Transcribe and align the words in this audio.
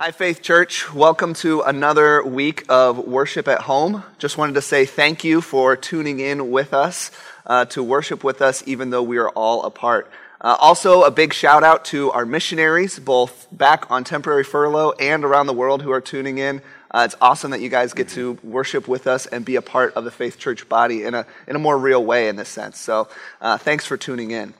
Hi, 0.00 0.12
Faith 0.12 0.42
Church. 0.42 0.94
Welcome 0.94 1.34
to 1.34 1.62
another 1.62 2.22
week 2.22 2.64
of 2.68 2.98
worship 2.98 3.48
at 3.48 3.62
home. 3.62 4.04
Just 4.18 4.38
wanted 4.38 4.52
to 4.52 4.62
say 4.62 4.86
thank 4.86 5.24
you 5.24 5.40
for 5.40 5.74
tuning 5.74 6.20
in 6.20 6.52
with 6.52 6.72
us 6.72 7.10
uh, 7.44 7.64
to 7.64 7.82
worship 7.82 8.22
with 8.22 8.40
us, 8.40 8.62
even 8.64 8.90
though 8.90 9.02
we 9.02 9.18
are 9.18 9.30
all 9.30 9.64
apart. 9.64 10.08
Uh, 10.40 10.56
also, 10.60 11.02
a 11.02 11.10
big 11.10 11.34
shout 11.34 11.64
out 11.64 11.84
to 11.86 12.12
our 12.12 12.24
missionaries, 12.24 13.00
both 13.00 13.48
back 13.50 13.90
on 13.90 14.04
temporary 14.04 14.44
furlough 14.44 14.92
and 15.00 15.24
around 15.24 15.48
the 15.48 15.52
world, 15.52 15.82
who 15.82 15.90
are 15.90 16.00
tuning 16.00 16.38
in. 16.38 16.62
Uh, 16.92 17.02
it's 17.04 17.16
awesome 17.20 17.50
that 17.50 17.60
you 17.60 17.68
guys 17.68 17.92
get 17.92 18.08
to 18.10 18.38
worship 18.44 18.86
with 18.86 19.08
us 19.08 19.26
and 19.26 19.44
be 19.44 19.56
a 19.56 19.62
part 19.62 19.94
of 19.94 20.04
the 20.04 20.12
Faith 20.12 20.38
Church 20.38 20.68
body 20.68 21.02
in 21.02 21.14
a, 21.14 21.26
in 21.48 21.56
a 21.56 21.58
more 21.58 21.76
real 21.76 22.04
way, 22.04 22.28
in 22.28 22.36
this 22.36 22.48
sense. 22.48 22.78
So, 22.78 23.08
uh, 23.40 23.58
thanks 23.58 23.84
for 23.84 23.96
tuning 23.96 24.30
in. 24.30 24.54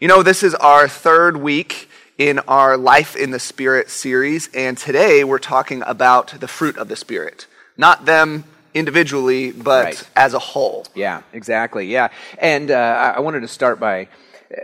You 0.00 0.08
know, 0.08 0.22
this 0.22 0.42
is 0.42 0.54
our 0.54 0.88
third 0.88 1.36
week 1.36 1.90
in 2.18 2.40
our 2.40 2.76
Life 2.76 3.14
in 3.14 3.30
the 3.30 3.38
Spirit 3.38 3.88
series, 3.90 4.50
and 4.52 4.76
today 4.76 5.22
we're 5.22 5.38
talking 5.38 5.82
about 5.86 6.40
the 6.40 6.48
fruit 6.48 6.76
of 6.76 6.88
the 6.88 6.96
Spirit. 6.96 7.46
Not 7.76 8.06
them 8.06 8.42
individually, 8.74 9.52
but 9.52 9.84
Right. 9.84 10.10
as 10.16 10.34
a 10.34 10.38
whole. 10.40 10.84
Yeah, 10.96 11.22
exactly. 11.32 11.86
Yeah, 11.86 12.08
and 12.38 12.72
uh, 12.72 13.14
I 13.16 13.20
wanted 13.20 13.40
to 13.40 13.48
start 13.48 13.78
by, 13.78 14.08
uh, 14.50 14.60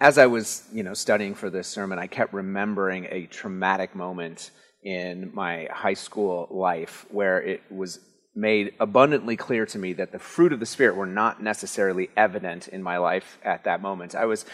as 0.00 0.18
I 0.18 0.26
was, 0.26 0.62
you 0.72 0.84
know, 0.84 0.94
studying 0.94 1.34
for 1.34 1.50
this 1.50 1.66
sermon, 1.66 1.98
I 1.98 2.06
kept 2.06 2.32
remembering 2.32 3.08
a 3.10 3.26
traumatic 3.26 3.96
moment 3.96 4.52
in 4.84 5.32
my 5.34 5.68
high 5.72 5.94
school 5.94 6.46
life 6.50 7.06
where 7.10 7.42
it 7.42 7.62
was 7.70 7.98
made 8.36 8.74
abundantly 8.78 9.36
clear 9.36 9.66
to 9.66 9.78
me 9.78 9.92
that 9.94 10.12
the 10.12 10.18
fruit 10.18 10.52
of 10.52 10.58
the 10.60 10.66
spirit 10.66 10.96
were 10.96 11.06
not 11.06 11.40
necessarily 11.42 12.10
evident 12.16 12.66
in 12.68 12.82
my 12.82 12.98
life 12.98 13.38
at 13.44 13.64
that 13.64 13.80
moment. 13.80 14.14
I 14.14 14.26
was 14.26 14.44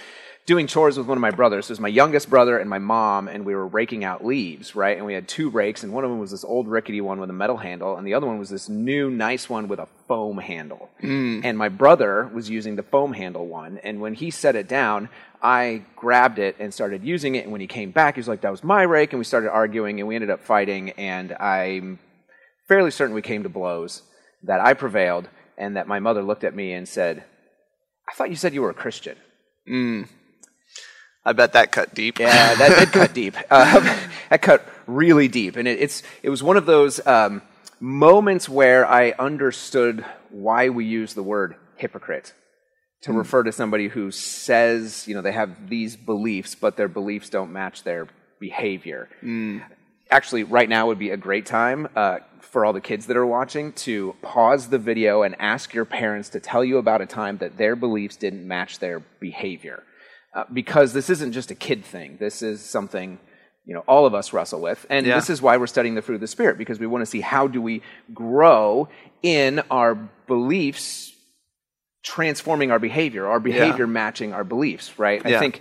doing 0.51 0.67
chores 0.67 0.99
with 0.99 1.07
one 1.07 1.17
of 1.17 1.23
my 1.23 1.31
brothers. 1.31 1.67
It 1.67 1.71
was 1.71 1.79
my 1.79 1.87
youngest 1.87 2.29
brother 2.29 2.59
and 2.59 2.69
my 2.69 2.81
mom, 2.81 3.29
and 3.29 3.47
we 3.47 3.55
were 3.55 3.69
raking 3.69 4.03
out 4.03 4.25
leaves, 4.25 4.75
right? 4.75 4.97
And 4.97 5.07
we 5.07 5.15
had 5.15 5.29
two 5.29 5.49
rakes, 5.49 5.85
and 5.85 5.93
one 5.93 6.03
of 6.03 6.11
them 6.11 6.19
was 6.19 6.33
this 6.33 6.43
old 6.43 6.67
rickety 6.67 7.01
one 7.01 7.21
with 7.21 7.31
a 7.31 7.33
metal 7.33 7.57
handle, 7.57 7.97
and 7.97 8.05
the 8.05 8.15
other 8.15 8.27
one 8.27 8.41
was 8.41 8.51
this 8.51 8.69
new 8.69 9.11
nice 9.11 9.49
one 9.49 9.69
with 9.69 9.79
a 9.79 9.87
foam 10.09 10.39
handle. 10.39 10.91
Mm. 11.05 11.45
And 11.45 11.57
my 11.57 11.69
brother 11.69 12.29
was 12.35 12.51
using 12.51 12.75
the 12.75 12.83
foam 12.83 13.13
handle 13.13 13.47
one, 13.47 13.79
and 13.85 14.01
when 14.01 14.15
he 14.15 14.33
set 14.33 14.57
it 14.57 14.67
down, 14.67 15.09
I 15.41 15.85
grabbed 15.95 16.41
it 16.41 16.57
and 16.59 16.75
started 16.75 17.05
using 17.05 17.37
it. 17.37 17.45
And 17.45 17.53
when 17.53 17.61
he 17.61 17.69
came 17.69 17.93
back, 17.93 18.17
he 18.17 18.19
was 18.19 18.27
like, 18.27 18.41
"That 18.41 18.51
was 18.51 18.65
my 18.65 18.83
rake," 18.83 19.13
and 19.13 19.21
we 19.21 19.25
started 19.25 19.53
arguing, 19.53 20.01
and 20.01 20.09
we 20.09 20.17
ended 20.17 20.31
up 20.31 20.41
fighting. 20.41 20.91
And 20.99 21.33
I'm 21.35 22.01
fairly 22.67 22.91
certain 22.91 23.15
we 23.15 23.23
came 23.23 23.45
to 23.45 23.49
blows. 23.49 24.03
That 24.43 24.61
I 24.61 24.75
prevailed, 24.75 25.29
and 25.57 25.77
that 25.77 25.87
my 25.87 26.01
mother 26.01 26.25
looked 26.25 26.43
at 26.43 26.57
me 26.57 26.73
and 26.73 26.89
said, 26.89 27.23
"I 28.09 28.15
thought 28.15 28.31
you 28.31 28.37
said 28.37 28.53
you 28.53 28.63
were 28.63 28.71
a 28.71 28.75
Christian." 28.75 29.17
Mm. 29.71 30.09
I 31.25 31.33
bet 31.33 31.53
that 31.53 31.71
cut 31.71 31.95
deep. 31.95 32.19
Yeah, 32.19 32.55
that 32.55 32.79
did 32.79 32.93
cut 32.93 33.15
deep. 33.15 33.37
Um, 33.51 33.85
that 34.31 34.43
cut 34.43 34.67
really 34.87 35.29
deep, 35.29 35.57
and 35.57 35.67
it, 35.67 35.81
it's 35.81 36.03
it 36.23 36.31
was 36.31 36.43
one 36.43 36.57
of 36.57 36.67
those 36.67 37.05
um, 37.07 37.43
moments 37.81 38.49
where 38.49 38.87
I 38.87 39.11
understood 39.19 40.05
why 40.31 40.69
we 40.69 40.85
use 40.85 41.15
the 41.15 41.23
word 41.23 41.57
hypocrite 41.77 42.33
to 43.03 43.13
refer 43.13 43.43
to 43.43 43.53
somebody 43.53 43.89
who 43.89 44.11
says, 44.11 45.09
you 45.09 45.15
know, 45.15 45.23
they 45.23 45.33
have 45.33 45.69
these 45.69 45.97
beliefs, 45.97 46.55
but 46.55 46.77
their 46.77 46.89
beliefs 46.89 47.31
don't 47.31 47.53
match 47.53 47.83
their 47.83 48.07
behavior. 48.39 49.09
Actually, 50.11 50.45
right 50.45 50.69
now 50.69 50.87
would 50.87 50.99
be 50.99 51.11
a 51.11 51.17
great 51.17 51.47
time 51.47 51.89
uh, 51.97 52.19
for 52.41 52.65
all 52.65 52.73
the 52.73 52.81
kids 52.81 53.07
that 53.07 53.17
are 53.17 53.27
watching 53.27 53.73
to 53.73 54.15
pause 54.23 54.69
the 54.69 54.79
video 54.79 55.23
and 55.23 55.35
ask 55.39 55.73
your 55.73 55.85
parents 55.85 56.31
to 56.31 56.41
tell 56.41 56.65
you 56.65 56.79
about 56.79 57.01
a 57.01 57.07
time 57.07 57.39
that 57.39 57.57
their 57.57 57.75
beliefs 57.75 58.17
didn't 58.17 58.47
match 58.47 58.79
their 58.79 59.01
behavior 59.21 59.83
uh, 60.35 60.45
because 60.53 60.93
this 60.93 61.11
isn't 61.11 61.33
just 61.33 61.51
a 61.51 61.55
kid 61.55 61.85
thing. 61.85 62.17
This 62.21 62.43
is 62.43 62.65
something 62.65 63.19
you 63.65 63.75
know 63.75 63.85
all 63.87 64.07
of 64.07 64.15
us 64.15 64.33
wrestle 64.33 64.61
with, 64.61 64.87
and 64.91 65.07
Yeah. 65.07 65.15
this 65.17 65.31
is 65.31 65.43
why 65.43 65.57
we're 65.57 65.67
studying 65.67 65.95
the 65.95 66.03
fruit 66.03 66.17
of 66.17 66.21
the 66.21 66.27
spirit 66.27 66.59
because 66.59 66.79
we 66.79 66.87
want 66.87 67.03
to 67.03 67.07
see 67.07 67.21
how 67.21 67.47
do 67.47 67.61
we 67.61 67.83
grow 68.15 68.89
in 69.23 69.61
our 69.71 69.95
beliefs, 70.27 71.13
transforming 72.03 72.71
our 72.71 72.79
behavior, 72.79 73.27
our 73.27 73.41
behavior 73.41 73.87
matching 73.87 74.33
our 74.33 74.45
beliefs. 74.45 74.99
Right? 74.99 75.23
Yeah. 75.25 75.37
I 75.37 75.41
think 75.41 75.61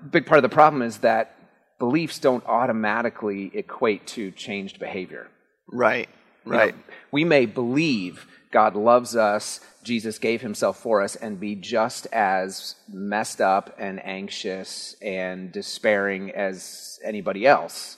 a 0.00 0.02
big 0.02 0.26
part 0.26 0.38
of 0.38 0.42
the 0.42 0.54
problem 0.54 0.82
is 0.82 0.98
that 0.98 1.34
beliefs 1.78 2.18
don't 2.20 2.44
automatically 2.46 3.50
equate 3.54 4.06
to 4.08 4.30
changed 4.30 4.78
behavior. 4.78 5.26
Right, 5.68 6.08
You 6.44 6.52
know, 6.52 6.58
right. 6.58 6.74
we 7.10 7.24
may 7.24 7.46
believe 7.46 8.26
God 8.52 8.76
loves 8.76 9.16
us, 9.16 9.60
Jesus 9.82 10.18
gave 10.18 10.42
himself 10.42 10.78
for 10.78 11.02
us, 11.02 11.16
and 11.16 11.40
be 11.40 11.54
just 11.56 12.06
as 12.12 12.76
messed 12.88 13.40
up 13.40 13.74
and 13.78 14.04
anxious 14.04 14.94
and 15.02 15.50
despairing 15.50 16.30
as 16.30 17.00
anybody 17.02 17.46
else. 17.46 17.96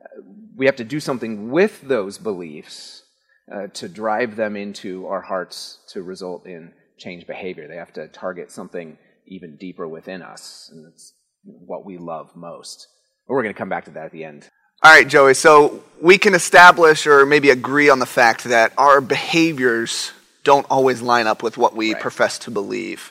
Uh, 0.00 0.22
We 0.56 0.66
have 0.66 0.76
to 0.76 0.84
do 0.84 1.00
something 1.00 1.50
with 1.50 1.80
those 1.82 2.18
beliefs 2.18 3.02
uh, 3.52 3.66
to 3.68 3.88
drive 3.88 4.36
them 4.36 4.56
into 4.56 5.06
our 5.06 5.22
hearts 5.22 5.78
to 5.88 6.02
result 6.02 6.46
in 6.46 6.72
change 6.98 7.26
behavior. 7.26 7.66
They 7.66 7.76
have 7.76 7.92
to 7.94 8.08
target 8.08 8.50
something 8.50 8.98
even 9.26 9.56
deeper 9.56 9.88
within 9.88 10.22
us, 10.22 10.70
and 10.72 10.86
it's 10.92 11.14
what 11.42 11.84
we 11.84 11.98
love 11.98 12.36
most. 12.36 12.88
But 13.26 13.34
we're 13.34 13.42
going 13.42 13.54
to 13.54 13.58
come 13.58 13.68
back 13.68 13.86
to 13.86 13.90
that 13.92 14.06
at 14.06 14.12
the 14.12 14.24
end. 14.24 14.48
All 14.82 14.90
right, 14.92 15.06
Joey. 15.08 15.34
So 15.34 15.82
we 16.00 16.18
can 16.18 16.34
establish 16.34 17.06
or 17.06 17.24
maybe 17.24 17.50
agree 17.50 17.88
on 17.88 17.98
the 17.98 18.06
fact 18.06 18.44
that 18.44 18.72
our 18.76 19.00
behaviors 19.00 20.12
don't 20.42 20.66
always 20.68 21.00
line 21.00 21.26
up 21.26 21.42
with 21.42 21.56
what 21.56 21.74
we 21.74 21.92
Right. 21.94 22.02
profess 22.02 22.38
to 22.40 22.50
believe. 22.50 23.10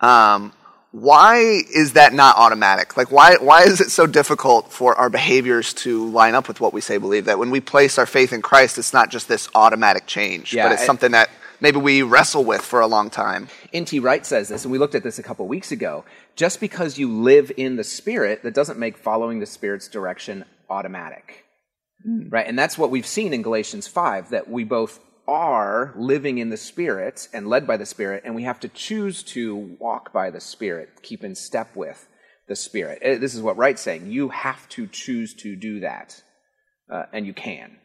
Um, 0.00 0.52
why 0.92 1.38
is 1.74 1.94
that 1.94 2.12
not 2.12 2.36
automatic? 2.38 2.96
Like, 2.96 3.10
why, 3.10 3.34
why 3.40 3.62
is 3.64 3.80
it 3.80 3.90
so 3.90 4.06
difficult 4.06 4.72
for 4.72 4.94
our 4.94 5.10
behaviors 5.10 5.74
to 5.74 6.08
line 6.10 6.34
up 6.36 6.46
with 6.46 6.60
what 6.60 6.72
we 6.72 6.80
say 6.80 6.98
believe? 6.98 7.24
That 7.24 7.38
when 7.38 7.50
we 7.50 7.60
place 7.60 7.98
our 7.98 8.06
faith 8.06 8.32
in 8.32 8.40
Christ, 8.40 8.78
it's 8.78 8.92
not 8.92 9.10
just 9.10 9.26
this 9.28 9.48
automatic 9.56 10.06
change, 10.06 10.54
Yeah, 10.54 10.66
but 10.68 10.72
it's 10.72 10.82
I- 10.82 10.86
something 10.86 11.10
that 11.12 11.30
maybe 11.60 11.78
we 11.78 12.02
wrestle 12.02 12.44
with 12.44 12.62
for 12.62 12.80
a 12.80 12.86
long 12.86 13.10
time. 13.10 13.48
N.T. 13.72 13.98
Wright 13.98 14.24
says 14.24 14.48
this, 14.48 14.64
and 14.64 14.70
we 14.72 14.78
looked 14.78 14.94
at 14.94 15.02
this 15.02 15.18
a 15.18 15.22
couple 15.22 15.46
weeks 15.48 15.72
ago. 15.72 16.04
Just 16.36 16.60
because 16.60 16.96
you 16.96 17.12
live 17.12 17.50
in 17.56 17.74
the 17.74 17.84
Spirit, 17.84 18.44
that 18.44 18.54
doesn't 18.54 18.78
make 18.78 18.96
following 18.96 19.40
the 19.40 19.46
Spirit's 19.46 19.88
direction 19.88 20.44
automatic. 20.70 21.44
Right? 22.30 22.46
And 22.46 22.58
that's 22.58 22.78
what 22.78 22.90
we've 22.90 23.06
seen 23.06 23.32
in 23.32 23.42
Galatians 23.42 23.86
5 23.88 24.30
that 24.30 24.48
we 24.48 24.64
both 24.64 25.00
are 25.26 25.92
living 25.96 26.38
in 26.38 26.48
the 26.48 26.56
Spirit 26.56 27.28
and 27.32 27.48
led 27.48 27.66
by 27.66 27.76
the 27.76 27.84
Spirit, 27.84 28.22
and 28.24 28.34
we 28.34 28.44
have 28.44 28.60
to 28.60 28.68
choose 28.68 29.22
to 29.22 29.76
walk 29.78 30.12
by 30.12 30.30
the 30.30 30.40
Spirit, 30.40 31.02
keep 31.02 31.22
in 31.22 31.34
step 31.34 31.76
with 31.76 32.08
the 32.48 32.56
Spirit. 32.56 32.98
Eh, 33.02 33.18
This 33.18 33.34
is 33.34 33.42
what 33.42 33.56
Wright's 33.58 33.82
saying. 33.82 34.10
You 34.10 34.30
have 34.30 34.68
to 34.70 34.86
choose 34.86 35.34
to 35.34 35.54
do 35.54 35.80
that, 35.80 36.22
uh, 36.90 37.04
and 37.12 37.26
you 37.26 37.34
can. 37.34 37.76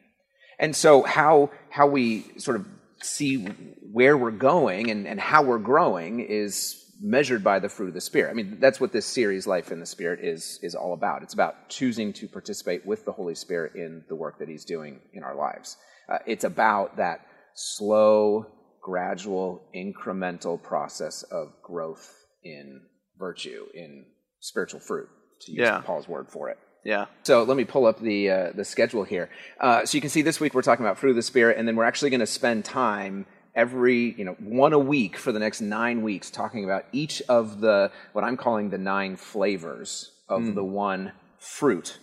And 0.57 0.75
so 0.75 1.03
how 1.03 1.51
how 1.69 1.87
we 1.87 2.25
sort 2.37 2.55
of 2.55 2.65
see 3.01 3.45
where 3.91 4.17
we're 4.17 4.31
going 4.31 4.89
and, 4.89 5.05
and 5.05 5.19
how 5.19 5.43
we're 5.43 5.57
growing 5.57 6.21
is 6.21 6.82
measured 7.03 7.43
by 7.43 7.59
the 7.59 7.67
fruit 7.67 7.89
of 7.89 7.93
the 7.93 8.01
Spirit. 8.01 8.31
I 8.31 8.33
mean, 8.33 8.57
that's 8.61 8.79
what 8.79 8.93
this 8.93 9.05
series, 9.05 9.45
Life 9.45 9.71
in 9.71 9.79
the 9.81 9.85
Spirit, 9.85 10.21
is 10.23 10.57
is 10.63 10.73
all 10.73 10.93
about. 10.93 11.21
It's 11.21 11.33
about 11.33 11.69
choosing 11.69 12.13
to 12.13 12.27
participate 12.27 12.85
with 12.85 13.03
the 13.05 13.11
Holy 13.11 13.35
Spirit 13.35 13.75
in 13.75 14.05
the 14.07 14.15
work 14.15 14.39
that 14.39 14.47
He's 14.47 14.63
doing 14.65 15.01
in 15.13 15.23
our 15.23 15.35
lives. 15.35 15.77
Uh, 16.11 16.19
it's 16.25 16.45
about 16.45 16.97
that 16.97 17.27
slow, 17.55 18.47
gradual, 18.81 19.61
incremental 19.75 20.61
process 20.61 21.23
of 21.23 21.49
growth 21.61 22.13
in 22.43 22.81
virtue, 23.19 23.65
in 23.73 24.05
spiritual 24.39 24.79
fruit, 24.79 25.09
to 25.41 25.51
use 25.51 25.59
Yeah. 25.59 25.81
Paul's 25.81 26.07
word 26.07 26.29
for 26.29 26.49
it. 26.49 26.57
Yeah. 26.85 27.05
So 27.23 27.43
let 27.43 27.55
me 27.57 27.63
pull 27.65 27.85
up 27.85 27.99
the 27.99 28.29
uh, 28.29 28.51
the 28.55 28.65
schedule 28.65 29.03
here. 29.03 29.29
Uh, 29.59 29.85
so 29.85 29.97
you 29.97 30.01
can 30.01 30.09
see 30.09 30.21
this 30.21 30.39
week 30.39 30.53
we're 30.53 30.61
talking 30.61 30.85
about 30.85 30.97
fruit 30.97 31.11
of 31.11 31.15
the 31.17 31.21
spirit, 31.21 31.57
and 31.57 31.67
then 31.67 31.75
we're 31.75 31.85
actually 31.85 32.09
going 32.11 32.19
to 32.21 32.25
spend 32.25 32.65
time 32.65 33.25
every 33.55 34.13
you 34.17 34.25
know 34.25 34.33
one 34.39 34.73
a 34.73 34.79
week 34.79 35.17
for 35.17 35.31
the 35.31 35.39
next 35.39 35.61
nine 35.61 36.01
weeks 36.01 36.29
talking 36.31 36.63
about 36.63 36.85
each 36.91 37.21
of 37.29 37.59
the 37.61 37.91
what 38.13 38.23
I'm 38.23 38.37
calling 38.37 38.69
the 38.69 38.77
nine 38.77 39.15
flavors 39.15 40.11
of 40.29 40.55
the 40.55 40.63
one 40.63 41.11
fruit 41.39 41.97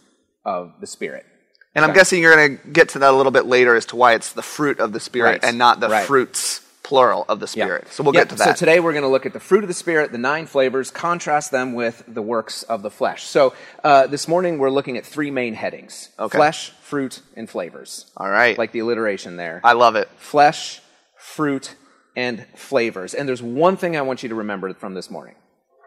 of 0.44 0.74
the 0.80 0.86
spirit. 0.86 1.26
And 1.74 1.84
I'm 1.84 1.92
guessing 1.94 2.20
you're 2.20 2.34
going 2.34 2.58
to 2.58 2.66
get 2.68 2.90
to 2.90 2.98
that 3.00 3.10
a 3.12 3.16
little 3.16 3.30
bit 3.32 3.46
later 3.46 3.74
as 3.76 3.86
to 3.86 3.96
why 3.96 4.14
it's 4.14 4.32
the 4.32 4.42
fruit 4.42 4.80
of 4.80 4.92
the 4.92 4.98
Spirit 4.98 5.28
Right. 5.30 5.44
and 5.44 5.56
not 5.56 5.78
the 5.78 5.88
Right. 5.88 6.04
fruits, 6.04 6.60
plural, 6.82 7.24
of 7.28 7.38
the 7.38 7.46
Spirit. 7.46 7.86
So 7.92 8.02
we'll 8.02 8.12
Yeah, 8.12 8.22
get 8.22 8.30
to 8.30 8.34
that. 8.36 8.44
So 8.44 8.52
today 8.54 8.80
we're 8.80 8.90
going 8.92 9.04
to 9.04 9.08
look 9.08 9.24
at 9.24 9.32
the 9.32 9.38
fruit 9.40 9.62
of 9.62 9.68
the 9.68 9.74
Spirit, 9.74 10.10
the 10.10 10.18
nine 10.18 10.46
flavors, 10.46 10.90
contrast 10.90 11.52
them 11.52 11.74
with 11.74 12.02
the 12.08 12.22
works 12.22 12.64
of 12.64 12.82
the 12.82 12.90
flesh. 12.90 13.22
So 13.22 13.54
uh, 13.84 14.08
this 14.08 14.26
morning 14.26 14.58
we're 14.58 14.70
looking 14.70 14.96
at 14.98 15.06
three 15.06 15.30
main 15.30 15.54
headings 15.54 16.08
Okay. 16.18 16.36
flesh, 16.36 16.70
fruit, 16.82 17.20
and 17.36 17.48
flavors. 17.48 18.10
All 18.16 18.28
right. 18.28 18.58
Like 18.58 18.72
the 18.72 18.80
alliteration 18.80 19.36
there. 19.36 19.60
I 19.62 19.72
love 19.74 19.94
it. 19.94 20.08
flesh, 20.16 20.80
fruit, 21.20 21.76
and 22.16 22.46
flavors. 22.56 23.14
And 23.14 23.28
there's 23.28 23.42
one 23.42 23.76
thing 23.76 23.96
I 23.96 24.02
want 24.02 24.22
you 24.22 24.28
to 24.28 24.34
remember 24.34 24.72
from 24.74 24.94
this 24.94 25.10
morning. 25.10 25.36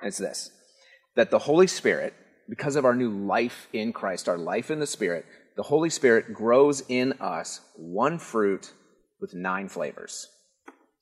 It's 0.01 0.18
this 0.18 0.51
that 1.15 1.30
the 1.30 1.39
Holy 1.39 1.68
Spirit, 1.68 2.13
because 2.50 2.75
of 2.75 2.85
our 2.85 2.95
new 2.95 3.09
life 3.09 3.68
in 3.71 3.94
Christ, 3.94 4.27
our 4.27 4.38
life 4.38 4.71
in 4.71 4.80
the 4.80 4.88
Spirit, 4.88 5.25
the 5.56 5.63
Holy 5.63 5.89
Spirit 5.89 6.33
grows 6.33 6.83
in 6.89 7.13
us 7.13 7.62
one 7.75 8.18
fruit 8.18 8.74
with 9.21 9.33
nine 9.33 9.69
flavors. 9.69 10.27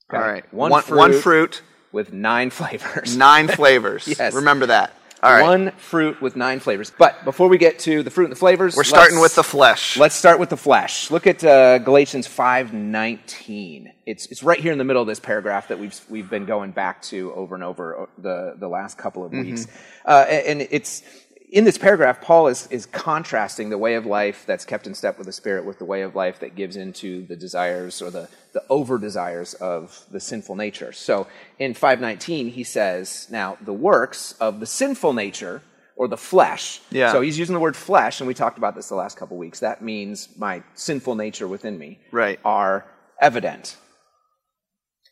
Okay? 0.10 0.22
All 0.22 0.30
right. 0.30 0.54
One, 0.54 0.72
one, 0.72 0.84
fruit 0.84 0.98
one 0.98 1.14
fruit, 1.14 1.62
with 1.92 2.12
nine 2.12 2.50
flavors. 2.60 3.16
nine 3.16 3.48
flavors. 3.48 4.08
Yes. 4.20 4.34
Remember 4.34 4.66
that. 4.66 4.94
All 5.24 5.32
right. 5.32 5.44
One 5.44 5.72
fruit 5.74 6.20
with 6.22 6.36
nine 6.36 6.60
flavors. 6.60 6.92
But 6.98 7.24
before 7.26 7.48
we 7.48 7.58
get 7.60 7.78
to 7.80 8.02
the 8.02 8.10
fruit 8.10 8.26
and 8.26 8.32
the 8.32 8.38
flavors, 8.40 8.76
We're 8.76 8.84
starting 8.84 9.20
with 9.20 9.36
the 9.36 9.44
flesh. 9.44 9.98
Let's 9.98 10.16
start 10.16 10.40
with 10.40 10.50
the 10.50 10.58
flesh. 10.58 11.12
Look 11.12 11.28
at 11.28 11.44
uh, 11.44 11.78
Galatians 11.78 12.26
five 12.26 12.74
nineteen. 12.74 13.94
It's 14.06 14.26
it's 14.28 14.42
right 14.42 14.60
here 14.60 14.72
in 14.72 14.80
the 14.80 14.84
middle 14.84 15.02
of 15.02 15.08
this 15.08 15.20
paragraph 15.20 15.68
that 15.68 15.78
we've 15.78 16.00
we've 16.10 16.30
been 16.30 16.46
going 16.46 16.72
back 16.72 17.04
to 17.04 17.34
over 17.34 17.54
and 17.54 17.64
over 17.64 18.02
uh, 18.02 18.06
the 18.18 18.56
the 18.58 18.68
last 18.68 18.98
couple 18.98 19.24
of 19.24 19.32
weeks, 19.32 19.68
uh, 20.06 20.26
and 20.28 20.62
and 20.62 20.68
it's. 20.72 21.04
In 21.52 21.66
this 21.66 21.78
paragraph, 21.78 22.22
Paul 22.22 22.48
is, 22.48 22.66
is 22.72 22.86
contrasting 22.86 23.70
the 23.70 23.78
way 23.78 23.96
of 23.96 24.06
life 24.06 24.46
that's 24.48 24.64
kept 24.64 24.88
in 24.88 24.96
step 24.96 25.18
with 25.18 25.28
the 25.28 25.34
Spirit 25.34 25.66
with 25.66 25.80
the 25.80 25.86
way 25.86 26.02
of 26.02 26.16
life 26.16 26.40
that 26.40 26.56
gives 26.56 26.78
into 26.78 27.26
the 27.26 27.36
desires 27.36 28.02
or 28.02 28.10
the, 28.10 28.30
the 28.54 28.64
over 28.70 28.98
desires 28.98 29.54
of 29.56 30.06
the 30.12 30.22
sinful 30.22 30.56
nature. 30.56 30.94
So 30.94 31.28
in 31.60 31.74
519, 31.74 32.52
he 32.52 32.64
says, 32.64 33.28
Now, 33.30 33.58
the 33.60 33.74
works 33.74 34.32
of 34.40 34.62
the 34.62 34.66
sinful 34.66 35.12
nature 35.12 35.62
or 35.98 36.08
the 36.08 36.16
flesh. 36.16 36.80
Yeah. 36.90 37.12
So 37.12 37.20
he's 37.20 37.38
using 37.38 37.54
the 37.54 37.60
word 37.60 37.76
flesh, 37.76 38.22
and 38.22 38.30
we 38.30 38.34
talked 38.34 38.58
about 38.58 38.74
this 38.74 38.88
the 38.88 38.96
last 38.96 39.18
couple 39.18 39.36
weeks. 39.36 39.60
That 39.60 39.82
means 39.82 40.30
my 40.38 40.64
sinful 40.74 41.16
nature 41.16 41.50
within 41.50 41.78
me 41.78 42.00
Right. 42.14 42.40
are 42.46 42.86
evident. 43.20 43.76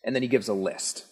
And 0.05 0.15
then 0.15 0.21
he 0.21 0.29
gives 0.29 0.47
a 0.47 0.53
list. 0.53 1.05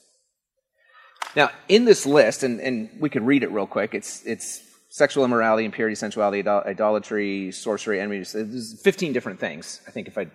Now, 1.36 1.50
in 1.68 1.84
this 1.84 2.06
list, 2.06 2.44
and, 2.44 2.62
and 2.62 2.90
we 2.98 3.10
could 3.10 3.24
read 3.28 3.44
it 3.44 3.52
real 3.52 3.68
quick, 3.68 3.94
it's, 3.94 4.26
it's 4.26 4.62
sexual 4.98 5.24
immorality, 5.24 5.64
impurity, 5.64 5.96
sensuality, 5.96 6.40
idol- 6.40 6.64
idolatry, 6.66 7.52
sorcery, 7.52 8.02
envy. 8.02 8.24
There's 8.24 8.82
15 8.82 9.14
different 9.14 9.40
things, 9.40 9.80
I 9.88 9.92
think, 9.92 10.08
if 10.08 10.18
I 10.18 10.26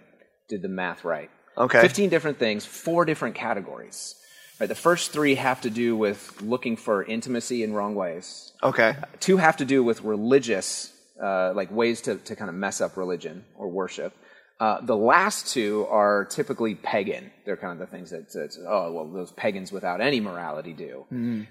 did 0.49 0.63
the 0.63 0.69
math 0.69 1.05
right. 1.05 1.31
Okay. 1.59 1.81
15 1.81 2.09
different 2.11 2.39
things, 2.39 2.65
four 2.65 3.05
different 3.05 3.35
categories. 3.35 4.15
Right, 4.61 4.69
the 4.69 4.77
first 4.77 5.11
three 5.11 5.35
have 5.35 5.63
to 5.63 5.71
do 5.71 5.97
with 5.97 6.41
looking 6.41 6.77
for 6.77 7.03
intimacy 7.03 7.65
in 7.65 7.73
wrong 7.73 7.97
ways. 7.97 8.53
Okay. 8.63 8.95
Two 9.19 9.37
have 9.39 9.57
to 9.57 9.65
do 9.65 9.83
with 9.83 10.03
religious, 10.03 10.93
uh, 11.21 11.53
like 11.55 11.73
ways 11.73 12.01
to, 12.03 12.15
to 12.19 12.37
kind 12.37 12.49
of 12.49 12.55
mess 12.55 12.81
up 12.81 12.97
religion 12.97 13.45
or 13.57 13.69
worship. 13.69 14.15
Uh, 14.61 14.81
the 14.83 14.97
last 14.97 15.49
two 15.53 15.89
are 15.91 16.25
typically 16.27 16.77
pagan. 16.77 17.33
They're 17.45 17.57
kind 17.57 17.73
of 17.73 17.81
the 17.81 17.87
things 17.95 18.11
that, 18.11 18.31
that 18.35 18.57
oh, 18.69 18.93
well, 18.93 19.09
those 19.09 19.33
pagans 19.33 19.73
without 19.73 20.01
any 20.01 20.21
morality 20.21 20.73
do. 20.73 21.05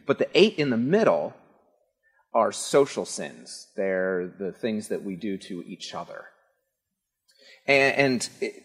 But 0.05 0.17
the 0.17 0.29
eight 0.33 0.55
in 0.57 0.69
the 0.69 0.77
middle 0.77 1.33
are 2.33 2.51
social 2.51 3.05
sins. 3.05 3.67
They're 3.75 4.27
the 4.39 4.51
things 4.51 4.87
that 4.89 5.03
we 5.03 5.15
do 5.15 5.37
to 5.37 5.63
each 5.65 5.93
other. 5.93 6.25
And, 7.67 7.95
and 7.95 8.29
it, 8.41 8.63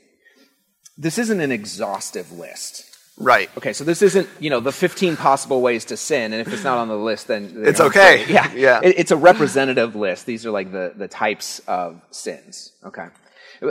this 0.97 1.19
isn't 1.19 1.41
an 1.41 1.53
exhaustive 1.53 2.33
list. 2.33 2.85
Right. 3.19 3.51
Okay, 3.57 3.73
so 3.73 3.83
this 3.83 4.03
isn't, 4.03 4.29
you 4.41 4.51
know, 4.51 4.61
the 4.61 4.73
15 4.73 5.17
possible 5.17 5.63
ways 5.63 5.87
to 5.87 5.97
sin, 5.97 6.33
and 6.35 6.41
if 6.47 6.53
it's 6.53 6.65
not 6.65 6.77
on 6.79 6.89
the 6.89 6.97
list, 6.97 7.29
then 7.29 7.63
It's 7.65 7.79
then- 7.79 7.87
okay. 7.89 8.27
Yeah, 8.29 8.53
Yeah. 8.55 8.81
It- 8.83 8.99
it's 8.99 9.11
a 9.11 9.17
representative 9.17 9.97
list. 9.97 10.27
These 10.27 10.45
are 10.45 10.51
like 10.51 10.71
the 10.71 10.93
the 10.95 11.09
types 11.09 11.61
of 11.67 12.03
sins. 12.11 12.73
Okay, 12.85 13.07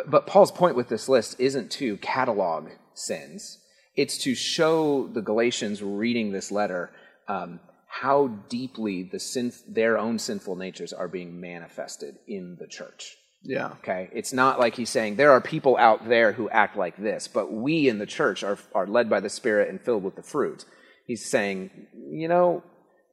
but 0.07 0.25
Paul's 0.25 0.51
point 0.51 0.75
with 0.75 0.89
this 0.89 1.07
list 1.07 1.35
isn't 1.39 1.69
to 1.73 1.97
catalog 1.97 2.69
sins; 2.95 3.59
it's 3.95 4.17
to 4.23 4.33
show 4.33 5.07
the 5.13 5.21
Galatians 5.21 5.83
reading 5.83 6.31
this 6.31 6.51
letter 6.51 6.89
um, 7.27 7.59
how 8.01 8.27
deeply 8.49 9.03
the 9.09 9.19
sin, 9.19 9.53
their 9.69 9.97
own 9.97 10.19
sinful 10.19 10.57
natures 10.57 10.91
are 10.91 11.07
being 11.07 11.39
manifested 11.39 12.15
in 12.27 12.57
the 12.59 12.67
church. 12.67 13.15
Yeah. 13.41 13.67
Okay, 13.79 14.09
it's 14.13 14.33
not 14.33 14.59
like 14.59 14.75
he's 14.75 14.89
saying 14.89 15.15
there 15.15 15.31
are 15.31 15.39
people 15.39 15.77
out 15.77 16.09
there 16.09 16.33
who 16.33 16.49
act 16.49 16.75
like 16.75 16.97
this, 16.97 17.27
but 17.29 17.53
we 17.53 17.87
in 17.87 17.99
the 17.99 18.05
church 18.05 18.43
are 18.43 18.57
are 18.73 18.85
led 18.87 19.09
by 19.09 19.19
the 19.21 19.29
Spirit 19.29 19.69
and 19.69 19.79
filled 19.79 20.03
with 20.03 20.15
the 20.15 20.23
fruit. 20.23 20.65
He's 21.07 21.29
saying, 21.29 21.69
you 22.09 22.27
know, 22.27 22.63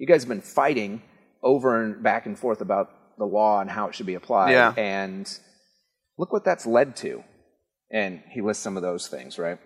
you 0.01 0.07
guys 0.07 0.23
have 0.23 0.29
been 0.29 0.41
fighting 0.41 1.03
over 1.45 1.81
and 1.83 2.03
back 2.03 2.27
and 2.27 2.37
forth 2.37 2.61
about 2.61 2.89
the 3.19 3.25
law 3.27 3.61
and 3.61 3.71
how 3.71 3.87
it 3.89 3.95
should 3.95 4.07
be 4.07 4.15
applied, 4.15 4.53
Yeah. 4.53 4.73
and 4.77 5.29
look 6.19 6.33
what 6.33 6.45
that's 6.45 6.67
led 6.67 6.97
to. 6.97 7.23
And 7.93 8.23
he 8.31 8.41
lists 8.41 8.63
some 8.65 8.77
of 8.77 8.83
those 8.83 9.07
things, 9.09 9.39
right? 9.39 9.59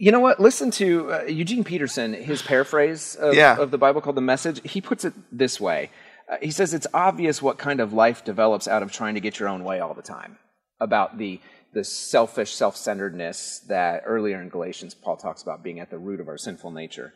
You 0.00 0.12
know 0.12 0.20
what? 0.20 0.38
Listen 0.38 0.70
to 0.72 1.12
uh, 1.12 1.22
Eugene 1.24 1.64
Peterson, 1.64 2.12
his 2.12 2.40
paraphrase 2.40 3.16
of, 3.16 3.34
Yeah. 3.34 3.56
of 3.58 3.72
the 3.72 3.78
Bible 3.78 4.00
called 4.00 4.16
The 4.16 4.20
Message. 4.20 4.60
He 4.64 4.80
puts 4.80 5.04
it 5.04 5.12
this 5.32 5.60
way 5.60 5.90
uh, 6.30 6.36
He 6.40 6.52
says, 6.52 6.72
It's 6.72 6.86
obvious 6.94 7.42
what 7.42 7.58
kind 7.58 7.80
of 7.80 7.92
life 7.92 8.24
develops 8.24 8.68
out 8.68 8.82
of 8.84 8.92
trying 8.92 9.14
to 9.14 9.20
get 9.20 9.40
your 9.40 9.48
own 9.48 9.64
way 9.64 9.80
all 9.80 9.94
the 9.94 10.02
time, 10.02 10.38
about 10.80 11.18
the, 11.18 11.40
the 11.74 11.82
selfish 11.82 12.54
self 12.54 12.76
centeredness 12.76 13.60
that 13.68 14.02
earlier 14.06 14.40
in 14.40 14.48
Galatians 14.50 14.94
Paul 14.94 15.16
talks 15.16 15.42
about 15.42 15.64
being 15.64 15.80
at 15.80 15.90
the 15.90 15.98
root 15.98 16.20
of 16.20 16.28
our 16.28 16.38
sinful 16.38 16.70
nature. 16.70 17.12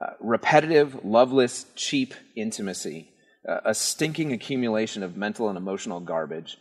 Uh, 0.00 0.14
repetitive, 0.20 1.04
loveless, 1.04 1.66
cheap 1.76 2.14
intimacy, 2.34 3.10
uh, 3.48 3.60
a 3.66 3.74
stinking 3.74 4.32
accumulation 4.32 5.02
of 5.02 5.16
mental 5.16 5.48
and 5.48 5.58
emotional 5.58 6.00
garbage, 6.00 6.56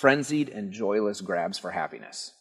frenzied 0.00 0.48
and 0.48 0.72
joyless 0.72 1.20
grabs 1.20 1.58
for 1.58 1.70
happiness 1.70 2.32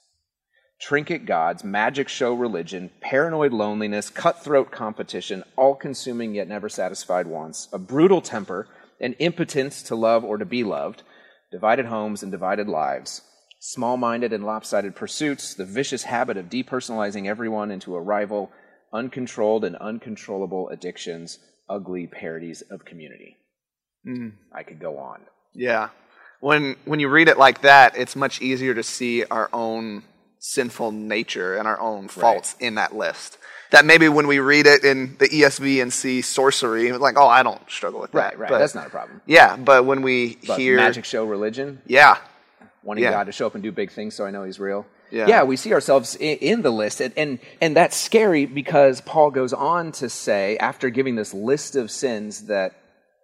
trinket 0.81 1.25
gods, 1.25 1.63
magic 1.63 2.09
show 2.09 2.33
religion, 2.33 2.89
paranoid 3.01 3.53
loneliness, 3.53 4.09
cutthroat 4.09 4.71
competition, 4.71 5.43
all 5.55 5.75
consuming 5.75 6.33
yet 6.33 6.47
never 6.47 6.67
satisfied 6.67 7.27
wants, 7.27 7.69
a 7.71 7.77
brutal 7.77 8.21
temper, 8.21 8.67
an 8.99 9.13
impotence 9.13 9.83
to 9.83 9.95
love 9.95 10.23
or 10.23 10.37
to 10.37 10.45
be 10.45 10.63
loved, 10.63 11.03
divided 11.51 11.85
homes 11.85 12.23
and 12.23 12.31
divided 12.31 12.67
lives, 12.67 13.21
small 13.59 13.95
minded 13.95 14.33
and 14.33 14.43
lopsided 14.43 14.95
pursuits, 14.95 15.53
the 15.53 15.65
vicious 15.65 16.03
habit 16.03 16.35
of 16.35 16.49
depersonalizing 16.49 17.27
everyone 17.27 17.69
into 17.69 17.95
a 17.95 18.01
rival, 18.01 18.51
uncontrolled 18.91 19.63
and 19.63 19.75
uncontrollable 19.75 20.67
addictions, 20.69 21.37
ugly 21.69 22.07
parodies 22.07 22.63
of 22.71 22.83
community. 22.85 23.37
Mm. 24.05 24.33
I 24.53 24.63
could 24.63 24.79
go 24.79 24.97
on. 24.97 25.21
Yeah. 25.53 25.89
When 26.39 26.75
when 26.85 26.99
you 26.99 27.07
read 27.07 27.27
it 27.27 27.37
like 27.37 27.61
that, 27.61 27.95
it's 27.95 28.15
much 28.15 28.41
easier 28.41 28.73
to 28.73 28.81
see 28.81 29.23
our 29.25 29.47
own 29.53 30.03
sinful 30.41 30.91
nature 30.91 31.55
and 31.55 31.67
our 31.67 31.79
own 31.79 32.07
faults 32.07 32.55
in 32.59 32.75
that 32.75 32.95
list. 32.95 33.37
That 33.69 33.85
maybe 33.85 34.09
when 34.09 34.27
we 34.27 34.39
read 34.39 34.65
it 34.65 34.83
in 34.83 35.15
the 35.17 35.27
ESV 35.29 35.81
and 35.81 35.93
see 35.93 36.21
sorcery, 36.21 36.91
like, 36.91 37.15
oh, 37.17 37.27
I 37.27 37.43
don't 37.43 37.61
struggle 37.69 38.01
with 38.01 38.11
that. 38.11 38.17
Right, 38.17 38.39
right. 38.39 38.49
But- 38.49 38.57
That's 38.59 38.75
not 38.75 38.87
a 38.87 38.89
problem. 38.89 39.21
Yeah, 39.27 39.55
but 39.55 39.85
when 39.85 40.01
we 40.01 40.39
But 40.45 40.59
hear 40.59 40.75
magic 40.77 41.05
show 41.05 41.23
religion, 41.25 41.81
yeah, 41.85 42.17
wanting 42.83 43.03
Yeah. 43.03 43.11
God 43.11 43.25
to 43.27 43.31
show 43.31 43.45
up 43.47 43.53
and 43.53 43.63
do 43.63 43.71
big 43.71 43.91
things 43.91 44.15
so 44.15 44.25
I 44.25 44.31
know 44.31 44.43
He's 44.43 44.59
real. 44.59 44.85
Yeah. 45.11 45.43
we 45.43 45.57
see 45.57 45.73
ourselves 45.73 46.15
in, 46.15 46.37
in 46.39 46.61
the 46.63 46.71
list. 46.71 47.01
And, 47.01 47.13
and, 47.15 47.39
and 47.61 47.75
that's 47.75 47.95
scary 47.95 48.45
because 48.45 48.99
Paul 49.01 49.29
goes 49.29 49.53
on 49.53 49.91
to 49.93 50.09
say, 50.09 50.57
after 50.57 50.89
giving 50.89 51.15
this 51.15 51.33
list 51.33 51.75
of 51.75 51.91
sins 51.91 52.43
that 52.47 52.75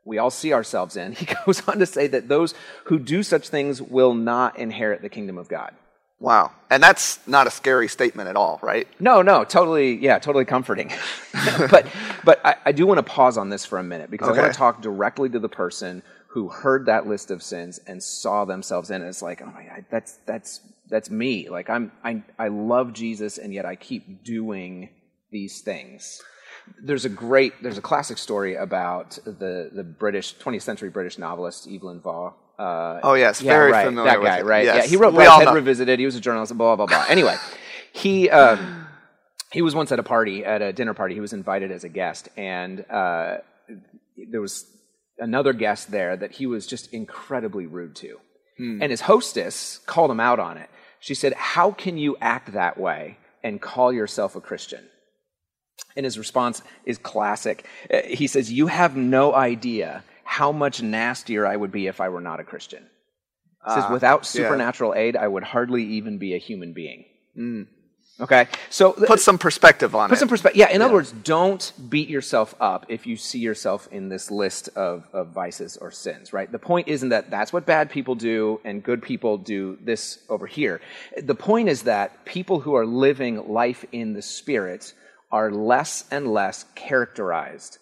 we 0.05 0.17
all 0.17 0.29
see 0.29 0.53
ourselves 0.53 0.95
in, 0.97 1.11
he 1.13 1.25
goes 1.45 1.67
on 1.67 1.79
to 1.79 1.85
say 1.87 2.05
that 2.07 2.27
those 2.27 2.53
who 2.85 2.99
do 2.99 3.23
such 3.23 3.49
things 3.49 3.81
will 3.81 4.13
not 4.13 4.59
inherit 4.59 5.01
the 5.01 5.09
kingdom 5.09 5.37
of 5.37 5.47
God. 5.49 5.73
Wow, 6.19 6.51
and 6.69 6.81
that's 6.81 7.25
not 7.27 7.47
a 7.47 7.51
scary 7.51 7.87
statement 7.87 8.29
at 8.29 8.35
all, 8.35 8.59
right? 8.61 8.87
No, 8.99 9.21
no, 9.21 9.43
totally, 9.43 9.95
yeah, 9.95 10.19
totally 10.19 10.45
comforting. 10.45 10.91
but 11.71 11.87
but 12.23 12.45
I, 12.45 12.55
I 12.65 12.71
do 12.71 12.85
want 12.85 12.97
to 12.97 13.03
pause 13.03 13.37
on 13.37 13.49
this 13.49 13.65
for 13.65 13.79
a 13.79 13.83
minute 13.83 14.11
because 14.11 14.29
I 14.29 14.41
want 14.41 14.51
to 14.51 14.57
talk 14.57 14.81
directly 14.81 15.29
to 15.29 15.39
the 15.39 15.49
person 15.49 16.03
who 16.29 16.49
heard 16.49 16.85
that 16.85 17.07
list 17.07 17.31
of 17.31 17.41
sins 17.41 17.79
and 17.87 18.01
saw 18.01 18.45
themselves 18.45 18.91
in 18.91 19.01
it. 19.01 19.07
It's 19.07 19.21
like, 19.21 19.41
oh 19.41 19.51
my 19.51 19.63
god, 19.63 19.85
that's 19.89 20.19
that's 20.25 20.61
that's 20.89 21.09
me. 21.09 21.49
Like 21.49 21.69
I'm 21.69 21.91
I 22.03 22.23
I 22.37 22.49
love 22.49 22.93
Jesus 22.93 23.37
and 23.37 23.53
yet 23.53 23.65
I 23.65 23.75
keep 23.75 24.23
doing 24.23 24.89
these 25.31 25.61
things. 25.61 26.21
There's 26.81 27.05
a 27.05 27.09
great 27.09 27.53
there's 27.63 27.77
a 27.77 27.81
classic 27.81 28.17
story 28.17 28.55
about 28.55 29.17
the 29.25 29.69
the 29.73 29.83
British 29.83 30.35
20th 30.37 30.61
century 30.61 30.89
British 30.89 31.17
novelist 31.17 31.67
Evelyn 31.67 32.01
Waugh. 32.03 32.33
Uh, 32.59 32.99
Oh, 33.03 33.13
yes, 33.13 33.41
yeah, 33.41 33.51
very 33.53 33.71
right, 33.71 33.85
familiar 33.85 34.11
That 34.11 34.23
guy, 34.23 34.39
it. 34.39 34.45
right? 34.45 34.65
Yes. 34.65 34.75
Yeah, 34.85 34.89
he 34.89 34.95
wrote 34.97 35.13
Brideshead. 35.13 35.53
Revisited. 35.53 35.99
He 35.99 36.05
was 36.05 36.15
a 36.15 36.19
journalist. 36.19 36.57
Blah 36.57 36.75
blah 36.75 36.85
blah. 36.87 37.05
Anyway, 37.07 37.35
he 37.93 38.29
um, 38.29 38.87
he 39.51 39.61
was 39.61 39.75
once 39.75 39.91
at 39.91 39.99
a 39.99 40.03
party 40.03 40.43
at 40.45 40.61
a 40.61 40.73
dinner 40.73 40.93
party. 40.93 41.13
He 41.13 41.19
was 41.21 41.33
invited 41.33 41.71
as 41.71 41.83
a 41.83 41.89
guest, 41.89 42.29
and 42.35 42.83
uh, 42.89 43.37
there 44.31 44.41
was 44.41 44.65
another 45.19 45.53
guest 45.53 45.91
there 45.91 46.15
that 46.17 46.31
he 46.33 46.45
was 46.47 46.65
just 46.67 46.93
incredibly 46.93 47.65
rude 47.65 47.95
to. 47.97 48.19
And 48.59 48.89
his 48.89 49.01
hostess 49.01 49.79
called 49.85 50.09
him 50.09 50.19
out 50.19 50.39
on 50.39 50.57
it. 50.57 50.67
She 50.99 51.13
said, 51.13 51.33
"How 51.33 51.69
can 51.71 51.99
you 51.99 52.17
act 52.19 52.53
that 52.53 52.79
way 52.79 53.19
and 53.43 53.61
call 53.61 53.93
yourself 53.93 54.35
a 54.35 54.41
Christian?" 54.41 54.83
And 55.95 56.05
his 56.05 56.17
response 56.17 56.61
is 56.85 56.97
classic. 56.97 57.65
Uh, 57.91 58.01
He 58.03 58.27
says, 58.27 58.51
You 58.51 58.67
have 58.67 58.95
no 58.95 59.33
idea 59.33 60.03
how 60.23 60.51
much 60.51 60.81
nastier 60.81 61.45
I 61.45 61.55
would 61.55 61.71
be 61.71 61.87
if 61.87 61.99
I 62.01 62.09
were 62.09 62.21
not 62.21 62.39
a 62.39 62.43
Christian. 62.43 62.83
He 63.65 63.73
says, 63.73 63.85
Ah, 63.87 63.93
Without 63.93 64.19
yeah. 64.19 64.29
supernatural 64.43 64.93
aid, 64.95 65.15
I 65.15 65.27
would 65.27 65.43
hardly 65.43 65.83
even 65.83 66.17
be 66.17 66.33
a 66.33 66.37
human 66.37 66.73
being. 66.73 67.05
Okay? 68.19 68.47
So, 68.69 68.93
Put 68.93 69.19
some 69.19 69.37
perspective 69.37 69.93
on 69.93 70.09
put 70.09 70.13
it. 70.13 70.15
Put 70.15 70.19
some 70.19 70.27
perspective. 70.29 70.57
Yeah, 70.57 70.69
in 70.69 70.81
other 70.81 70.93
words, 70.93 71.11
don't 71.11 71.71
beat 71.89 72.09
yourself 72.09 72.55
up 72.59 72.87
if 72.89 73.05
you 73.05 73.15
see 73.15 73.39
yourself 73.39 73.87
in 73.91 74.09
this 74.09 74.31
list 74.31 74.69
of, 74.75 75.07
of 75.13 75.27
vices 75.29 75.77
or 75.77 75.91
sins, 75.91 76.33
right? 76.33 76.51
The 76.51 76.59
point 76.59 76.87
isn't 76.87 77.09
that 77.09 77.29
that's 77.29 77.53
what 77.53 77.65
bad 77.65 77.91
people 77.91 78.15
do 78.15 78.59
and 78.63 78.81
good 78.83 79.01
people 79.03 79.37
do 79.37 79.77
this 79.81 80.19
over 80.29 80.47
here. 80.47 80.81
The 81.21 81.35
point 81.35 81.69
is 81.69 81.83
that 81.83 82.25
people 82.25 82.59
who 82.59 82.75
are 82.75 82.85
living 82.85 83.47
life 83.47 83.85
in 83.91 84.13
the 84.13 84.23
Spirit 84.23 84.93
are 85.31 85.51
less 85.51 86.05
and 86.11 86.31
less 86.31 86.65
characterized 86.75 87.77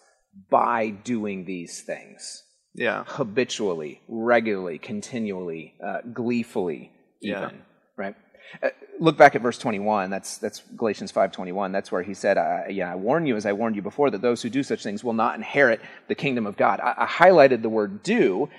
by 0.50 0.90
doing 0.90 1.44
these 1.44 1.82
things. 1.82 2.42
Yeah. 2.74 3.04
habitually, 3.06 4.02
regularly, 4.06 4.78
continually, 4.78 5.74
uh, 5.82 6.00
gleefully, 6.12 6.92
even. 7.22 7.40
Yeah. 7.42 7.50
Right. 7.96 8.14
Uh, 8.62 8.68
look 9.00 9.16
back 9.16 9.34
at 9.34 9.40
verse 9.40 9.56
21. 9.56 10.10
That's 10.10 10.36
that's 10.36 10.60
Galatians 10.76 11.10
5:21. 11.10 11.72
That's 11.72 11.90
where 11.90 12.02
he 12.02 12.12
said, 12.12 12.36
uh, 12.36 12.64
"Yeah, 12.68 12.92
I 12.92 12.96
warn 12.96 13.26
you, 13.26 13.34
as 13.34 13.46
I 13.46 13.54
warned 13.54 13.76
you 13.76 13.82
before, 13.82 14.10
that 14.10 14.20
those 14.20 14.42
who 14.42 14.50
do 14.50 14.62
such 14.62 14.82
things 14.82 15.02
will 15.02 15.14
not 15.14 15.36
inherit 15.36 15.80
the 16.08 16.14
kingdom 16.14 16.46
of 16.46 16.58
God." 16.58 16.80
I, 16.80 16.94
I 16.98 17.06
highlighted 17.06 17.62
the 17.62 17.70
word 17.70 18.02
"do" 18.02 18.50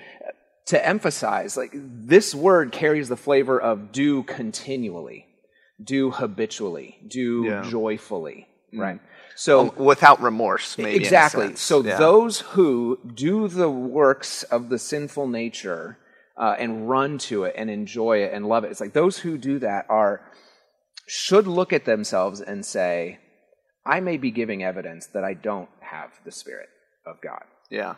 to 0.66 0.84
emphasize, 0.84 1.56
like 1.56 1.70
this 1.72 2.34
word 2.34 2.72
carries 2.72 3.08
the 3.08 3.16
flavor 3.16 3.60
of 3.60 3.92
"do 3.92 4.24
continually." 4.24 5.26
do 5.82 6.10
habitually, 6.10 6.98
do 7.06 7.44
Yeah. 7.46 7.62
Joyfully, 7.62 8.47
right? 8.72 9.00
So 9.34 9.72
Without 9.76 10.20
remorse, 10.20 10.76
maybe. 10.78 10.96
exactly. 10.96 11.54
So 11.56 11.82
Yeah. 11.82 11.96
those 11.98 12.40
who 12.40 12.98
do 13.14 13.46
the 13.48 13.70
works 13.70 14.42
of 14.44 14.68
the 14.68 14.78
sinful 14.78 15.28
nature 15.28 15.96
uh, 16.36 16.56
and 16.58 16.88
run 16.88 17.18
to 17.18 17.44
it 17.44 17.54
and 17.56 17.70
enjoy 17.70 18.18
it 18.24 18.32
and 18.32 18.46
love 18.46 18.64
it, 18.64 18.70
it's 18.70 18.80
like 18.80 18.92
those 18.92 19.18
who 19.18 19.38
do 19.38 19.58
that 19.60 19.86
are 19.88 20.20
should 21.06 21.46
look 21.46 21.72
at 21.72 21.84
themselves 21.84 22.40
and 22.40 22.64
say, 22.66 23.18
"I 23.86 24.00
may 24.00 24.16
be 24.18 24.30
giving 24.30 24.62
evidence 24.62 25.06
that 25.06 25.24
I 25.24 25.34
don't 25.34 25.70
have 25.80 26.10
the 26.24 26.30
Spirit 26.32 26.68
of 27.06 27.20
God." 27.22 27.44
Yeah. 27.70 27.94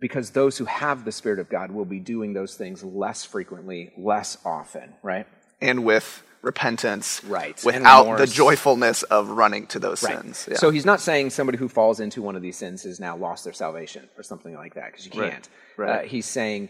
Because 0.00 0.30
those 0.30 0.58
who 0.58 0.66
have 0.66 1.04
the 1.04 1.12
Spirit 1.12 1.38
of 1.38 1.48
God 1.48 1.70
will 1.70 1.84
be 1.86 2.00
doing 2.00 2.34
those 2.34 2.56
things 2.56 2.82
less 2.84 3.24
frequently, 3.24 3.92
less 3.96 4.36
often, 4.44 4.94
right? 5.02 5.26
And 5.62 5.84
with 5.84 6.22
repentance. 6.44 7.22
Right. 7.24 7.60
Without 7.64 8.18
the 8.18 8.26
joyfulness 8.26 9.02
of 9.04 9.30
running 9.30 9.66
to 9.68 9.78
those 9.78 10.02
Right. 10.02 10.16
sins. 10.20 10.48
Yeah. 10.50 10.56
So 10.58 10.70
he's 10.70 10.84
not 10.86 11.00
saying 11.00 11.30
somebody 11.30 11.58
who 11.58 11.68
falls 11.68 12.00
into 12.00 12.22
one 12.22 12.36
of 12.36 12.42
these 12.42 12.56
sins 12.56 12.82
has 12.84 13.00
now 13.00 13.16
lost 13.16 13.44
their 13.44 13.52
salvation 13.52 14.08
or 14.16 14.22
something 14.22 14.54
like 14.54 14.74
that, 14.74 14.92
because 14.92 15.06
you 15.06 15.12
can't. 15.12 15.48
Right. 15.76 16.04
Uh, 16.04 16.06
he's 16.06 16.26
saying 16.26 16.68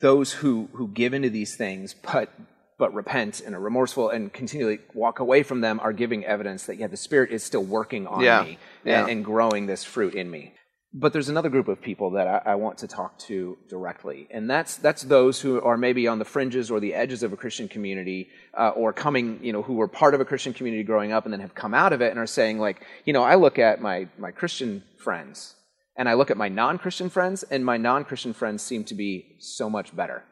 those 0.00 0.32
who, 0.32 0.68
who 0.72 0.88
give 0.88 1.14
into 1.14 1.30
these 1.30 1.56
things 1.56 1.94
but 2.12 2.30
but 2.76 2.92
repent 2.92 3.40
and 3.40 3.54
are 3.54 3.60
remorseful 3.60 4.10
and 4.10 4.32
continually 4.32 4.80
walk 4.94 5.20
away 5.20 5.42
from 5.44 5.60
them 5.60 5.78
are 5.80 5.92
giving 5.92 6.24
evidence 6.24 6.66
that 6.66 6.76
yeah 6.76 6.88
the 6.88 6.96
spirit 6.96 7.30
is 7.30 7.42
still 7.42 7.62
working 7.62 8.06
on 8.06 8.20
Yeah. 8.20 8.42
me 8.42 8.58
Yeah. 8.84 9.02
and, 9.02 9.10
and 9.10 9.24
growing 9.24 9.66
this 9.66 9.84
fruit 9.84 10.14
in 10.14 10.30
me 10.30 10.52
but 10.96 11.12
there's 11.12 11.28
another 11.28 11.48
group 11.48 11.66
of 11.66 11.82
people 11.82 12.10
that 12.12 12.26
I, 12.28 12.52
I 12.52 12.54
want 12.54 12.78
to 12.78 12.86
talk 12.86 13.18
to 13.20 13.58
directly, 13.68 14.28
and 14.30 14.48
that's 14.48 14.76
that's 14.76 15.02
those 15.02 15.40
who 15.40 15.60
are 15.60 15.76
maybe 15.76 16.06
on 16.06 16.20
the 16.20 16.24
fringes 16.24 16.70
or 16.70 16.78
the 16.80 16.94
edges 16.94 17.22
of 17.24 17.32
a 17.32 17.36
Christian 17.36 17.66
community, 17.68 18.28
uh, 18.56 18.70
or 18.70 18.92
coming, 18.92 19.40
you 19.42 19.52
know, 19.52 19.62
who 19.62 19.74
were 19.74 19.88
part 19.88 20.14
of 20.14 20.20
a 20.20 20.24
Christian 20.24 20.52
community 20.54 20.84
growing 20.84 21.12
up 21.12 21.24
and 21.24 21.32
then 21.32 21.40
have 21.40 21.54
come 21.54 21.74
out 21.74 21.92
of 21.92 22.00
it 22.00 22.10
and 22.10 22.18
are 22.18 22.26
saying, 22.26 22.58
like, 22.58 22.86
you 23.04 23.12
know, 23.12 23.24
I 23.24 23.34
look 23.34 23.58
at 23.58 23.80
my 23.80 24.08
my 24.18 24.30
Christian 24.30 24.84
friends 24.96 25.56
and 25.96 26.08
I 26.08 26.14
look 26.14 26.30
at 26.30 26.36
my 26.36 26.48
non-Christian 26.48 27.10
friends, 27.10 27.42
and 27.42 27.64
my 27.64 27.76
non-Christian 27.76 28.32
friends 28.32 28.62
seem 28.62 28.84
to 28.84 28.94
be 28.94 29.36
so 29.40 29.68
much 29.68 29.94
better. 29.94 30.22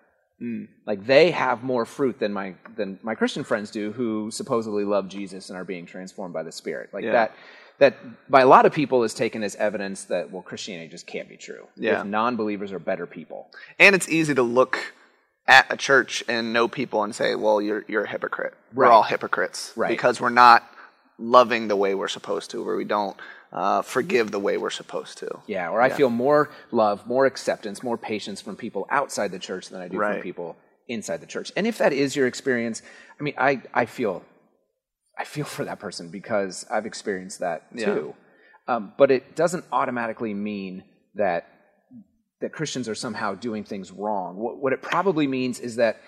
Like 0.86 1.06
they 1.06 1.30
have 1.30 1.62
more 1.62 1.84
fruit 1.84 2.18
than 2.18 2.32
my 2.32 2.56
than 2.76 2.98
my 3.02 3.14
Christian 3.14 3.44
friends 3.44 3.70
do, 3.70 3.92
who 3.92 4.30
supposedly 4.32 4.84
love 4.84 5.08
Jesus 5.08 5.50
and 5.50 5.56
are 5.56 5.64
being 5.64 5.86
transformed 5.86 6.34
by 6.34 6.42
the 6.42 6.50
Spirit. 6.50 6.90
Like 6.92 7.04
Yeah. 7.04 7.12
that 7.12 7.36
that 7.78 7.96
by 8.30 8.40
a 8.42 8.46
lot 8.46 8.66
of 8.66 8.72
people 8.72 9.02
is 9.02 9.14
taken 9.14 9.42
as 9.42 9.54
evidence 9.56 10.04
that 10.04 10.30
well 10.30 10.42
Christianity 10.42 10.88
just 10.88 11.06
can't 11.06 11.28
be 11.28 11.36
true. 11.36 11.66
Yeah. 11.76 12.00
If 12.00 12.06
non-believers 12.06 12.72
are 12.72 12.78
better 12.78 13.06
people. 13.06 13.50
and 13.78 13.94
it's 13.94 14.08
easy 14.08 14.34
to 14.34 14.42
look 14.42 14.94
at 15.48 15.66
a 15.72 15.76
church 15.76 16.22
and 16.28 16.52
know 16.52 16.68
people 16.68 17.02
and 17.02 17.12
say, 17.14 17.34
well, 17.34 17.60
you're, 17.60 17.84
you're 17.88 18.04
a 18.04 18.08
hypocrite. 18.08 18.54
We're 18.72 18.84
Right. 18.84 18.92
all 18.92 19.02
hypocrites. 19.02 19.72
Right. 19.74 19.88
Because 19.88 20.20
we're 20.20 20.30
not 20.30 20.62
loving 21.18 21.66
the 21.68 21.74
way 21.76 21.94
we're 21.96 22.08
supposed 22.08 22.50
to, 22.52 22.66
or 22.68 22.76
we 22.76 22.84
don't 22.84 23.16
uh, 23.52 23.82
forgive 23.82 24.30
the 24.30 24.38
way 24.38 24.56
we're 24.56 24.70
supposed 24.70 25.18
to. 25.18 25.40
Yeah, 25.46 25.68
or 25.70 25.80
I 25.82 25.90
feel 25.90 26.10
more 26.10 26.50
love, 26.70 27.06
more 27.06 27.26
acceptance, 27.26 27.82
more 27.82 27.98
patience 27.98 28.40
from 28.40 28.56
people 28.56 28.86
outside 28.88 29.30
the 29.32 29.38
church 29.38 29.68
than 29.68 29.80
I 29.80 29.88
do 29.88 29.98
Right. 29.98 30.14
from 30.14 30.22
people 30.22 30.56
inside 30.88 31.20
the 31.20 31.26
church. 31.26 31.52
And 31.56 31.66
if 31.66 31.76
that 31.78 31.92
is 31.92 32.14
your 32.16 32.26
experience, 32.28 32.80
I 33.18 33.22
mean, 33.22 33.34
I, 33.36 33.60
I 33.74 33.84
feel 33.86 34.24
I 35.18 35.24
feel 35.24 35.44
for 35.44 35.64
that 35.64 35.78
person 35.78 36.08
because 36.10 36.64
I've 36.70 36.86
experienced 36.86 37.40
that 37.40 37.66
Yeah. 37.74 37.86
too. 37.94 38.14
Um, 38.68 38.92
but 38.96 39.10
it 39.10 39.34
doesn't 39.36 39.64
automatically 39.72 40.34
mean 40.34 40.84
that 41.14 41.46
that 42.40 42.52
Christians 42.52 42.88
are 42.88 42.94
somehow 42.96 43.34
doing 43.36 43.62
things 43.62 43.92
wrong. 43.92 44.36
What, 44.36 44.58
what 44.58 44.72
it 44.72 44.82
probably 44.82 45.28
means 45.28 45.60
is 45.60 45.76
that 45.76 46.00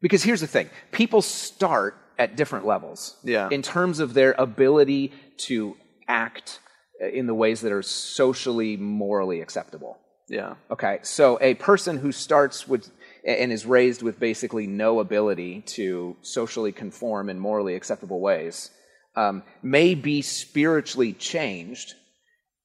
because 0.00 0.22
here's 0.24 0.40
the 0.40 0.46
thing: 0.48 0.70
people 0.90 1.22
start 1.22 1.94
at 2.18 2.34
different 2.36 2.66
levels 2.66 3.16
Yeah. 3.22 3.48
in 3.50 3.62
terms 3.62 4.00
of 4.00 4.12
their 4.14 4.32
ability 4.38 5.12
to 5.48 5.76
act 6.08 6.58
uh, 7.00 7.06
in 7.06 7.26
the 7.28 7.34
ways 7.34 7.60
that 7.60 7.70
are 7.70 7.82
socially, 7.82 8.76
morally 8.76 9.40
acceptable. 9.40 9.98
Yeah. 10.28 10.54
Okay, 10.70 10.98
so 11.02 11.38
a 11.40 11.54
person 11.54 11.96
who 11.98 12.10
starts 12.10 12.66
with 12.66 12.90
and 13.24 13.52
is 13.52 13.66
raised 13.66 14.02
with 14.02 14.18
basically 14.20 14.66
no 14.66 15.00
ability 15.00 15.62
to 15.62 16.16
socially 16.22 16.72
conform 16.72 17.28
in 17.28 17.38
morally 17.38 17.74
acceptable 17.74 18.20
ways 18.20 18.70
um, 19.16 19.42
may 19.62 19.94
be 19.94 20.22
spiritually 20.22 21.12
changed 21.12 21.94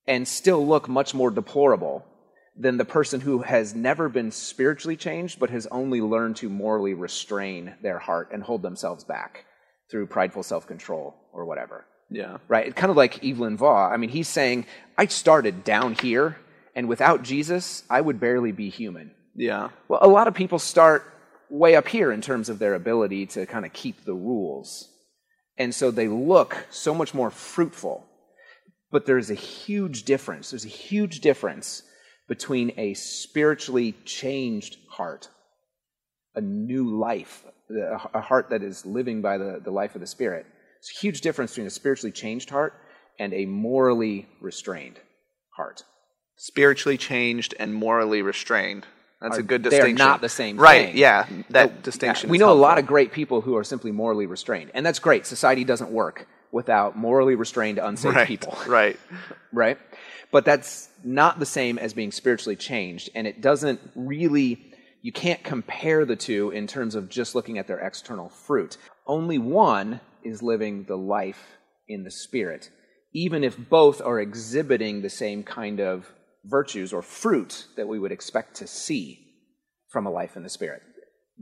and 0.08 0.28
still 0.28 0.66
look 0.68 0.88
much 0.88 1.14
more 1.14 1.32
deplorable 1.32 2.06
than 2.56 2.78
the 2.78 2.86
person 2.86 3.20
who 3.22 3.40
has 3.40 3.74
never 3.74 4.10
been 4.10 4.30
spiritually 4.32 4.96
changed 4.98 5.40
but 5.40 5.50
has 5.50 5.66
only 5.72 6.02
learned 6.02 6.36
to 6.36 6.50
morally 6.50 6.94
restrain 6.94 7.74
their 7.82 7.98
heart 8.00 8.30
and 8.32 8.44
hold 8.44 8.62
themselves 8.62 9.04
back 9.04 9.46
through 9.90 10.06
prideful 10.06 10.44
self 10.44 10.68
control 10.68 11.16
or 11.34 11.46
whatever 11.46 11.86
Yeah. 12.10 12.38
right? 12.48 12.68
It's 12.68 12.76
kind 12.76 12.92
of 12.92 12.98
like 12.98 13.24
Evelyn 13.26 13.58
Waugh. 13.58 13.90
I 13.92 13.98
mean, 13.98 14.10
he's 14.10 14.28
saying, 14.30 14.66
I 14.98 15.08
started 15.08 15.64
down 15.64 15.96
here, 15.96 16.38
and 16.76 16.88
without 16.88 17.24
Jesus, 17.24 17.84
I 17.90 18.02
would 18.02 18.20
barely 18.20 18.52
be 18.52 18.70
human. 18.70 19.12
Yeah. 19.36 19.70
Well, 19.88 20.00
a 20.02 20.08
lot 20.08 20.28
of 20.28 20.34
people 20.34 20.60
start 20.60 21.04
way 21.50 21.76
up 21.76 21.88
here 21.88 22.12
in 22.12 22.22
terms 22.22 22.50
of 22.50 22.60
their 22.60 22.74
ability 22.74 23.26
to 23.28 23.46
kind 23.46 23.66
of 23.66 23.74
keep 23.74 24.06
the 24.06 24.14
rules. 24.14 24.90
And 25.58 25.74
so 25.74 25.92
they 25.92 26.08
look 26.08 26.66
so 26.70 26.94
much 26.94 27.14
more 27.14 27.30
fruitful. 27.30 28.06
But 28.92 29.06
there's 29.06 29.30
a 29.30 29.36
huge 29.36 30.04
difference. 30.04 30.52
There's 30.52 30.66
a 30.66 30.70
huge 30.70 31.22
difference 31.22 31.84
between 32.28 32.74
a 32.78 32.94
spiritually 32.94 33.96
changed 34.06 34.78
heart, 34.90 35.30
a 36.36 36.42
new 36.42 36.98
life, 36.98 37.44
a 38.14 38.22
heart 38.22 38.50
that 38.50 38.64
is 38.64 38.86
living 38.86 39.22
by 39.22 39.38
the, 39.38 39.60
the 39.64 39.72
life 39.72 39.96
of 39.96 40.02
the 40.02 40.08
Spirit. 40.08 40.46
There's 40.46 40.98
a 40.98 41.02
huge 41.02 41.22
difference 41.22 41.52
between 41.52 41.68
a 41.68 41.72
spiritually 41.72 42.12
changed 42.12 42.50
heart 42.50 42.74
and 43.20 43.34
a 43.34 43.46
morally 43.46 44.28
restrained 44.42 45.00
heart. 45.50 45.84
Spiritually 46.36 46.98
changed 46.98 47.54
and 47.60 47.74
morally 47.74 48.22
restrained. 48.22 48.86
That's 49.24 49.38
a 49.38 49.40
Are- 49.40 49.44
good 49.44 49.64
they're 49.64 49.72
distinction. 49.72 49.96
not 50.06 50.22
the 50.22 50.30
same 50.30 50.58
Right. 50.58 50.88
thing. 50.90 50.98
Yeah. 50.98 51.26
That 51.50 51.70
Yeah, 51.72 51.76
distinction. 51.82 52.30
we 52.30 52.38
is 52.38 52.42
know 52.42 52.52
a 52.52 52.54
lot 52.54 52.78
of 52.78 52.86
great 52.86 53.12
people 53.12 53.42
who 53.42 53.56
are 53.58 53.64
simply 53.64 53.92
morally 53.92 54.28
restrained, 54.28 54.70
and 54.76 54.86
that's 54.86 55.00
great. 55.00 55.26
Society 55.26 55.64
doesn't 55.64 55.90
work 55.92 56.28
without 56.52 56.96
morally 56.96 57.34
restrained, 57.36 57.80
unsafe 57.80 58.14
right. 58.16 58.28
people, 58.28 58.56
Right. 58.68 59.00
right? 59.52 59.80
But 60.32 60.46
that's 60.46 60.90
not 61.04 61.40
the 61.40 61.46
same 61.48 61.80
as 61.80 61.94
being 61.94 62.12
spiritually 62.12 62.56
changed, 62.56 63.10
and 63.16 63.26
it 63.26 63.42
doesn't 63.42 63.80
really. 63.96 64.70
You 65.02 65.12
can't 65.12 65.44
compare 65.44 66.06
the 66.06 66.16
two 66.16 66.52
in 66.52 66.66
terms 66.66 66.96
of 66.96 67.10
just 67.10 67.36
looking 67.36 67.58
at 67.58 67.68
their 67.68 67.80
external 67.80 68.30
fruit. 68.30 68.78
Only 69.06 69.38
one 69.38 70.00
is 70.24 70.42
living 70.42 70.86
the 70.86 70.96
life 70.98 71.58
in 71.90 72.04
the 72.06 72.12
spirit, 72.12 72.70
even 73.14 73.44
if 73.44 73.58
both 73.58 74.02
are 74.02 74.18
exhibiting 74.22 75.02
the 75.02 75.10
same 75.10 75.44
kind 75.44 75.82
of 75.82 76.10
virtues 76.46 76.94
or 76.94 77.02
fruit 77.02 77.68
that 77.76 77.88
we 77.88 78.00
would 78.00 78.12
expect 78.12 78.56
to 78.56 78.68
see 78.68 79.20
from 79.90 80.06
a 80.06 80.12
life 80.12 80.36
in 80.36 80.44
the 80.44 80.50
Spirit. 80.50 80.82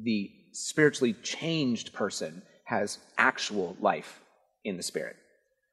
The 0.01 0.29
spiritually 0.51 1.13
changed 1.13 1.93
person 1.93 2.43
has 2.65 2.99
actual 3.17 3.75
life 3.79 4.21
in 4.63 4.77
the 4.77 4.83
Spirit. 4.83 5.15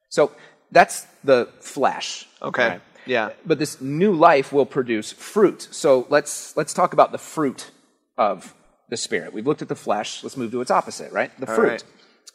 So 0.08 0.32
that's 0.70 1.06
the 1.24 1.48
flesh. 1.60 2.26
Okay. 2.42 2.68
right? 2.68 2.80
Yeah. 3.06 3.30
But 3.46 3.58
this 3.58 3.80
new 3.80 4.14
life 4.14 4.52
will 4.52 4.66
produce 4.66 5.12
fruit. 5.12 5.68
So 5.70 6.06
let's 6.10 6.56
let's 6.56 6.74
talk 6.74 6.92
about 6.92 7.12
the 7.12 7.18
fruit 7.18 7.70
of 8.16 8.54
the 8.88 8.96
Spirit. 8.96 9.32
We've 9.32 9.46
looked 9.46 9.62
at 9.62 9.68
the 9.68 9.74
flesh. 9.76 10.22
Let's 10.22 10.36
move 10.36 10.50
to 10.52 10.60
its 10.60 10.70
opposite, 10.70 11.12
right? 11.12 11.30
The 11.38 11.48
All 11.48 11.54
fruit. 11.54 11.68
right. 11.68 11.84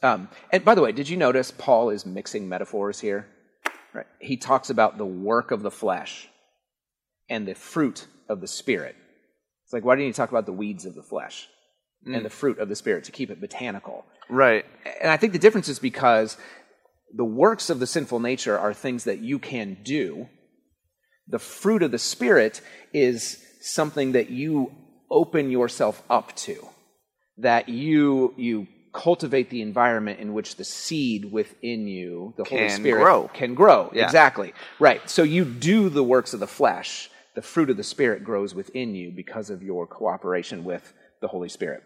Um, 0.04 0.30
and 0.52 0.66
by 0.66 0.76
the 0.76 0.82
way, 0.82 0.92
did 0.92 1.08
you 1.08 1.18
notice 1.18 1.52
Paul 1.52 1.90
is 1.90 2.06
mixing 2.06 2.50
metaphors 2.50 3.00
here? 3.00 3.28
Right. 3.94 4.08
He 4.20 4.38
talks 4.38 4.70
about 4.70 4.98
the 4.98 5.06
work 5.06 5.52
of 5.52 5.62
the 5.62 5.72
flesh 5.72 6.28
and 7.30 7.48
the 7.48 7.56
fruit 7.56 8.08
of 8.30 8.42
the 8.42 8.48
Spirit. 8.48 8.96
It's 9.66 9.74
like, 9.74 9.86
why 9.86 9.96
didn't 9.96 10.08
you 10.08 10.14
talk 10.14 10.30
about 10.30 10.46
the 10.46 10.54
weeds 10.54 10.86
of 10.86 10.96
the 10.96 11.04
flesh 11.04 11.48
and 12.06 12.16
mm. 12.16 12.24
the 12.24 12.30
fruit 12.30 12.60
of 12.60 12.70
the 12.70 12.76
Spirit 12.76 13.06
to 13.06 13.12
keep 13.12 13.32
it 13.32 13.42
botanical? 13.42 14.06
Right. 14.30 14.66
And 15.02 15.10
I 15.10 15.18
think 15.18 15.34
the 15.34 15.40
difference 15.40 15.70
is 15.70 15.80
because 15.80 16.38
the 17.16 17.26
works 17.26 17.70
of 17.70 17.80
the 17.80 17.88
sinful 17.88 18.20
nature 18.20 18.58
are 18.58 18.74
things 18.74 19.04
that 19.06 19.20
you 19.20 19.40
can 19.40 19.78
do. 19.84 20.28
The 21.28 21.40
fruit 21.40 21.84
of 21.84 21.92
the 21.92 22.00
Spirit 22.00 22.62
is 22.94 23.44
something 23.62 24.14
that 24.14 24.30
you 24.30 24.72
open 25.10 25.52
yourself 25.52 26.04
up 26.10 26.36
to, 26.36 26.68
that 27.38 27.70
you, 27.70 28.34
you 28.36 28.68
cultivate 28.94 29.50
the 29.50 29.62
environment 29.62 30.20
in 30.20 30.34
which 30.34 30.56
the 30.56 30.64
seed 30.64 31.32
within 31.32 31.88
you, 31.88 32.34
the 32.38 32.44
Holy 32.44 32.70
Spirit, 32.70 33.02
grow. 33.02 33.28
can 33.34 33.54
grow. 33.54 33.92
Yeah. 33.94 34.06
Exactly. 34.06 34.54
Right. 34.80 35.08
So 35.10 35.24
you 35.24 35.46
do 35.46 35.90
the 35.90 36.04
works 36.04 36.34
of 36.34 36.40
the 36.40 36.48
flesh 36.48 37.10
the 37.36 37.42
fruit 37.42 37.70
of 37.70 37.78
the 37.78 37.84
Spirit 37.84 38.24
grows 38.24 38.54
within 38.54 38.96
you 38.96 39.12
because 39.12 39.50
of 39.50 39.64
your 39.64 39.88
cooperation 39.88 40.64
with 40.64 40.94
the 41.22 41.28
Holy 41.28 41.50
Spirit. 41.50 41.84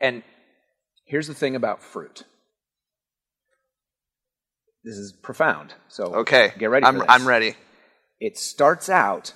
And 0.00 0.22
here's 1.06 1.28
the 1.28 1.34
thing 1.34 1.54
about 1.56 1.82
fruit. 1.82 2.24
This 4.84 4.96
is 4.96 5.12
profound. 5.12 5.74
So 5.88 6.14
Okay. 6.14 6.52
get 6.58 6.70
ready. 6.70 6.84
I'm. 6.84 7.02
I'm 7.08 7.26
ready. 7.26 7.54
It 8.20 8.36
starts 8.36 8.88
out 8.88 9.32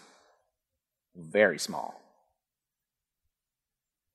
very 1.16 1.58
small. 1.58 2.00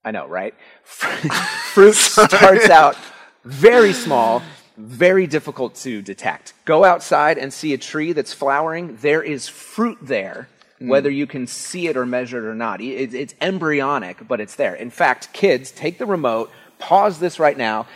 I 0.04 0.10
know, 0.10 0.26
right? 0.26 0.54
Fruit 0.84 1.94
starts 1.94 2.68
out 2.68 2.96
very 3.44 3.92
small, 3.92 4.42
very 4.76 5.26
difficult 5.26 5.74
to 5.76 6.02
detect. 6.02 6.52
Go 6.66 6.84
outside 6.84 7.38
and 7.38 7.52
see 7.52 7.72
a 7.72 7.78
tree 7.78 8.12
that's 8.12 8.32
flowering. 8.32 8.96
There 9.00 9.22
is 9.22 9.48
fruit 9.48 9.98
there, 10.02 10.48
whether 10.88 11.10
you 11.10 11.26
can 11.26 11.46
see 11.46 11.88
it 11.88 11.96
or 11.96 12.06
measure 12.06 12.38
it 12.38 12.48
or 12.48 12.54
not. 12.54 12.80
It- 12.80 13.14
It's 13.14 13.34
embryonic, 13.40 14.26
but 14.26 14.40
it's 14.40 14.56
there. 14.56 14.74
In 14.74 14.90
fact, 14.90 15.32
kids, 15.32 15.70
take 15.70 15.98
the 15.98 16.06
remote, 16.06 16.50
pause 16.78 17.18
this 17.18 17.38
right 17.38 17.56
now, 17.56 17.86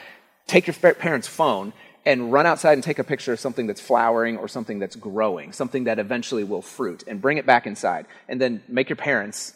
take 0.46 0.66
your 0.66 0.74
parent's 0.94 1.28
phone, 1.28 1.72
and 2.06 2.32
run 2.32 2.46
outside 2.46 2.72
and 2.72 2.82
take 2.82 2.98
a 2.98 3.04
picture 3.04 3.32
of 3.34 3.40
something 3.40 3.66
that's 3.66 3.80
flowering 3.80 4.38
or 4.38 4.48
something 4.48 4.78
that's 4.78 4.96
growing, 4.96 5.52
something 5.52 5.84
that 5.84 5.98
eventually 5.98 6.42
will 6.44 6.62
fruit, 6.62 7.04
and 7.06 7.20
bring 7.20 7.36
it 7.36 7.44
back 7.44 7.66
inside. 7.66 8.06
And 8.28 8.40
then 8.40 8.62
make 8.68 8.88
your 8.88 8.96
parents, 8.96 9.52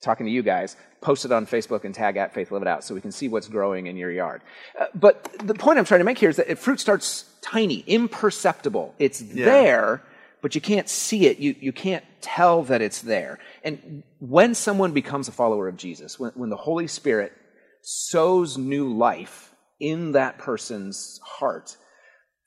talking 0.00 0.26
to 0.26 0.32
you 0.32 0.42
guys, 0.42 0.74
post 1.00 1.24
it 1.24 1.30
on 1.32 1.46
Facebook 1.46 1.84
and 1.84 1.94
tag 1.94 2.16
at 2.16 2.34
Faith 2.34 2.50
Live 2.50 2.62
It 2.62 2.68
Out 2.68 2.82
so 2.82 2.94
we 2.94 3.00
can 3.00 3.12
see 3.12 3.28
what's 3.28 3.46
growing 3.48 3.86
in 3.86 3.96
your 3.96 4.10
yard. 4.10 4.40
Uh, 4.80 4.86
but 4.94 5.28
the 5.44 5.54
point 5.54 5.78
I'm 5.78 5.84
trying 5.84 6.00
to 6.00 6.04
make 6.04 6.18
here 6.18 6.30
is 6.30 6.36
that 6.36 6.50
if 6.50 6.58
fruit 6.58 6.80
starts 6.80 7.24
tiny, 7.40 7.84
imperceptible, 7.86 8.94
it's 8.98 9.20
there, 9.20 10.02
but 10.42 10.54
you 10.56 10.60
can't 10.60 10.88
see 10.88 11.26
it. 11.26 11.38
You, 11.38 11.54
you 11.58 11.72
can't 11.72 12.04
tell 12.20 12.64
that 12.64 12.82
it's 12.82 13.00
there. 13.00 13.38
And 13.64 14.02
when 14.18 14.54
someone 14.54 14.92
becomes 14.92 15.28
a 15.28 15.32
follower 15.32 15.68
of 15.68 15.76
Jesus, 15.76 16.18
when, 16.18 16.32
when 16.34 16.50
the 16.50 16.56
Holy 16.56 16.88
Spirit 16.88 17.32
sows 17.80 18.58
new 18.58 18.92
life 18.92 19.54
in 19.80 20.12
that 20.12 20.38
person's 20.38 21.20
heart, 21.24 21.76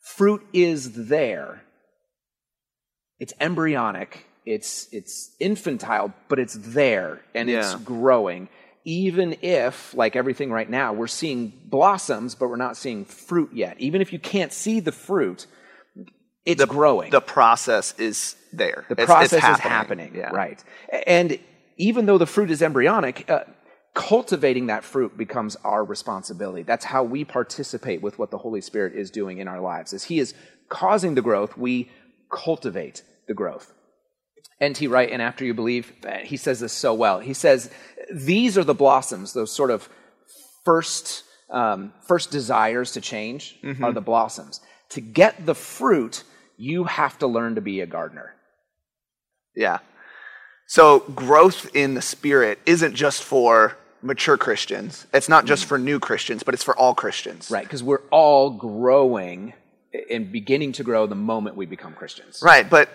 fruit 0.02 0.46
is 0.54 1.08
there. 1.08 1.64
It's 3.18 3.34
embryonic, 3.40 4.26
it's, 4.46 4.90
it's 4.92 5.34
infantile, 5.40 6.14
but 6.28 6.38
it's 6.38 6.54
there 6.54 7.22
and 7.34 7.50
it's 7.50 7.76
growing. 7.76 8.50
Even 8.84 9.38
if, 9.42 9.96
like 9.96 10.16
everything 10.16 10.52
right 10.52 10.70
now, 10.70 10.94
we're 10.94 11.08
seeing 11.08 11.52
blossoms, 11.66 12.36
but 12.36 12.50
we're 12.50 12.56
not 12.56 12.78
seeing 12.78 13.06
fruit 13.06 13.52
yet. 13.54 13.80
Even 13.80 14.02
if 14.02 14.14
you 14.14 14.20
can't 14.20 14.54
see 14.54 14.80
the 14.80 14.92
fruit, 14.92 15.48
it's 16.46 16.64
growing. 16.66 17.12
The 17.12 17.22
process 17.22 17.94
is 17.98 18.36
there. 18.54 18.86
The 18.90 18.94
It's- 18.94 19.04
it's 19.04 19.32
process 19.34 19.58
is 19.58 19.60
happening, 19.60 20.16
Yeah. 20.16 20.30
right? 20.30 20.64
And 21.08 21.40
even 21.78 22.06
though 22.06 22.18
the 22.18 22.26
fruit 22.28 22.52
is 22.52 22.62
embryonic, 22.62 23.30
uh, 23.30 23.44
cultivating 23.94 24.68
that 24.68 24.84
fruit 24.84 25.18
becomes 25.18 25.56
our 25.64 25.84
responsibility. 25.84 26.64
That's 26.64 26.86
how 26.86 27.04
we 27.04 27.24
participate 27.24 28.02
with 28.02 28.20
what 28.20 28.30
the 28.30 28.38
Holy 28.38 28.62
Spirit 28.62 28.94
is 28.94 29.10
doing 29.10 29.38
in 29.38 29.48
our 29.48 29.62
lives. 29.62 29.94
As 29.94 30.04
He 30.06 30.20
is 30.20 30.34
causing 30.70 31.16
the 31.16 31.22
growth, 31.22 31.58
we 31.58 31.90
cultivate 32.30 33.04
the 33.28 33.34
growth. 33.34 33.72
N.T. 34.62 34.88
Wright, 34.88 35.10
and 35.12 35.22
after 35.22 35.44
you 35.46 35.54
believe, 35.54 35.94
uh, 36.06 36.18
he 36.20 36.38
says 36.38 36.60
this 36.60 36.74
so 36.74 36.94
well. 36.94 37.20
He 37.20 37.34
says, 37.34 37.70
These 38.14 38.58
are 38.58 38.64
the 38.64 38.74
blossoms, 38.74 39.34
those 39.34 39.52
sort 39.52 39.72
of 39.72 39.90
first, 40.64 41.24
um, 41.50 41.94
first 42.08 42.32
desires 42.32 42.92
to 42.94 43.02
change 43.02 43.60
are 43.82 43.92
the 43.94 44.02
blossoms. 44.02 44.62
To 44.90 45.02
get 45.02 45.46
the 45.46 45.56
fruit, 45.56 46.24
you 46.58 46.86
have 46.86 47.18
to 47.20 47.28
learn 47.28 47.56
to 47.56 47.62
be 47.62 47.82
a 47.82 47.86
gardener. 47.86 48.34
Yeah. 49.56 49.80
So 50.68 51.00
growth 51.00 51.76
in 51.76 51.94
the 51.94 52.02
spirit 52.02 52.60
isn't 52.66 52.96
just 52.96 53.24
for 53.24 53.78
mature 54.02 54.38
Christians. 54.38 55.08
It's 55.14 55.30
not 55.30 55.46
just 55.46 55.66
mm. 55.66 55.68
for 55.68 55.78
new 55.78 56.00
Christians, 56.00 56.44
but 56.44 56.54
it's 56.54 56.64
for 56.64 56.76
all 56.78 56.96
Christians. 56.96 57.50
Right, 57.52 57.64
because 57.64 57.84
we're 57.84 58.04
all 58.12 58.52
growing 58.52 59.54
and 60.10 60.32
beginning 60.32 60.74
to 60.74 60.84
grow 60.84 61.08
the 61.08 61.16
moment 61.16 61.56
we 61.56 61.66
become 61.66 61.94
Christians. 61.94 62.42
Right, 62.44 62.70
but 62.70 62.90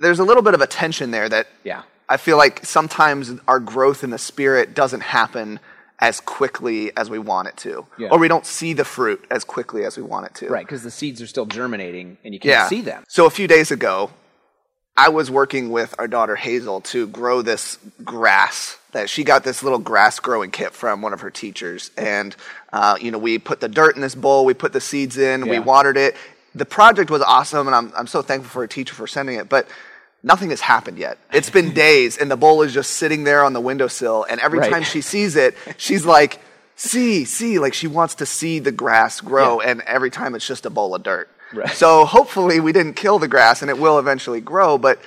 there's 0.00 0.18
a 0.18 0.24
little 0.24 0.42
bit 0.42 0.54
of 0.54 0.60
a 0.60 0.66
tension 0.66 1.10
there 1.10 1.28
that 1.28 1.48
Yeah. 1.64 1.82
I 2.08 2.16
feel 2.16 2.38
like 2.38 2.64
sometimes 2.64 3.32
our 3.46 3.60
growth 3.60 4.02
in 4.02 4.10
the 4.10 4.18
spirit 4.18 4.74
doesn't 4.74 5.02
happen 5.02 5.60
as 6.00 6.20
quickly 6.20 6.96
as 6.96 7.10
we 7.10 7.18
want 7.18 7.48
it 7.48 7.56
to. 7.58 7.86
Yeah. 7.98 8.08
Or 8.10 8.18
we 8.18 8.28
don't 8.28 8.46
see 8.46 8.72
the 8.72 8.84
fruit 8.84 9.24
as 9.30 9.44
quickly 9.44 9.84
as 9.84 9.96
we 9.96 10.02
want 10.02 10.26
it 10.26 10.34
to. 10.36 10.48
Right, 10.48 10.64
because 10.64 10.82
the 10.82 10.90
seeds 10.90 11.20
are 11.20 11.26
still 11.26 11.46
germinating 11.46 12.18
and 12.24 12.32
you 12.32 12.40
can't 12.40 12.50
Yeah. 12.50 12.68
see 12.68 12.82
them. 12.82 13.04
So 13.08 13.26
a 13.26 13.30
few 13.30 13.48
days 13.48 13.70
ago, 13.70 14.10
I 14.96 15.08
was 15.10 15.30
working 15.30 15.70
with 15.70 15.94
our 15.98 16.08
daughter 16.08 16.36
Hazel 16.36 16.80
to 16.82 17.06
grow 17.06 17.42
this 17.42 17.78
grass. 18.04 18.76
That 18.92 19.10
she 19.10 19.22
got 19.22 19.44
this 19.44 19.62
little 19.62 19.78
grass 19.78 20.18
growing 20.18 20.50
kit 20.50 20.72
from 20.72 21.02
one 21.02 21.12
of 21.12 21.20
her 21.20 21.30
teachers, 21.30 21.90
and 21.96 22.34
uh, 22.72 22.96
you 22.98 23.10
know 23.10 23.18
we 23.18 23.38
put 23.38 23.60
the 23.60 23.68
dirt 23.68 23.96
in 23.96 24.00
this 24.02 24.14
bowl, 24.14 24.46
we 24.46 24.54
put 24.54 24.72
the 24.72 24.80
seeds 24.80 25.18
in, 25.18 25.46
we 25.46 25.58
watered 25.58 25.98
it. 25.98 26.16
The 26.54 26.64
project 26.64 27.10
was 27.10 27.20
awesome, 27.20 27.66
and 27.66 27.76
I'm 27.76 27.92
I'm 27.96 28.06
so 28.06 28.22
thankful 28.22 28.48
for 28.48 28.62
her 28.62 28.66
teacher 28.66 28.94
for 28.94 29.06
sending 29.06 29.36
it. 29.36 29.48
But 29.48 29.68
nothing 30.22 30.50
has 30.50 30.60
happened 30.60 30.98
yet. 30.98 31.18
It's 31.32 31.50
been 31.50 31.72
days, 31.86 32.16
and 32.16 32.30
the 32.30 32.36
bowl 32.36 32.62
is 32.62 32.72
just 32.74 32.92
sitting 32.92 33.24
there 33.24 33.44
on 33.44 33.52
the 33.52 33.60
windowsill. 33.60 34.24
And 34.28 34.40
every 34.40 34.58
Right. 34.58 34.70
time 34.72 34.82
she 34.82 35.00
sees 35.00 35.36
it, 35.36 35.54
she's 35.76 36.04
like, 36.04 36.40
"See, 36.76 37.24
see!" 37.24 37.58
Like 37.58 37.74
she 37.74 37.86
wants 37.86 38.16
to 38.16 38.26
see 38.26 38.58
the 38.58 38.72
grass 38.72 39.20
grow, 39.20 39.60
Yeah. 39.60 39.70
and 39.70 39.80
every 39.82 40.10
time 40.10 40.34
it's 40.34 40.46
just 40.46 40.66
a 40.66 40.70
bowl 40.70 40.94
of 40.94 41.02
dirt. 41.02 41.28
Right. 41.54 41.70
So 41.70 42.04
hopefully 42.04 42.60
we 42.60 42.72
didn't 42.72 42.94
kill 42.94 43.18
the 43.18 43.28
grass 43.28 43.62
and 43.62 43.70
it 43.70 43.78
will 43.78 43.98
eventually 43.98 44.40
grow, 44.42 44.76
but 44.76 44.98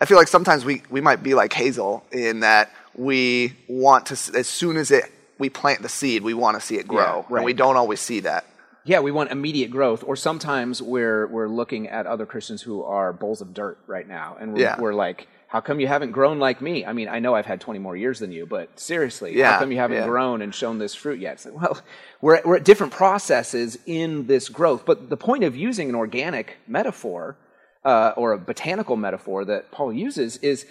I 0.00 0.04
feel 0.04 0.16
like 0.16 0.28
sometimes 0.28 0.64
we, 0.64 0.82
we 0.90 1.00
might 1.00 1.24
be 1.24 1.34
like 1.34 1.52
Hazel 1.52 2.04
in 2.12 2.40
that 2.40 2.70
we 2.94 3.54
want 3.66 4.06
to, 4.06 4.38
as 4.38 4.46
soon 4.46 4.76
as 4.76 4.92
it, 4.92 5.04
we 5.38 5.50
plant 5.50 5.82
the 5.82 5.88
seed, 5.88 6.22
we 6.22 6.34
want 6.34 6.54
to 6.60 6.64
see 6.64 6.76
it 6.76 6.86
grow. 6.86 6.98
Yeah, 6.98 7.24
right. 7.28 7.38
And 7.38 7.44
we 7.44 7.52
don't 7.52 7.76
always 7.76 7.98
see 7.98 8.20
that. 8.20 8.44
Yeah, 8.88 9.00
we 9.00 9.10
want 9.10 9.30
immediate 9.30 9.70
growth, 9.70 10.02
or 10.02 10.16
sometimes 10.16 10.80
we're 10.80 11.26
we're 11.26 11.46
looking 11.46 11.88
at 11.88 12.06
other 12.06 12.24
Christians 12.24 12.62
who 12.62 12.82
are 12.84 13.12
bowls 13.12 13.42
of 13.42 13.52
dirt 13.52 13.76
right 13.86 14.08
now, 14.08 14.38
and 14.40 14.54
we're, 14.54 14.60
Yeah. 14.60 14.80
we're 14.80 14.94
like, 14.94 15.28
"How 15.48 15.60
come 15.60 15.78
you 15.78 15.86
haven't 15.86 16.12
grown 16.12 16.38
like 16.38 16.62
me?" 16.62 16.86
I 16.86 16.94
mean, 16.94 17.06
I 17.06 17.18
know 17.18 17.34
I've 17.34 17.44
had 17.44 17.60
twenty 17.60 17.80
more 17.80 17.96
years 17.98 18.18
than 18.18 18.32
you, 18.32 18.46
but 18.46 18.80
seriously, 18.80 19.36
Yeah, 19.36 19.52
how 19.52 19.58
come 19.58 19.72
you 19.72 19.78
haven't 19.78 19.98
yeah. 19.98 20.06
grown 20.06 20.40
and 20.40 20.54
shown 20.54 20.78
this 20.78 20.94
fruit 20.94 21.20
yet? 21.20 21.34
It's 21.34 21.44
like, 21.44 21.60
well, 21.60 21.78
we're 22.22 22.36
at, 22.36 22.46
we're 22.46 22.56
at 22.56 22.64
different 22.64 22.94
processes 22.94 23.76
in 23.84 24.26
this 24.26 24.48
growth, 24.48 24.86
but 24.86 25.10
the 25.10 25.18
point 25.18 25.44
of 25.44 25.54
using 25.54 25.90
an 25.90 25.94
organic 25.94 26.56
metaphor 26.66 27.36
uh, 27.84 28.14
or 28.16 28.32
a 28.32 28.38
botanical 28.38 28.96
metaphor 28.96 29.44
that 29.44 29.70
Paul 29.70 29.92
uses 29.92 30.38
is 30.38 30.64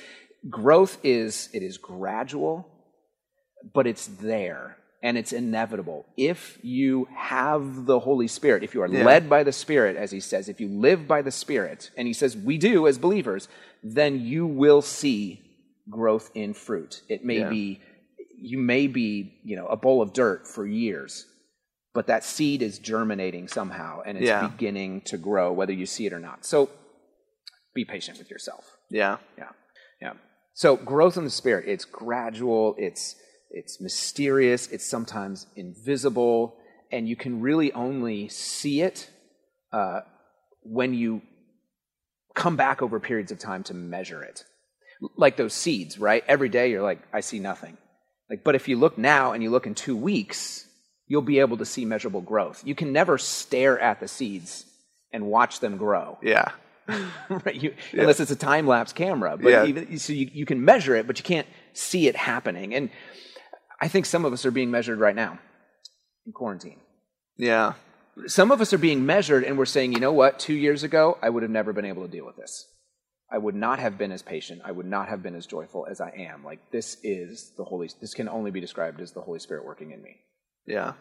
growth 0.49 0.97
is 1.03 1.49
it 1.53 1.62
is 1.62 1.77
gradual, 1.77 2.67
but 3.75 3.86
it's 3.86 4.08
there 4.08 4.77
and 5.03 5.17
it's 5.17 5.31
inevitable. 5.31 6.05
If 6.17 6.60
you 6.63 7.07
have 7.15 7.86
the 7.86 7.99
Holy 7.99 8.27
Spirit, 8.27 8.63
if 8.63 8.73
you 8.73 8.81
are 8.81 8.88
Yeah. 8.88 9.05
led 9.05 9.29
by 9.29 9.43
the 9.43 9.51
Spirit, 9.51 9.95
as 9.95 10.12
he 10.12 10.19
says, 10.19 10.49
if 10.49 10.60
you 10.60 10.67
live 10.67 11.07
by 11.07 11.21
the 11.21 11.31
Spirit, 11.31 11.91
and 11.97 12.07
he 12.07 12.13
says 12.13 12.36
we 12.36 12.57
do 12.57 12.88
as 12.88 12.97
believers, 12.97 13.47
then 13.83 14.19
you 14.19 14.45
will 14.47 14.81
see 14.81 15.41
growth 15.89 16.31
in 16.33 16.53
fruit. 16.53 17.01
It 17.07 17.23
may 17.23 17.39
Yeah. 17.39 17.49
be, 17.49 17.81
you 18.39 18.57
may 18.57 18.88
be, 18.88 19.39
you 19.43 19.55
know, 19.55 19.67
a 19.67 19.77
bowl 19.77 20.01
of 20.01 20.13
dirt 20.13 20.47
for 20.47 20.65
years, 20.65 21.25
but 21.93 22.07
that 22.07 22.23
seed 22.23 22.62
is 22.62 22.79
germinating 22.79 23.47
somehow 23.47 24.01
and 24.05 24.17
it's 24.17 24.27
Yeah. 24.27 24.47
beginning 24.47 25.01
to 25.01 25.17
grow, 25.17 25.51
whether 25.53 25.73
you 25.73 25.86
see 25.86 26.05
it 26.05 26.13
or 26.13 26.19
not. 26.19 26.45
So 26.45 26.69
be 27.73 27.86
patient 27.86 28.17
with 28.17 28.29
yourself. 28.31 28.77
Yeah. 28.89 29.17
Yeah, 29.38 29.51
yeah. 30.01 30.13
So 30.53 30.75
growth 30.75 31.17
in 31.17 31.23
the 31.23 31.29
spirit, 31.29 31.65
it's 31.67 31.86
gradual, 31.86 32.75
it's 32.79 33.15
it's 33.51 33.79
mysterious, 33.81 34.67
it's 34.67 34.86
sometimes 34.86 35.47
invisible, 35.55 36.55
and 36.91 37.07
you 37.07 37.15
can 37.15 37.41
really 37.41 37.71
only 37.73 38.29
see 38.29 38.81
it 38.81 39.10
uh, 39.71 40.01
when 40.63 40.93
you 40.93 41.21
come 42.36 42.55
back 42.55 42.81
over 42.81 42.99
periods 42.99 43.31
of 43.31 43.39
time 43.39 43.63
to 43.63 43.73
measure 43.73 44.21
it. 44.23 44.43
Like 45.15 45.38
those 45.38 45.53
seeds, 45.53 45.99
right? 45.99 46.23
Every 46.27 46.49
day 46.49 46.71
you're 46.71 46.81
like, 46.81 46.99
I 47.13 47.19
see 47.21 47.39
nothing. 47.39 47.77
Like, 48.29 48.43
but 48.43 48.55
if 48.55 48.67
you 48.67 48.77
look 48.77 48.97
now 48.97 49.31
and 49.33 49.41
you 49.41 49.49
look 49.49 49.67
in 49.67 49.75
two 49.75 49.95
weeks, 49.95 50.67
you'll 51.07 51.21
be 51.21 51.39
able 51.39 51.57
to 51.57 51.65
see 51.65 51.86
measurable 51.86 52.21
growth. 52.21 52.62
You 52.65 52.75
can 52.75 52.91
never 52.93 53.17
stare 53.17 53.79
at 53.79 53.99
the 53.99 54.07
seeds 54.07 54.65
and 55.13 55.27
watch 55.27 55.62
them 55.62 55.77
grow 55.77 56.17
Yeah. 56.21 56.51
right? 57.29 57.55
You, 57.55 57.73
Unless 57.93 58.19
it's 58.19 58.31
a 58.31 58.36
time 58.36 58.67
lapse 58.67 58.93
camera, 58.93 59.38
but 59.38 59.49
Yeah. 59.49 59.65
even, 59.65 59.97
so 59.99 60.13
you, 60.13 60.29
you 60.33 60.45
can 60.45 60.63
measure 60.65 60.95
it, 60.95 61.07
but 61.07 61.17
you 61.17 61.23
can't 61.23 61.47
see 61.73 62.07
it 62.07 62.15
happening. 62.15 62.73
And 62.73 62.89
I 63.80 63.88
think 63.88 64.06
some 64.06 64.26
of 64.26 64.34
us 64.34 64.46
are 64.46 64.52
being 64.52 64.72
measured 64.72 65.00
right 65.00 65.16
now 65.16 65.40
in 66.26 66.34
quarantine. 66.34 66.80
Yeah. 67.38 67.74
Some 68.26 68.52
of 68.52 68.62
us 68.62 68.74
are 68.74 68.80
being 68.80 69.06
measured, 69.06 69.44
and 69.44 69.58
we're 69.58 69.66
saying, 69.66 69.94
you 69.94 70.00
know 70.00 70.13
what? 70.13 70.40
Two 70.40 70.56
years 70.56 70.84
ago, 70.84 71.18
I 71.22 71.30
would 71.30 71.44
have 71.44 71.52
never 71.52 71.72
been 71.74 71.86
able 71.86 72.04
to 72.04 72.12
deal 72.12 72.26
with 72.26 72.36
this. 72.36 72.68
I 73.32 73.38
would 73.38 73.56
not 73.56 73.80
have 73.80 73.98
been 73.98 74.12
as 74.12 74.22
patient. 74.22 74.62
I 74.63 74.72
would 74.72 74.86
not 74.86 75.10
have 75.10 75.22
been 75.22 75.36
as 75.36 75.46
joyful 75.46 75.86
as 75.90 76.00
I 76.00 76.12
am. 76.12 76.44
Like 76.44 76.72
this 76.72 76.98
is 77.04 77.52
the 77.58 77.63
Holy. 77.66 77.90
This 78.00 78.13
can 78.13 78.30
only 78.30 78.52
be 78.52 78.62
described 78.62 79.02
as 79.02 79.12
the 79.12 79.22
Holy 79.22 79.40
Spirit 79.40 79.66
working 79.66 79.92
in 79.92 80.02
me. 80.02 80.16
Yeah. 80.66 80.94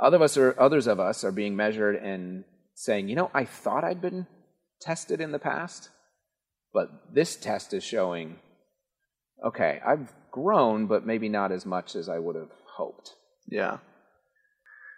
Other 0.00 0.16
of 0.16 0.22
us 0.22 0.36
are, 0.36 0.58
others 0.58 0.86
of 0.86 1.00
us 1.00 1.24
are 1.24 1.32
being 1.32 1.56
measured 1.56 1.96
and 1.96 2.44
saying, 2.74 3.08
you 3.08 3.16
know, 3.16 3.30
I 3.34 3.44
thought 3.44 3.84
I'd 3.84 4.00
been 4.00 4.26
tested 4.80 5.20
in 5.20 5.32
the 5.32 5.38
past, 5.38 5.88
but 6.72 6.88
this 7.12 7.36
test 7.36 7.74
is 7.74 7.84
showing 7.84 8.38
okay, 9.44 9.80
I've 9.86 10.12
grown, 10.34 10.86
but 10.86 11.06
maybe 11.06 11.28
not 11.28 11.52
as 11.52 11.64
much 11.64 11.94
as 11.94 12.08
I 12.08 12.18
would 12.18 12.34
have 12.34 12.50
hoped. 12.76 13.14
Yeah. 13.48 13.78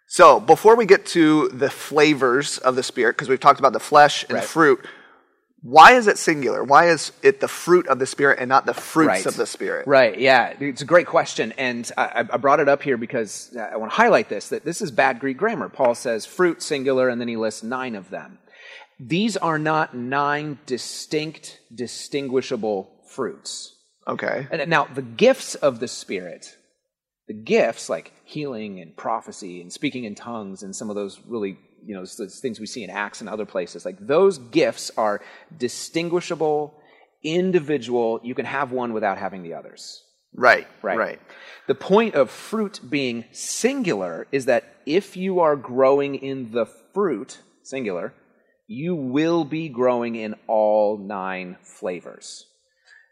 So 0.09 0.40
before 0.40 0.77
we 0.77 0.87
get 0.87 1.05
to 1.07 1.49
the 1.49 1.68
flavors 1.68 2.59
of 2.59 2.75
the 2.75 2.83
Spirit, 2.83 3.16
because 3.16 3.29
we've 3.29 3.40
talked 3.40 3.59
about 3.61 3.72
the 3.75 3.81
flesh 3.81 4.25
and 4.25 4.33
Right. 4.38 4.44
fruit, 4.44 4.85
why 5.62 5.92
is 5.92 6.07
it 6.07 6.16
singular? 6.16 6.62
Why 6.64 6.88
is 6.88 7.12
it 7.22 7.40
the 7.40 7.49
fruit 7.49 7.87
of 7.88 7.99
the 7.99 8.07
Spirit 8.07 8.38
and 8.38 8.49
not 8.49 8.64
the 8.66 8.75
fruits 8.75 9.09
Right. 9.09 9.27
of 9.27 9.37
the 9.37 9.46
Spirit? 9.46 9.87
Right, 9.87 10.18
yeah. 10.18 10.55
It's 10.61 10.81
a 10.83 10.87
great 10.87 11.07
question. 11.09 11.53
And 11.59 11.90
I, 11.99 12.25
I 12.33 12.37
brought 12.38 12.61
it 12.61 12.68
up 12.68 12.83
here 12.83 12.96
because 12.96 13.55
I 13.57 13.77
want 13.77 13.90
to 13.92 13.96
highlight 13.96 14.29
this 14.29 14.49
that 14.51 14.64
this 14.64 14.81
is 14.81 14.90
bad 14.90 15.18
Greek 15.20 15.37
grammar. 15.37 15.68
Paul 15.68 15.94
says 15.94 16.25
fruit 16.25 16.62
singular, 16.62 17.09
and 17.11 17.20
then 17.20 17.29
he 17.29 17.37
lists 17.37 17.62
nine 17.62 17.94
of 17.94 18.09
them. 18.11 18.38
These 18.99 19.37
are 19.37 19.59
not 19.59 19.94
nine 19.94 20.59
distinct, 20.64 21.61
distinguishable 21.75 22.90
fruits. 23.11 23.76
Okay. 24.09 24.47
And 24.51 24.69
now, 24.71 24.85
the 24.85 25.03
gifts 25.03 25.55
of 25.57 25.81
the 25.81 25.88
Spirit, 25.88 26.57
the 27.27 27.35
gifts 27.35 27.88
like 27.88 28.12
healing 28.25 28.81
and 28.81 28.97
prophecy 28.97 29.61
and 29.61 29.73
speaking 29.73 30.05
in 30.05 30.14
tongues 30.14 30.62
and 30.62 30.75
some 30.75 30.90
of 30.90 30.97
those 30.97 31.21
really, 31.27 31.59
you 31.85 31.95
know, 31.95 32.01
those 32.01 32.38
things 32.40 32.61
we 32.61 32.66
see 32.66 32.85
in 32.85 32.90
Acts 32.90 33.21
and 33.21 33.29
other 33.29 33.47
places, 33.47 33.85
like 33.85 33.97
those 34.01 34.38
gifts 34.38 34.90
are 34.97 35.21
distinguishable, 35.57 36.75
individual. 37.25 38.21
You 38.23 38.35
can 38.35 38.47
have 38.47 38.71
one 38.71 38.92
without 38.92 39.19
having 39.19 39.42
the 39.42 39.55
others. 39.55 40.03
Right. 40.35 40.69
Right. 40.83 40.99
Right. 40.99 41.21
The 41.66 41.75
point 41.75 42.14
of 42.14 42.31
fruit 42.31 42.81
being 42.88 43.25
singular 43.33 44.27
is 44.31 44.45
that 44.45 44.64
if 44.85 45.16
you 45.16 45.40
are 45.40 45.57
growing 45.57 46.14
in 46.16 46.53
the 46.53 46.66
fruit, 46.95 47.40
singular, 47.62 48.14
you 48.69 48.95
will 48.95 49.45
be 49.45 49.69
growing 49.69 50.14
in 50.14 50.35
all 50.47 50.99
nine 50.99 51.57
flavors. 51.62 52.47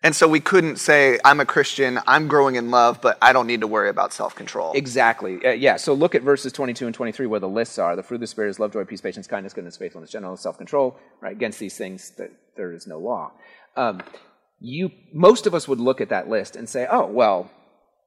And 0.05 0.15
so 0.15 0.29
we 0.29 0.39
couldn't 0.39 0.77
say, 0.77 1.19
I'm 1.25 1.41
a 1.41 1.47
Christian, 1.47 1.99
I'm 2.07 2.29
growing 2.29 2.57
in 2.57 2.71
love, 2.71 3.01
but 3.01 3.17
I 3.23 3.33
don't 3.33 3.47
need 3.47 3.63
to 3.63 3.67
worry 3.67 3.89
about 3.89 4.13
self 4.13 4.35
control. 4.35 4.73
Exactly. 4.75 5.41
Uh, 5.43 5.53
yeah. 5.53 5.77
So 5.77 5.95
look 5.95 6.15
at 6.15 6.21
verses 6.21 6.53
22 6.53 6.85
and 6.85 6.95
23 6.95 7.27
where 7.27 7.41
the 7.41 7.49
lists 7.49 7.79
are. 7.79 7.97
The 7.97 8.03
fruit 8.03 8.17
of 8.17 8.21
the 8.21 8.27
Spirit 8.27 8.51
is 8.51 8.61
love, 8.61 8.75
joy, 8.75 8.85
peace, 8.85 9.01
patience, 9.01 9.27
kindness, 9.27 9.55
goodness, 9.55 9.79
faithfulness, 9.79 10.11
gentleness, 10.11 10.43
self 10.43 10.59
control. 10.59 10.99
Right. 11.23 11.33
Against 11.33 11.59
these 11.59 11.79
things, 11.79 12.11
that 12.19 12.31
there 12.55 12.75
is 12.75 12.87
no 12.87 12.99
law. 12.99 13.33
Um, 13.79 14.03
you, 14.61 14.91
most 15.15 15.47
of 15.47 15.55
us 15.55 15.67
would 15.67 15.81
look 15.81 16.03
at 16.03 16.11
that 16.11 16.29
list 16.29 16.55
and 16.55 16.69
say, 16.69 16.87
oh, 16.91 17.07
well, 17.07 17.51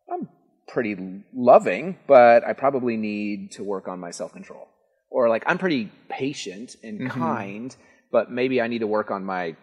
I'm 0.07 0.29
pretty 0.67 1.23
loving, 1.33 1.97
but 2.05 2.43
I 2.45 2.53
probably 2.53 2.95
need 2.95 3.53
to 3.53 3.63
work 3.63 3.87
on 3.87 3.99
my 3.99 4.11
self 4.11 4.33
control. 4.33 4.67
Or 5.09 5.29
like, 5.29 5.45
I'm 5.47 5.57
pretty 5.57 5.91
patient 6.09 6.75
and 6.83 7.09
kind, 7.09 7.75
but 8.11 8.29
maybe 8.29 8.61
I 8.61 8.67
need 8.67 8.79
to 8.79 8.87
work 8.87 9.09
on 9.09 9.25
my 9.25 9.55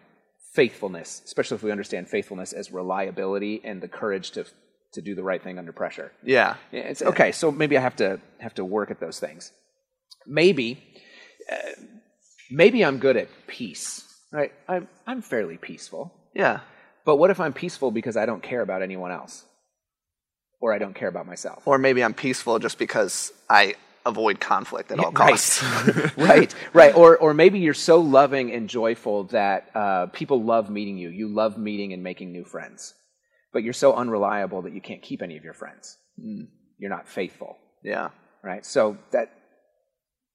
faithfulness, 0.54 1.20
especially 1.24 1.56
if 1.56 1.62
we 1.62 1.70
understand 1.70 2.08
faithfulness 2.08 2.52
as 2.52 2.72
reliability 2.72 3.60
and 3.64 3.82
the 3.82 3.88
courage 3.88 4.30
to, 4.32 4.44
to 4.92 5.02
do 5.02 5.14
the 5.14 5.22
right 5.22 5.42
thing 5.42 5.58
under 5.58 5.72
pressure. 5.72 6.12
Yeah. 6.22 6.56
It's 6.72 7.02
okay. 7.02 7.32
So 7.32 7.50
maybe 7.50 7.76
I 7.76 7.80
have 7.80 7.96
to 7.96 8.20
have 8.38 8.54
to 8.54 8.64
work 8.64 8.90
at 8.90 9.00
those 9.00 9.18
things. 9.18 9.52
Maybe, 10.26 10.82
uh, 11.52 11.56
maybe 12.50 12.84
I'm 12.84 12.98
good 12.98 13.16
at 13.16 13.28
peace. 13.46 14.02
Right? 14.32 14.52
I'm 14.68 14.88
I'm 15.06 15.22
fairly 15.22 15.58
peaceful. 15.58 16.12
Yeah. 16.34 16.60
But 17.04 17.16
what 17.16 17.30
if 17.30 17.38
I'm 17.38 17.52
peaceful 17.52 17.90
because 17.90 18.16
I 18.16 18.26
don't 18.26 18.42
care 18.42 18.62
about 18.62 18.82
anyone 18.82 19.12
else, 19.12 19.44
or 20.60 20.72
I 20.72 20.78
don't 20.78 20.94
care 20.94 21.08
about 21.08 21.26
myself? 21.26 21.62
Or 21.66 21.78
maybe 21.78 22.02
I'm 22.02 22.14
peaceful 22.14 22.58
just 22.58 22.78
because 22.78 23.32
I 23.48 23.74
avoid 24.06 24.40
conflict 24.40 24.92
at 24.92 24.98
all 24.98 25.12
costs. 25.12 25.62
Right, 25.62 26.16
right, 26.16 26.54
right. 26.72 26.96
Or, 26.96 27.16
or 27.16 27.34
maybe 27.34 27.58
you're 27.58 27.74
so 27.74 28.00
loving 28.00 28.52
and 28.52 28.68
joyful 28.68 29.24
that 29.24 29.70
uh, 29.74 30.06
people 30.06 30.42
love 30.42 30.70
meeting 30.70 30.98
you. 30.98 31.08
You 31.08 31.28
love 31.28 31.58
meeting 31.58 31.92
and 31.92 32.02
making 32.02 32.32
new 32.32 32.44
friends, 32.44 32.94
but 33.52 33.62
you're 33.62 33.72
so 33.72 33.94
unreliable 33.94 34.62
that 34.62 34.74
you 34.74 34.80
can't 34.80 35.02
keep 35.02 35.22
any 35.22 35.36
of 35.36 35.44
your 35.44 35.54
friends. 35.54 35.96
You're 36.78 36.90
not 36.90 37.08
faithful. 37.08 37.56
yeah. 37.82 38.10
right? 38.42 38.64
So 38.64 38.98
that 39.12 39.32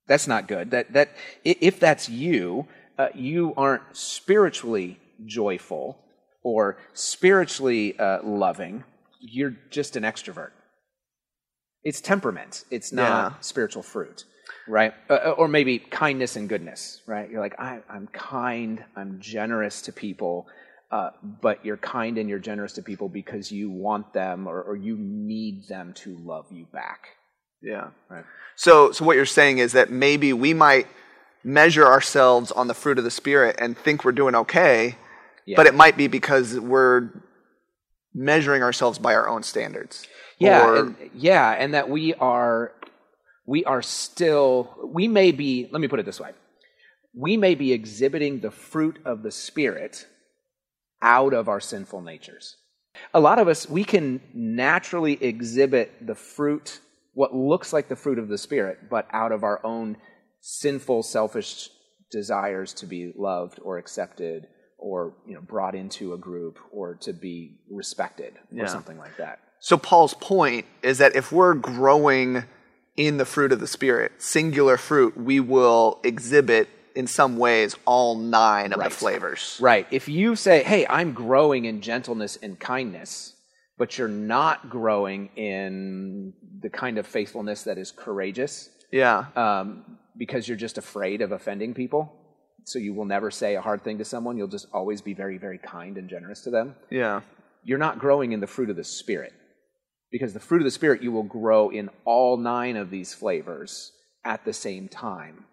that's 0.08 0.28
not 0.28 0.48
good. 0.48 0.72
That 0.72 0.94
that 0.94 1.10
if 1.44 1.80
that's 1.80 2.10
you, 2.10 2.68
uh, 2.98 3.10
you 3.14 3.54
aren't 3.56 3.84
spiritually 3.96 5.00
joyful 5.26 6.00
or 6.44 6.78
spiritually 6.94 7.98
uh, 8.00 8.20
loving. 8.24 8.84
You're 9.22 9.56
just 9.70 9.96
an 9.96 10.04
extrovert. 10.04 10.52
It's 11.84 12.02
temperament. 12.02 12.66
It's 12.72 12.92
not 12.92 13.32
Yeah. 13.34 13.40
spiritual 13.42 13.84
fruit, 13.84 14.26
right? 14.68 14.94
Uh, 15.10 15.32
or 15.38 15.48
maybe 15.48 15.80
kindness 15.80 16.36
and 16.36 16.50
goodness, 16.50 17.02
right? 17.08 17.30
You're 17.30 17.40
like, 17.42 17.60
I, 17.60 17.80
I'm 17.90 18.08
kind. 18.08 18.84
I'm 18.96 19.20
generous 19.22 19.82
to 19.84 19.94
people. 19.94 20.48
Uh, 20.92 21.12
but 21.42 21.64
you're 21.64 21.78
kind 21.78 22.18
and 22.18 22.28
you're 22.28 22.40
generous 22.40 22.74
to 22.74 22.82
people 22.82 23.08
because 23.10 23.52
you 23.52 23.70
want 23.70 24.12
them 24.12 24.48
or, 24.48 24.60
or 24.64 24.76
you 24.76 24.98
need 24.98 25.68
them 25.68 25.94
to 25.94 26.18
love 26.18 26.48
you 26.52 26.66
back. 26.74 27.10
Yeah. 27.62 27.90
Right. 28.10 28.26
So, 28.56 28.92
so 28.92 29.06
what 29.06 29.16
you're 29.16 29.26
saying 29.28 29.60
is 29.60 29.74
that 29.74 29.92
maybe 29.92 30.34
we 30.34 30.54
might 30.56 30.88
measure 31.44 31.86
ourselves 31.86 32.52
on 32.52 32.68
the 32.68 32.74
fruit 32.74 32.98
of 32.98 33.04
the 33.04 33.12
Spirit 33.12 33.56
and 33.60 33.78
think 33.78 34.04
we're 34.04 34.12
doing 34.12 34.34
okay, 34.34 34.96
Yeah. 35.46 35.58
but 35.58 35.68
it 35.68 35.76
might 35.76 35.96
be 35.96 36.08
because 36.08 36.60
we're 36.60 37.10
measuring 38.14 38.64
ourselves 38.64 38.98
by 38.98 39.14
our 39.14 39.30
own 39.30 39.44
standards. 39.44 40.08
Yeah 40.40 40.66
Or- 40.68 40.76
and, 40.78 40.96
yeah 41.14 41.52
and 41.52 41.74
that 41.74 41.90
we 41.90 42.14
are 42.16 42.72
we 43.46 43.64
are 43.66 43.82
still 43.82 44.76
we 44.84 45.08
may 45.08 45.32
be 45.32 45.68
let 45.72 45.82
me 45.82 45.88
put 45.88 46.00
it 46.00 46.06
this 46.06 46.20
way. 46.20 46.32
We 47.16 47.38
may 47.38 47.56
be 47.56 47.74
exhibiting 47.74 48.40
the 48.40 48.52
fruit 48.52 49.00
of 49.04 49.24
the 49.24 49.32
spirit 49.32 50.06
out 51.02 51.34
of 51.34 51.48
our 51.50 51.60
sinful 51.60 52.02
natures. 52.02 52.56
A 53.14 53.20
lot 53.20 53.40
of 53.40 53.48
us 53.48 53.70
we 53.70 53.84
can 53.84 54.22
naturally 54.34 55.14
exhibit 55.24 56.06
the 56.06 56.16
fruit 56.16 56.80
what 57.14 57.34
looks 57.36 57.74
like 57.74 57.90
the 57.90 57.96
fruit 57.96 58.20
of 58.20 58.28
the 58.30 58.38
spirit 58.38 58.90
but 58.90 59.08
out 59.12 59.32
of 59.32 59.44
our 59.44 59.60
own 59.66 59.98
sinful 60.42 61.04
selfish 61.04 61.70
desires 62.12 62.74
to 62.74 62.86
be 62.86 63.12
loved 63.18 63.60
or 63.64 63.78
accepted 63.78 64.48
or 64.78 65.16
you 65.28 65.34
know 65.34 65.42
brought 65.42 65.76
into 65.76 66.14
a 66.14 66.18
group 66.18 66.58
or 66.72 66.96
to 66.96 67.12
be 67.14 67.58
respected 67.70 68.34
Yeah. 68.52 68.64
or 68.64 68.68
something 68.68 68.98
like 68.98 69.18
that 69.18 69.40
So 69.60 69.78
Paul's 69.78 70.14
point 70.14 70.66
is 70.82 70.98
that 71.00 71.16
if 71.16 71.32
we're 71.32 71.54
growing 71.54 72.44
in 72.96 73.18
the 73.18 73.26
fruit 73.26 73.52
of 73.52 73.60
the 73.60 73.68
Spirit, 73.68 74.12
singular 74.18 74.78
fruit, 74.78 75.18
we 75.18 75.40
will 75.40 76.00
exhibit 76.04 76.70
in 76.96 77.08
some 77.08 77.38
ways 77.38 77.76
all 77.86 78.18
nine 78.18 78.74
of 78.74 78.84
the 78.84 78.90
flavors. 78.90 79.58
Right. 79.62 79.88
If 79.92 80.10
you 80.10 80.36
say, 80.36 80.64
hey, 80.64 80.86
I'm 80.88 81.14
growing 81.14 81.66
in 81.66 81.82
gentleness 81.82 82.38
and 82.42 82.60
kindness, 82.60 83.36
but 83.78 83.98
you're 83.98 84.08
not 84.08 84.70
growing 84.70 85.30
in 85.36 86.34
the 86.62 86.70
kind 86.70 86.98
of 86.98 87.08
faithfulness 87.08 87.64
that 87.64 87.78
is 87.78 87.92
courageous 87.92 88.70
Yeah. 88.92 89.26
um, 89.36 89.98
because 90.18 90.48
you're 90.48 90.58
just 90.58 90.78
afraid 90.78 91.22
of 91.22 91.32
offending 91.32 91.74
people, 91.74 92.14
so 92.66 92.80
you 92.80 92.94
will 92.94 93.06
never 93.06 93.32
say 93.32 93.56
a 93.56 93.62
hard 93.62 93.84
thing 93.84 93.98
to 94.00 94.06
someone, 94.06 94.38
you'll 94.38 94.48
just 94.50 94.68
always 94.74 95.02
be 95.02 95.14
very, 95.14 95.38
very 95.38 95.58
kind 95.60 95.98
and 95.98 96.10
generous 96.10 96.42
to 96.42 96.50
them, 96.50 96.76
Yeah. 96.90 97.22
you're 97.64 97.78
not 97.78 98.00
growing 98.00 98.34
in 98.34 98.42
the 98.42 98.48
fruit 98.48 98.70
of 98.70 98.76
the 98.76 98.84
Spirit. 98.84 99.32
Because 100.12 100.34
the 100.34 100.40
fruit 100.40 100.62
of 100.62 100.66
the 100.66 100.72
Spirit, 100.72 101.04
you 101.04 101.12
will 101.12 101.24
grow 101.24 101.70
in 101.70 101.90
all 102.04 102.38
nine 102.38 102.76
of 102.76 102.90
these 102.90 103.14
flavors 103.14 103.92
at 104.26 104.44
the 104.44 104.54
same 104.54 104.88
time 104.88 105.46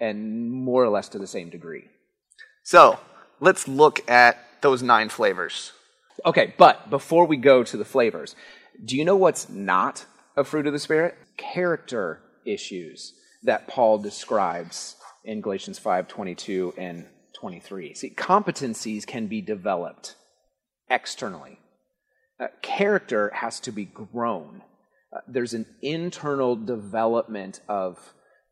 and 0.00 0.50
more 0.50 0.82
or 0.82 0.88
less 0.88 1.08
to 1.10 1.18
the 1.18 1.26
same 1.26 1.50
degree. 1.50 1.84
So 2.62 2.98
let's 3.40 3.68
look 3.68 4.08
at 4.08 4.38
those 4.60 4.82
nine 4.82 5.08
flavors. 5.08 5.72
Okay, 6.24 6.54
but 6.58 6.90
before 6.90 7.26
we 7.26 7.36
go 7.36 7.62
to 7.62 7.76
the 7.76 7.84
flavors, 7.84 8.34
do 8.84 8.96
you 8.96 9.04
know 9.04 9.16
what's 9.16 9.48
not 9.48 10.06
a 10.36 10.44
fruit 10.44 10.66
of 10.66 10.72
the 10.72 10.78
Spirit? 10.78 11.16
Character 11.36 12.20
issues 12.44 13.14
that 13.42 13.68
Paul 13.68 13.98
describes 13.98 14.96
in 15.24 15.40
Galatians 15.40 15.78
5 15.78 16.08
22 16.08 16.74
and 16.76 17.06
23. 17.38 17.94
See, 17.94 18.10
competencies 18.10 19.06
can 19.06 19.26
be 19.26 19.40
developed 19.40 20.16
externally, 20.90 21.58
uh, 22.40 22.46
character 22.62 23.30
has 23.34 23.60
to 23.60 23.72
be 23.72 23.84
grown. 23.84 24.62
Uh, 25.14 25.20
there's 25.26 25.54
an 25.54 25.66
internal 25.82 26.54
development 26.56 27.60
of 27.68 27.98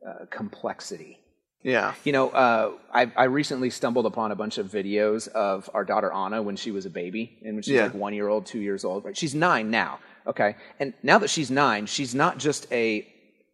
uh, 0.06 0.26
complexity. 0.30 1.18
Yeah. 1.62 1.94
You 2.04 2.12
know, 2.12 2.30
uh, 2.30 2.72
I, 2.92 3.10
I 3.16 3.24
recently 3.24 3.70
stumbled 3.70 4.06
upon 4.06 4.30
a 4.30 4.36
bunch 4.36 4.58
of 4.58 4.68
videos 4.70 5.26
of 5.28 5.68
our 5.74 5.84
daughter 5.84 6.12
Anna 6.12 6.40
when 6.42 6.56
she 6.56 6.70
was 6.70 6.86
a 6.86 6.90
baby, 6.90 7.38
and 7.42 7.54
when 7.56 7.62
she's 7.62 7.74
Yeah. 7.74 7.84
like 7.84 7.94
one 7.94 8.14
year 8.14 8.28
old, 8.28 8.46
two 8.46 8.60
years 8.60 8.84
old. 8.84 9.04
Right? 9.04 9.16
She's 9.16 9.34
nine 9.34 9.70
now. 9.70 9.98
Okay, 10.26 10.56
and 10.80 10.92
now 11.02 11.18
that 11.18 11.30
she's 11.30 11.50
nine, 11.50 11.86
she's 11.86 12.14
not 12.14 12.38
just 12.38 12.70
a 12.72 13.06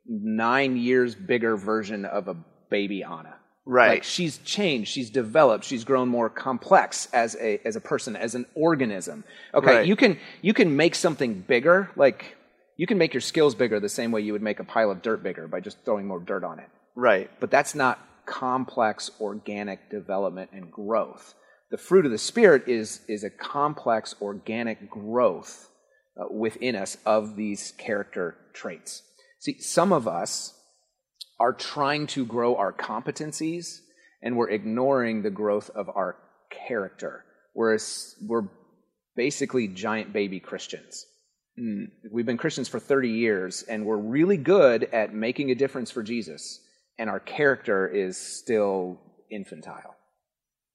nine 0.07 0.77
years 0.77 1.14
bigger 1.14 1.57
version 1.57 2.05
of 2.05 2.29
a 2.29 2.37
baby 2.71 3.03
Anna. 3.03 3.35
Right. 3.64 3.88
Like 3.90 4.05
she's 4.05 4.38
changed, 4.38 4.90
she's 4.90 5.09
developed, 5.11 5.64
she's 5.64 5.85
grown 5.85 6.09
more 6.09 6.29
complex 6.29 7.09
as 7.12 7.37
a 7.40 7.61
as 7.64 7.77
a 7.77 7.81
person, 7.81 8.16
as 8.16 8.35
an 8.35 8.46
organism. 8.55 9.22
Okay, 9.55 9.77
Right. 9.77 9.87
you 9.87 9.94
can 9.96 10.18
you 10.40 10.53
can 10.53 10.77
make 10.77 10.94
something 10.96 11.40
bigger, 11.46 11.90
like 11.94 12.37
you 12.77 12.87
can 12.87 12.98
make 12.98 13.14
your 13.14 13.20
skills 13.20 13.55
bigger 13.55 13.79
the 13.79 13.88
same 13.88 14.11
way 14.11 14.20
you 14.22 14.33
would 14.33 14.42
make 14.42 14.59
a 14.59 14.64
pile 14.64 14.90
of 14.90 15.01
dirt 15.03 15.22
bigger 15.22 15.46
by 15.46 15.61
just 15.61 15.79
throwing 15.85 16.07
more 16.07 16.18
dirt 16.18 16.42
on 16.42 16.59
it 16.59 16.68
Right. 16.96 17.31
but 17.38 17.51
that's 17.51 17.75
not 17.75 18.01
complex 18.27 19.11
organic 19.20 19.90
development 19.90 20.51
and 20.53 20.70
growth. 20.70 21.35
The 21.70 21.79
fruit 21.79 22.05
of 22.05 22.12
the 22.12 22.18
Spirit 22.18 22.68
is, 22.68 23.01
is 23.09 23.25
a 23.25 23.31
complex 23.31 24.14
organic 24.20 24.90
growth 24.90 25.68
uh, 26.20 26.25
within 26.31 26.77
us 26.77 26.96
of 27.07 27.37
these 27.37 27.72
character 27.79 28.37
traits. 28.53 29.03
See, 29.38 29.59
some 29.61 29.92
of 29.92 30.07
us 30.07 30.55
are 31.42 31.52
trying 31.52 32.07
to 32.07 32.24
grow 32.24 32.55
our 32.55 32.72
competencies 32.72 33.81
and 34.22 34.37
we're 34.37 34.50
ignoring 34.50 35.22
the 35.22 35.31
growth 35.31 35.70
of 35.74 35.88
our 35.88 36.16
character. 36.68 37.24
Whereas 37.52 38.14
we're 38.22 38.44
basically 39.16 39.66
giant 39.66 40.12
baby 40.12 40.38
Christians. 40.38 41.05
Mm. 41.61 41.87
We've 42.12 42.24
been 42.24 42.37
Christians 42.37 42.68
for 42.68 42.78
30 42.78 43.09
years 43.09 43.64
and 43.64 43.85
we're 43.85 43.96
really 43.96 44.37
good 44.37 44.85
at 44.92 45.12
making 45.12 45.50
a 45.50 45.57
difference 45.57 45.90
for 45.90 46.05
Jesus, 46.05 46.61
and 46.96 47.11
our 47.11 47.18
character 47.18 47.88
is 47.88 48.16
still 48.16 49.00
infantile. 49.28 49.96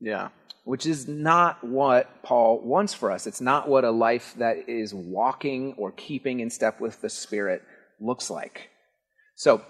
Yeah. 0.02 0.30
Which 0.66 0.86
is 0.86 1.08
not 1.08 1.64
what 1.64 2.24
Paul 2.24 2.60
wants 2.62 2.94
for 2.94 3.10
us. 3.10 3.26
It's 3.26 3.40
not 3.40 3.70
what 3.70 3.86
a 3.86 3.92
life 3.92 4.36
that 4.38 4.68
is 4.68 4.94
walking 4.94 5.76
or 5.78 5.94
keeping 5.94 6.42
in 6.42 6.50
step 6.50 6.82
with 6.82 7.00
the 7.00 7.10
Spirit 7.10 7.64
looks 8.02 8.30
like. 8.30 8.70
So, 9.36 9.64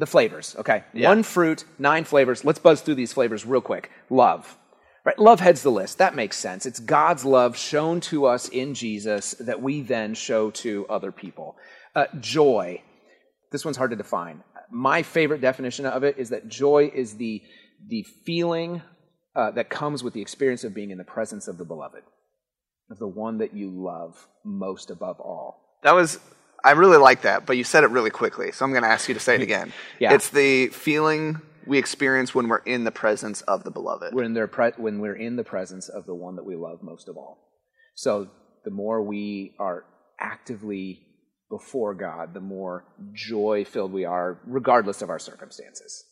the 0.00 0.06
flavors, 0.06 0.56
okay? 0.58 0.82
Yeah. 0.94 1.08
One 1.08 1.22
fruit, 1.22 1.64
nine 1.78 2.04
flavors. 2.04 2.44
Let's 2.44 2.58
buzz 2.58 2.80
through 2.80 2.94
these 2.96 3.12
flavors 3.12 3.44
real 3.44 3.60
quick. 3.60 3.90
Love. 4.08 4.56
Right? 5.04 5.18
Love 5.18 5.40
heads 5.40 5.62
the 5.62 5.70
list. 5.70 5.98
That 5.98 6.14
makes 6.14 6.36
sense. 6.36 6.66
It's 6.66 6.80
God's 6.80 7.24
love 7.24 7.56
shown 7.56 8.00
to 8.02 8.26
us 8.26 8.48
in 8.48 8.74
Jesus 8.74 9.32
that 9.40 9.62
we 9.62 9.82
then 9.82 10.14
show 10.14 10.50
to 10.50 10.86
other 10.88 11.12
people. 11.12 11.56
Uh, 11.94 12.06
joy. 12.18 12.82
This 13.52 13.64
one's 13.64 13.76
hard 13.76 13.90
to 13.90 13.96
define. 13.96 14.42
My 14.70 15.02
favorite 15.02 15.40
definition 15.40 15.84
of 15.84 16.02
it 16.02 16.16
is 16.18 16.30
that 16.30 16.48
joy 16.48 16.90
is 16.94 17.16
the, 17.16 17.42
the 17.88 18.04
feeling 18.24 18.82
uh, 19.36 19.50
that 19.52 19.68
comes 19.68 20.02
with 20.02 20.14
the 20.14 20.22
experience 20.22 20.64
of 20.64 20.74
being 20.74 20.90
in 20.90 20.98
the 20.98 21.04
presence 21.04 21.46
of 21.46 21.58
the 21.58 21.64
beloved, 21.64 22.02
of 22.90 22.98
the 22.98 23.08
one 23.08 23.38
that 23.38 23.54
you 23.54 23.70
love 23.70 24.16
most 24.44 24.90
above 24.90 25.20
all. 25.20 25.78
That 25.82 25.94
was, 25.94 26.20
I 26.64 26.72
really 26.72 26.98
like 26.98 27.22
that, 27.22 27.46
but 27.46 27.56
you 27.56 27.64
said 27.64 27.84
it 27.84 27.90
really 27.90 28.10
quickly, 28.10 28.52
so 28.52 28.64
I'm 28.64 28.72
going 28.72 28.82
to 28.82 28.88
ask 28.88 29.08
you 29.08 29.14
to 29.14 29.20
say 29.20 29.34
it 29.36 29.42
again. 29.50 29.72
yeah. 29.98 30.14
It's 30.14 30.30
the 30.30 30.68
feeling 30.68 31.40
we 31.66 31.78
experience 31.78 32.34
when 32.34 32.48
we're 32.48 32.58
in 32.58 32.84
the 32.84 32.90
presence 32.90 33.42
of 33.42 33.64
the 33.64 33.70
beloved. 33.70 34.14
When, 34.14 34.34
they're 34.34 34.46
pre- 34.46 34.72
when 34.76 34.98
we're 34.98 35.14
in 35.16 35.36
the 35.36 35.44
presence 35.44 35.88
of 35.88 36.06
the 36.06 36.14
one 36.14 36.36
that 36.36 36.44
we 36.44 36.56
love 36.56 36.82
most 36.82 37.08
of 37.08 37.16
all. 37.16 37.38
So 37.94 38.28
the 38.64 38.70
more 38.70 39.02
we 39.02 39.54
are 39.58 39.84
actively 40.18 41.06
before 41.50 41.94
God, 41.94 42.34
the 42.34 42.40
more 42.40 42.84
joy 43.12 43.64
filled 43.64 43.92
we 43.92 44.04
are, 44.04 44.38
regardless 44.46 45.02
of 45.02 45.10
our 45.10 45.18
circumstances. 45.18 46.04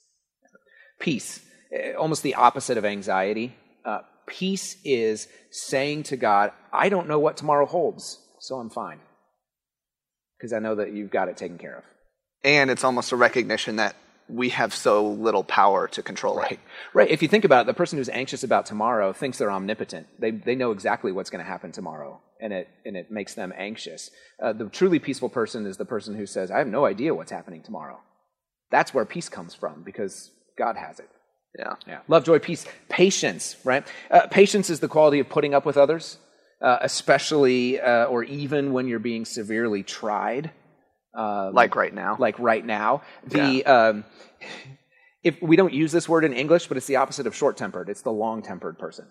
Peace, 0.98 1.40
eh, 1.72 1.92
almost 1.92 2.22
the 2.22 2.34
opposite 2.34 2.76
of 2.76 2.84
anxiety. 2.84 3.54
Uh, 3.84 4.00
peace 4.26 4.76
is 4.84 5.28
saying 5.50 6.02
to 6.04 6.16
God, 6.16 6.52
I 6.72 6.88
don't 6.88 7.08
know 7.08 7.18
what 7.20 7.36
tomorrow 7.36 7.66
holds, 7.66 8.18
so 8.40 8.56
I'm 8.56 8.70
fine. 8.70 9.00
Because 10.38 10.52
I 10.52 10.60
know 10.60 10.76
that 10.76 10.92
you've 10.92 11.10
got 11.10 11.28
it 11.28 11.36
taken 11.36 11.58
care 11.58 11.78
of. 11.78 11.84
And 12.44 12.70
it's 12.70 12.84
almost 12.84 13.12
a 13.12 13.16
recognition 13.16 13.76
that 13.76 13.96
we 14.28 14.50
have 14.50 14.74
so 14.74 15.08
little 15.08 15.42
power 15.42 15.88
to 15.88 16.02
control 16.02 16.36
right. 16.36 16.52
it. 16.52 16.60
Right. 16.92 17.10
If 17.10 17.22
you 17.22 17.28
think 17.28 17.44
about 17.44 17.62
it, 17.62 17.66
the 17.66 17.74
person 17.74 17.98
who's 17.98 18.10
anxious 18.10 18.44
about 18.44 18.66
tomorrow 18.66 19.12
thinks 19.12 19.38
they're 19.38 19.50
omnipotent. 19.50 20.06
They, 20.20 20.30
they 20.30 20.54
know 20.54 20.70
exactly 20.70 21.12
what's 21.12 21.30
going 21.30 21.42
to 21.42 21.50
happen 21.50 21.72
tomorrow, 21.72 22.20
and 22.40 22.52
it, 22.52 22.68
and 22.84 22.96
it 22.96 23.10
makes 23.10 23.34
them 23.34 23.52
anxious. 23.56 24.10
Uh, 24.42 24.52
the 24.52 24.68
truly 24.68 24.98
peaceful 24.98 25.28
person 25.30 25.66
is 25.66 25.76
the 25.76 25.84
person 25.84 26.14
who 26.14 26.26
says, 26.26 26.50
I 26.50 26.58
have 26.58 26.68
no 26.68 26.84
idea 26.84 27.14
what's 27.14 27.32
happening 27.32 27.62
tomorrow. 27.62 27.98
That's 28.70 28.92
where 28.92 29.06
peace 29.06 29.30
comes 29.30 29.54
from 29.54 29.82
because 29.82 30.30
God 30.58 30.76
has 30.76 31.00
it. 31.00 31.08
Yeah. 31.58 31.74
Yeah. 31.86 32.00
Love, 32.06 32.24
joy, 32.24 32.38
peace, 32.38 32.66
patience, 32.90 33.56
right? 33.64 33.86
Uh, 34.10 34.26
patience 34.26 34.68
is 34.68 34.80
the 34.80 34.88
quality 34.88 35.20
of 35.20 35.28
putting 35.30 35.54
up 35.54 35.64
with 35.64 35.78
others, 35.78 36.18
uh, 36.60 36.78
especially 36.80 37.80
uh, 37.80 38.06
or 38.06 38.24
even 38.24 38.72
when 38.72 38.88
you're 38.88 38.98
being 38.98 39.24
severely 39.24 39.82
tried. 39.82 40.50
Um, 41.14 41.54
like 41.54 41.74
right 41.76 41.94
now. 41.94 42.16
Like 42.18 42.38
right 42.38 42.64
now. 42.64 43.02
The 43.26 43.62
yeah. 43.64 43.88
um, 43.88 44.04
if 45.22 45.40
we 45.42 45.56
don't 45.56 45.72
use 45.72 45.92
this 45.92 46.08
word 46.08 46.24
in 46.24 46.32
English, 46.32 46.68
but 46.68 46.76
it's 46.76 46.86
the 46.86 46.96
opposite 46.96 47.26
of 47.26 47.34
short 47.34 47.56
tempered. 47.56 47.88
It's 47.88 48.02
the 48.02 48.12
long 48.12 48.42
tempered 48.42 48.78
person. 48.78 49.06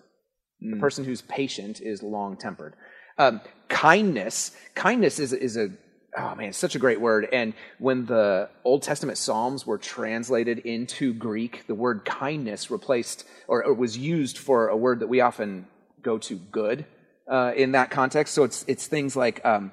Mm. 0.64 0.74
The 0.74 0.80
person 0.80 1.04
who's 1.04 1.22
patient 1.22 1.80
is 1.80 2.02
long 2.02 2.36
tempered. 2.36 2.74
Um, 3.18 3.40
kindness. 3.68 4.52
Kindness 4.74 5.18
is 5.18 5.32
is 5.32 5.56
a 5.56 5.70
oh 6.16 6.34
man, 6.34 6.48
it's 6.48 6.58
such 6.58 6.74
a 6.74 6.78
great 6.78 7.00
word. 7.00 7.28
And 7.32 7.54
when 7.78 8.06
the 8.06 8.48
Old 8.64 8.82
Testament 8.82 9.18
Psalms 9.18 9.66
were 9.66 9.78
translated 9.78 10.60
into 10.60 11.12
Greek, 11.12 11.66
the 11.66 11.74
word 11.74 12.04
kindness 12.04 12.70
replaced 12.70 13.24
or, 13.46 13.64
or 13.64 13.74
was 13.74 13.96
used 13.98 14.38
for 14.38 14.68
a 14.68 14.76
word 14.76 15.00
that 15.00 15.08
we 15.08 15.20
often 15.20 15.66
go 16.02 16.18
to 16.18 16.36
good 16.36 16.86
uh, 17.30 17.52
in 17.56 17.72
that 17.72 17.90
context. 17.90 18.34
So 18.34 18.44
it's 18.44 18.64
it's 18.68 18.86
things 18.86 19.16
like 19.16 19.44
um, 19.44 19.72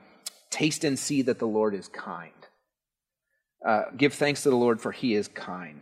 Taste 0.56 0.86
and 0.86 0.98
see 0.98 1.22
that 1.24 1.40
the 1.40 1.48
Lord 1.48 1.74
is 1.74 1.90
kind. 1.90 2.32
Uh, 3.68 3.84
give 3.98 4.14
thanks 4.14 4.44
to 4.44 4.50
the 4.50 4.56
Lord, 4.56 4.80
for 4.80 4.94
he 4.94 5.14
is 5.14 5.28
kind. 5.28 5.82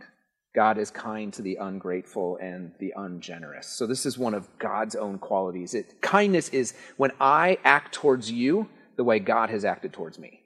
God 0.52 0.78
is 0.78 0.90
kind 0.90 1.32
to 1.34 1.42
the 1.42 1.58
ungrateful 1.60 2.38
and 2.40 2.72
the 2.80 2.92
ungenerous. 2.96 3.68
So, 3.68 3.86
this 3.86 4.04
is 4.04 4.18
one 4.18 4.34
of 4.34 4.48
God's 4.58 4.96
own 4.96 5.18
qualities. 5.18 5.74
It, 5.74 6.00
kindness 6.00 6.48
is 6.48 6.74
when 6.96 7.12
I 7.20 7.58
act 7.62 7.94
towards 7.94 8.32
you 8.32 8.68
the 8.96 9.04
way 9.04 9.20
God 9.20 9.50
has 9.50 9.64
acted 9.64 9.92
towards 9.92 10.18
me. 10.18 10.40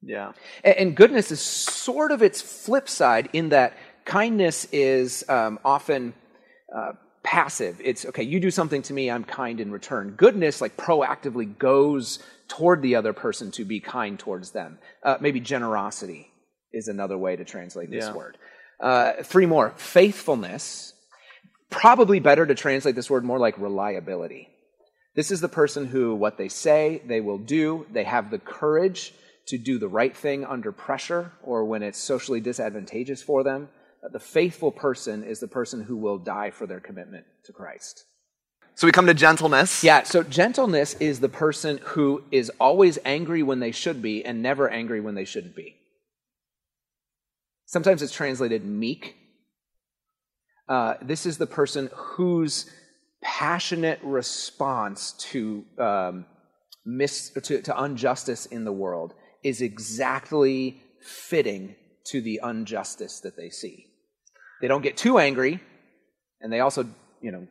Yeah. 0.00 0.32
And, 0.62 0.76
and 0.76 0.96
goodness 0.96 1.32
is 1.32 1.40
sort 1.40 2.12
of 2.12 2.22
its 2.22 2.40
flip 2.40 2.88
side 2.88 3.30
in 3.32 3.48
that 3.48 3.76
kindness 4.04 4.66
is 4.70 5.24
um, 5.28 5.58
often 5.64 6.14
uh, 6.72 6.92
passive. 7.30 7.80
It's, 7.84 8.04
okay, 8.06 8.24
you 8.24 8.40
do 8.40 8.50
something 8.50 8.82
to 8.82 8.92
me, 8.92 9.08
I'm 9.08 9.22
kind 9.22 9.60
in 9.60 9.70
return. 9.70 10.14
Goodness, 10.16 10.60
like, 10.60 10.76
proactively 10.76 11.56
goes 11.58 12.18
toward 12.48 12.82
the 12.82 12.96
other 12.96 13.12
person 13.12 13.52
to 13.52 13.64
be 13.64 13.78
kind 13.78 14.18
towards 14.18 14.50
them. 14.50 14.78
Uh, 15.04 15.16
maybe 15.20 15.38
generosity 15.38 16.28
is 16.72 16.88
another 16.88 17.16
way 17.16 17.36
to 17.36 17.44
translate 17.44 17.88
this 17.88 18.06
yeah. 18.06 18.14
word. 18.14 18.36
Uh, 18.80 19.12
three 19.22 19.46
more 19.46 19.70
faithfulness. 19.76 20.92
Probably 21.70 22.18
better 22.18 22.44
to 22.44 22.56
translate 22.56 22.96
this 22.96 23.08
word 23.08 23.24
more 23.24 23.38
like 23.38 23.56
reliability. 23.58 24.48
This 25.14 25.30
is 25.30 25.40
the 25.40 25.48
person 25.48 25.86
who, 25.86 26.16
what 26.16 26.36
they 26.36 26.48
say, 26.48 27.00
they 27.06 27.20
will 27.20 27.38
do. 27.38 27.86
They 27.92 28.04
have 28.04 28.32
the 28.32 28.40
courage 28.40 29.14
to 29.46 29.56
do 29.56 29.78
the 29.78 29.86
right 29.88 30.16
thing 30.16 30.44
under 30.44 30.72
pressure 30.72 31.30
or 31.44 31.64
when 31.64 31.84
it's 31.84 31.98
socially 31.98 32.40
disadvantageous 32.40 33.22
for 33.22 33.44
them. 33.44 33.68
The 34.02 34.20
faithful 34.20 34.72
person 34.72 35.22
is 35.22 35.40
the 35.40 35.48
person 35.48 35.82
who 35.82 35.96
will 35.96 36.18
die 36.18 36.50
for 36.50 36.66
their 36.66 36.80
commitment 36.80 37.26
to 37.44 37.52
Christ. 37.52 38.04
So 38.74 38.86
we 38.86 38.92
come 38.92 39.06
to 39.06 39.14
gentleness. 39.14 39.84
Yeah, 39.84 40.04
so 40.04 40.22
gentleness 40.22 40.94
is 40.94 41.20
the 41.20 41.28
person 41.28 41.80
who 41.84 42.22
is 42.30 42.50
always 42.58 42.98
angry 43.04 43.42
when 43.42 43.60
they 43.60 43.72
should 43.72 44.00
be 44.00 44.24
and 44.24 44.42
never 44.42 44.70
angry 44.70 45.00
when 45.00 45.14
they 45.14 45.26
shouldn't 45.26 45.54
be. 45.54 45.76
Sometimes 47.66 48.00
it's 48.00 48.12
translated 48.12 48.64
meek. 48.64 49.16
Uh, 50.66 50.94
this 51.02 51.26
is 51.26 51.36
the 51.36 51.46
person 51.46 51.90
whose 51.94 52.70
passionate 53.22 54.00
response 54.02 55.12
to, 55.12 55.64
um, 55.78 56.24
mis- 56.86 57.30
to, 57.30 57.60
to 57.60 57.84
injustice 57.84 58.46
in 58.46 58.64
the 58.64 58.72
world 58.72 59.12
is 59.42 59.60
exactly 59.60 60.80
fitting 61.02 61.76
to 62.04 62.20
the 62.22 62.40
injustice 62.42 63.20
that 63.20 63.36
they 63.36 63.50
see. 63.50 63.89
They 64.60 64.68
don't 64.68 64.82
get 64.82 64.96
too 64.96 65.18
angry, 65.18 65.60
and 66.40 66.52
they 66.52 66.60
also, 66.60 66.86
you 67.20 67.32
know, 67.32 67.46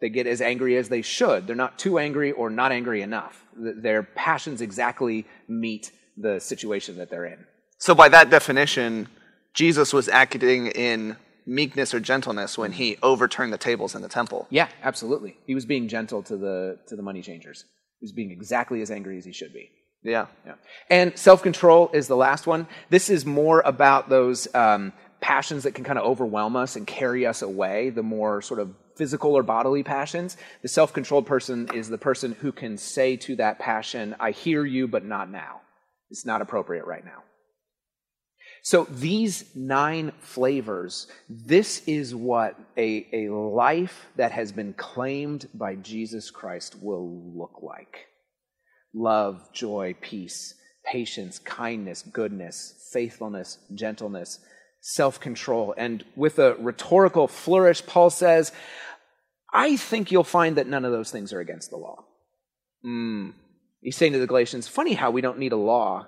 they 0.00 0.08
get 0.08 0.26
as 0.26 0.40
angry 0.40 0.76
as 0.76 0.88
they 0.88 1.02
should. 1.02 1.46
They're 1.46 1.56
not 1.56 1.78
too 1.78 1.98
angry 1.98 2.32
or 2.32 2.50
not 2.50 2.72
angry 2.72 3.02
enough. 3.02 3.44
Their 3.56 4.02
passions 4.02 4.60
exactly 4.60 5.26
meet 5.48 5.92
the 6.16 6.40
situation 6.40 6.98
that 6.98 7.10
they're 7.10 7.24
in. 7.24 7.44
So, 7.78 7.94
by 7.94 8.08
that 8.10 8.30
definition, 8.30 9.08
Jesus 9.52 9.92
was 9.92 10.08
acting 10.08 10.68
in 10.68 11.16
meekness 11.46 11.92
or 11.94 12.00
gentleness 12.00 12.56
when 12.56 12.72
he 12.72 12.96
overturned 13.02 13.52
the 13.52 13.58
tables 13.58 13.94
in 13.94 14.02
the 14.02 14.08
temple. 14.08 14.46
Yeah, 14.50 14.68
absolutely. 14.82 15.36
He 15.46 15.54
was 15.54 15.66
being 15.66 15.88
gentle 15.88 16.22
to 16.24 16.36
the 16.36 16.78
to 16.88 16.96
the 16.96 17.02
money 17.02 17.22
changers. 17.22 17.64
He 18.00 18.04
was 18.04 18.12
being 18.12 18.30
exactly 18.30 18.82
as 18.82 18.90
angry 18.90 19.18
as 19.18 19.24
he 19.24 19.32
should 19.32 19.52
be. 19.52 19.70
Yeah. 20.02 20.26
Yeah. 20.44 20.54
And 20.90 21.18
self 21.18 21.42
control 21.42 21.90
is 21.92 22.08
the 22.08 22.16
last 22.16 22.46
one. 22.46 22.66
This 22.90 23.08
is 23.08 23.24
more 23.24 23.62
about 23.64 24.08
those 24.08 24.52
um, 24.54 24.92
passions 25.20 25.62
that 25.64 25.74
can 25.74 25.84
kind 25.84 25.98
of 25.98 26.04
overwhelm 26.04 26.56
us 26.56 26.76
and 26.76 26.86
carry 26.86 27.26
us 27.26 27.42
away. 27.42 27.90
The 27.90 28.02
more 28.02 28.42
sort 28.42 28.60
of 28.60 28.74
physical 28.96 29.36
or 29.36 29.42
bodily 29.42 29.82
passions. 29.82 30.36
The 30.62 30.68
self 30.68 30.92
controlled 30.92 31.26
person 31.26 31.68
is 31.74 31.88
the 31.88 31.98
person 31.98 32.36
who 32.40 32.52
can 32.52 32.78
say 32.78 33.16
to 33.18 33.36
that 33.36 33.58
passion, 33.58 34.14
I 34.20 34.30
hear 34.30 34.64
you, 34.64 34.88
but 34.88 35.04
not 35.04 35.30
now. 35.30 35.60
It's 36.10 36.26
not 36.26 36.42
appropriate 36.42 36.86
right 36.86 37.04
now. 37.04 37.22
So, 38.62 38.84
these 38.88 39.44
nine 39.54 40.12
flavors, 40.20 41.06
this 41.28 41.82
is 41.86 42.14
what 42.14 42.58
a, 42.78 43.06
a 43.12 43.32
life 43.32 44.06
that 44.16 44.32
has 44.32 44.52
been 44.52 44.72
claimed 44.72 45.48
by 45.52 45.74
Jesus 45.74 46.30
Christ 46.30 46.76
will 46.80 47.36
look 47.36 47.62
like 47.62 48.06
love, 48.94 49.52
joy, 49.52 49.94
peace, 50.00 50.54
patience, 50.86 51.38
kindness, 51.40 52.02
goodness, 52.02 52.88
faithfulness, 52.92 53.58
gentleness, 53.74 54.38
self 54.84 55.18
control. 55.18 55.74
And 55.78 56.04
with 56.14 56.38
a 56.38 56.54
rhetorical 56.56 57.26
flourish, 57.26 57.84
Paul 57.86 58.10
says, 58.10 58.52
I 59.52 59.76
think 59.76 60.12
you'll 60.12 60.24
find 60.24 60.56
that 60.56 60.66
none 60.66 60.84
of 60.84 60.92
those 60.92 61.10
things 61.10 61.32
are 61.32 61.40
against 61.40 61.70
the 61.70 61.78
law. 61.78 62.04
Mm. 62.84 63.32
He's 63.80 63.96
saying 63.96 64.12
to 64.12 64.18
the 64.18 64.26
Galatians, 64.26 64.68
funny 64.68 64.92
how 64.92 65.10
we 65.10 65.22
don't 65.22 65.38
need 65.38 65.52
a 65.52 65.56
law 65.56 66.06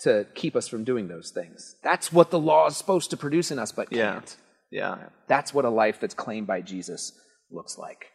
to 0.00 0.26
keep 0.34 0.54
us 0.56 0.68
from 0.68 0.84
doing 0.84 1.08
those 1.08 1.30
things. 1.30 1.76
That's 1.82 2.12
what 2.12 2.30
the 2.30 2.38
law 2.38 2.66
is 2.66 2.76
supposed 2.76 3.10
to 3.10 3.16
produce 3.16 3.50
in 3.50 3.58
us, 3.58 3.72
but 3.72 3.90
Yeah. 3.90 4.12
can't. 4.12 4.36
Yeah. 4.70 4.98
That's 5.26 5.54
what 5.54 5.64
a 5.64 5.70
life 5.70 5.98
that's 5.98 6.14
claimed 6.14 6.46
by 6.46 6.60
Jesus 6.60 7.12
looks 7.50 7.78
like. 7.78 8.10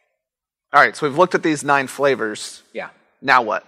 All 0.73 0.81
right, 0.81 0.95
so 0.95 1.07
we've 1.07 1.17
looked 1.17 1.33
at 1.33 1.43
these 1.43 1.63
nine 1.63 1.87
flavors. 1.87 2.61
Yeah. 2.71 2.89
Now 3.21 3.41
what? 3.41 3.65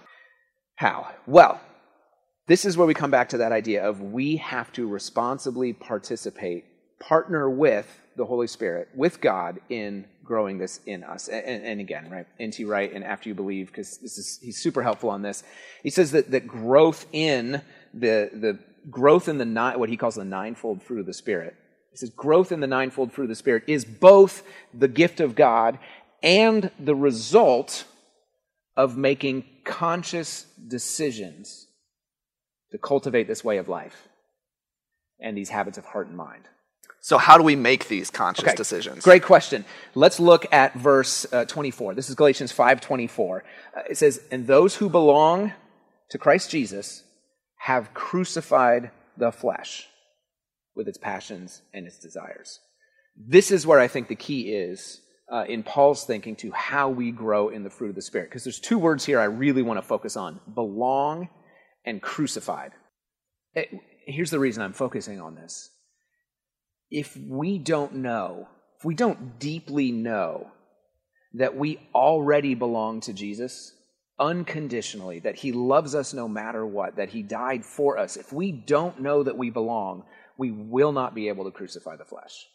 How? 0.76 1.08
Well, 1.26 1.60
this 2.50 2.64
is 2.64 2.76
where 2.76 2.84
we 2.84 2.94
come 2.94 3.12
back 3.12 3.28
to 3.28 3.38
that 3.38 3.52
idea 3.52 3.88
of 3.88 4.00
we 4.00 4.36
have 4.38 4.72
to 4.72 4.88
responsibly 4.88 5.72
participate, 5.72 6.64
partner 6.98 7.48
with 7.48 7.86
the 8.16 8.26
Holy 8.26 8.48
Spirit, 8.48 8.88
with 8.92 9.20
God 9.20 9.60
in 9.68 10.04
growing 10.24 10.58
this 10.58 10.80
in 10.84 11.04
us. 11.04 11.28
And, 11.28 11.64
and 11.64 11.80
again, 11.80 12.10
right, 12.10 12.26
NT 12.42 12.66
Wright 12.66 12.92
and 12.92 13.04
after 13.04 13.28
you 13.28 13.36
believe, 13.36 13.68
because 13.68 13.98
this 13.98 14.18
is 14.18 14.40
he's 14.42 14.60
super 14.60 14.82
helpful 14.82 15.10
on 15.10 15.22
this. 15.22 15.44
He 15.84 15.90
says 15.90 16.10
that, 16.10 16.32
that 16.32 16.48
growth 16.48 17.06
in 17.12 17.62
the 17.94 18.30
the 18.32 18.58
growth 18.90 19.28
in 19.28 19.38
the 19.38 19.44
nine, 19.44 19.78
what 19.78 19.88
he 19.88 19.96
calls 19.96 20.16
the 20.16 20.24
ninefold 20.24 20.82
fruit 20.82 20.98
of 20.98 21.06
the 21.06 21.14
Spirit. 21.14 21.54
He 21.92 21.98
says 21.98 22.10
growth 22.10 22.50
in 22.50 22.58
the 22.58 22.66
ninefold 22.66 23.12
fruit 23.12 23.26
of 23.26 23.30
the 23.30 23.36
Spirit 23.36 23.62
is 23.68 23.84
both 23.84 24.42
the 24.74 24.88
gift 24.88 25.20
of 25.20 25.36
God 25.36 25.78
and 26.20 26.72
the 26.80 26.96
result 26.96 27.84
of 28.76 28.96
making 28.96 29.44
conscious 29.62 30.46
decisions 30.66 31.68
to 32.72 32.78
cultivate 32.78 33.26
this 33.26 33.44
way 33.44 33.58
of 33.58 33.68
life 33.68 34.08
and 35.20 35.36
these 35.36 35.50
habits 35.50 35.78
of 35.78 35.84
heart 35.86 36.06
and 36.08 36.16
mind. 36.16 36.44
So, 37.02 37.16
how 37.16 37.38
do 37.38 37.42
we 37.42 37.56
make 37.56 37.88
these 37.88 38.10
conscious 38.10 38.44
Okay, 38.44 38.54
decisions? 38.54 39.04
Great 39.04 39.22
question. 39.22 39.64
Let's 39.94 40.20
look 40.20 40.46
at 40.52 40.74
verse 40.74 41.26
uh, 41.32 41.46
24. 41.46 41.94
This 41.94 42.10
is 42.10 42.14
Galatians 42.14 42.52
5:24. 42.52 43.42
Uh, 43.74 43.80
it 43.88 43.96
says, 43.96 44.20
"And 44.30 44.46
those 44.46 44.76
who 44.76 44.90
belong 44.90 45.54
to 46.10 46.18
Christ 46.18 46.50
Jesus 46.50 47.04
have 47.60 47.94
crucified 47.94 48.90
the 49.16 49.32
flesh 49.32 49.88
with 50.74 50.88
its 50.88 50.98
passions 50.98 51.62
and 51.72 51.86
its 51.86 51.98
desires." 51.98 52.60
This 53.16 53.50
is 53.50 53.66
where 53.66 53.80
I 53.80 53.88
think 53.88 54.08
the 54.08 54.14
key 54.14 54.52
is 54.52 55.00
uh, 55.32 55.44
in 55.48 55.62
Paul's 55.62 56.04
thinking 56.04 56.36
to 56.36 56.50
how 56.52 56.90
we 56.90 57.12
grow 57.12 57.48
in 57.48 57.64
the 57.64 57.70
fruit 57.70 57.88
of 57.88 57.94
the 57.94 58.02
Spirit. 58.02 58.28
Because 58.28 58.44
there's 58.44 58.60
two 58.60 58.78
words 58.78 59.06
here 59.06 59.20
I 59.20 59.24
really 59.24 59.62
want 59.62 59.78
to 59.78 59.86
focus 59.86 60.16
on 60.16 60.40
belong 60.54 61.28
and 61.90 62.00
crucified. 62.00 62.72
Eh, 63.54 63.64
here's 64.06 64.30
the 64.30 64.38
reason 64.38 64.62
I'm 64.62 64.72
focusing 64.72 65.20
on 65.20 65.34
this. 65.34 65.70
If 66.90 67.16
we 67.16 67.58
don't 67.58 67.96
know, 67.96 68.48
if 68.78 68.84
we 68.84 68.94
don't 68.94 69.38
deeply 69.38 69.92
know 69.92 70.48
that 71.34 71.56
we 71.56 71.78
already 71.94 72.54
belong 72.54 73.00
to 73.02 73.12
Jesus 73.12 73.74
unconditionally, 74.18 75.20
that 75.20 75.36
he 75.36 75.52
loves 75.52 75.94
us 75.94 76.14
no 76.14 76.28
matter 76.28 76.64
what, 76.64 76.96
that 76.96 77.10
he 77.10 77.22
died 77.22 77.64
for 77.64 77.98
us, 77.98 78.16
if 78.16 78.32
we 78.32 78.52
don't 78.52 79.00
know 79.00 79.22
that 79.22 79.36
we 79.36 79.50
belong, 79.50 80.04
we 80.36 80.50
will 80.50 80.92
not 80.92 81.14
be 81.14 81.28
able 81.28 81.44
to 81.44 81.50
crucify 81.50 81.96
the 81.96 82.04
flesh 82.04 82.46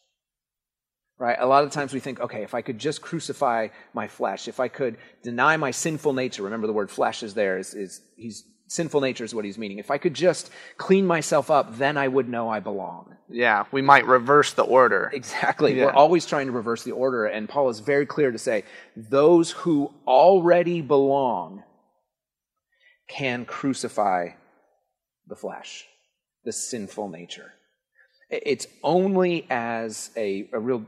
right? 1.18 1.38
A 1.40 1.46
lot 1.46 1.64
of 1.64 1.72
times 1.72 1.94
we 1.94 2.00
think, 2.00 2.20
okay, 2.20 2.44
if 2.44 2.54
I 2.54 2.62
could 2.62 2.78
just 2.78 3.02
crucify 3.02 3.70
my 3.94 4.08
flesh, 4.08 4.48
if 4.48 4.60
I 4.60 4.68
could 4.68 4.98
deny 5.24 5.56
my 5.58 5.72
sinful 5.72 6.14
nature, 6.14 6.44
remember 6.44 6.68
the 6.68 6.74
word 6.74 6.92
flesh 6.92 7.24
is 7.24 7.34
there, 7.34 7.58
is, 7.58 7.74
is 7.74 8.02
he's 8.18 8.44
sinful 8.68 9.02
nature 9.02 9.24
is 9.24 9.36
what 9.36 9.46
he's 9.46 9.58
meaning. 9.58 9.80
If 9.80 9.92
I 9.92 9.98
could 9.98 10.14
just 10.14 10.52
clean 10.78 11.06
myself 11.06 11.52
up, 11.52 11.78
then 11.78 11.98
I 11.98 12.08
would 12.08 12.28
know 12.28 12.50
I 12.50 12.60
belong. 12.60 13.16
Yeah, 13.30 13.66
we 13.72 13.82
might 13.82 14.06
reverse 14.06 14.54
the 14.54 14.64
order. 14.64 15.10
Exactly. 15.14 15.78
Yeah. 15.78 15.86
We're 15.86 15.94
always 15.94 16.26
trying 16.26 16.48
to 16.48 16.52
reverse 16.52 16.84
the 16.84 16.92
order, 16.92 17.26
and 17.26 17.50
Paul 17.50 17.70
is 17.70 17.80
very 17.80 18.06
clear 18.06 18.32
to 18.32 18.38
say, 18.38 18.64
those 18.96 19.52
who 19.52 19.94
already 20.08 20.82
belong 20.82 21.64
can 23.08 23.46
crucify 23.46 24.30
the 25.28 25.36
flesh, 25.36 25.86
the 26.44 26.52
sinful 26.52 27.10
nature. 27.10 27.54
It's 28.30 28.68
only 28.84 29.46
as 29.50 30.10
a, 30.16 30.50
a 30.54 30.60
real 30.60 30.86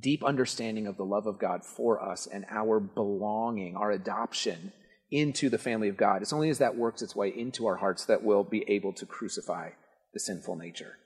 deep 0.00 0.24
understanding 0.24 0.88
of 0.88 0.96
the 0.96 1.04
love 1.04 1.26
of 1.26 1.38
God 1.38 1.64
for 1.64 2.02
us 2.02 2.26
and 2.26 2.44
our 2.50 2.80
belonging, 2.80 3.76
our 3.76 3.92
adoption 3.92 4.72
into 5.14 5.48
the 5.48 5.58
family 5.58 5.88
of 5.88 5.96
God, 5.96 6.22
it's 6.22 6.32
only 6.32 6.50
as 6.50 6.58
that 6.58 6.76
works 6.76 7.00
its 7.02 7.14
way 7.14 7.28
into 7.28 7.66
our 7.66 7.76
hearts 7.76 8.04
that 8.06 8.22
we'll 8.22 8.44
be 8.44 8.64
able 8.68 8.92
to 8.94 9.06
crucify 9.06 9.70
the 10.12 10.20
sinful 10.20 10.56
nature. 10.56 10.96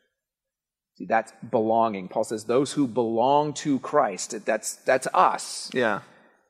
See, 0.97 1.07
that's 1.07 1.33
belonging. 1.49 2.09
Paul 2.09 2.25
says, 2.25 2.45
those 2.45 2.73
who 2.73 2.87
belong 2.89 3.53
to 3.55 3.79
Christ, 3.79 4.45
that's, 4.45 4.77
that's 4.77 5.07
us, 5.15 5.71
Yeah. 5.73 6.01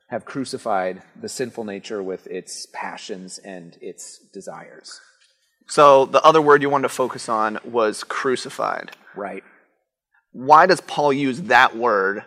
have 0.07 0.25
crucified 0.25 1.03
the 1.19 1.29
sinful 1.29 1.65
nature 1.65 2.01
with 2.01 2.25
its 2.27 2.65
passions 2.73 3.37
and 3.39 3.77
its 3.81 4.19
desires. 4.33 5.01
So, 5.67 6.05
the 6.05 6.23
other 6.23 6.41
word 6.41 6.63
you 6.63 6.69
wanted 6.69 6.87
to 6.87 6.95
focus 6.95 7.29
on 7.29 7.59
was 7.63 8.03
crucified. 8.03 8.91
Right. 9.15 9.43
Why 10.31 10.65
does 10.65 10.81
Paul 10.81 11.13
use 11.13 11.41
that 11.43 11.77
word 11.77 12.23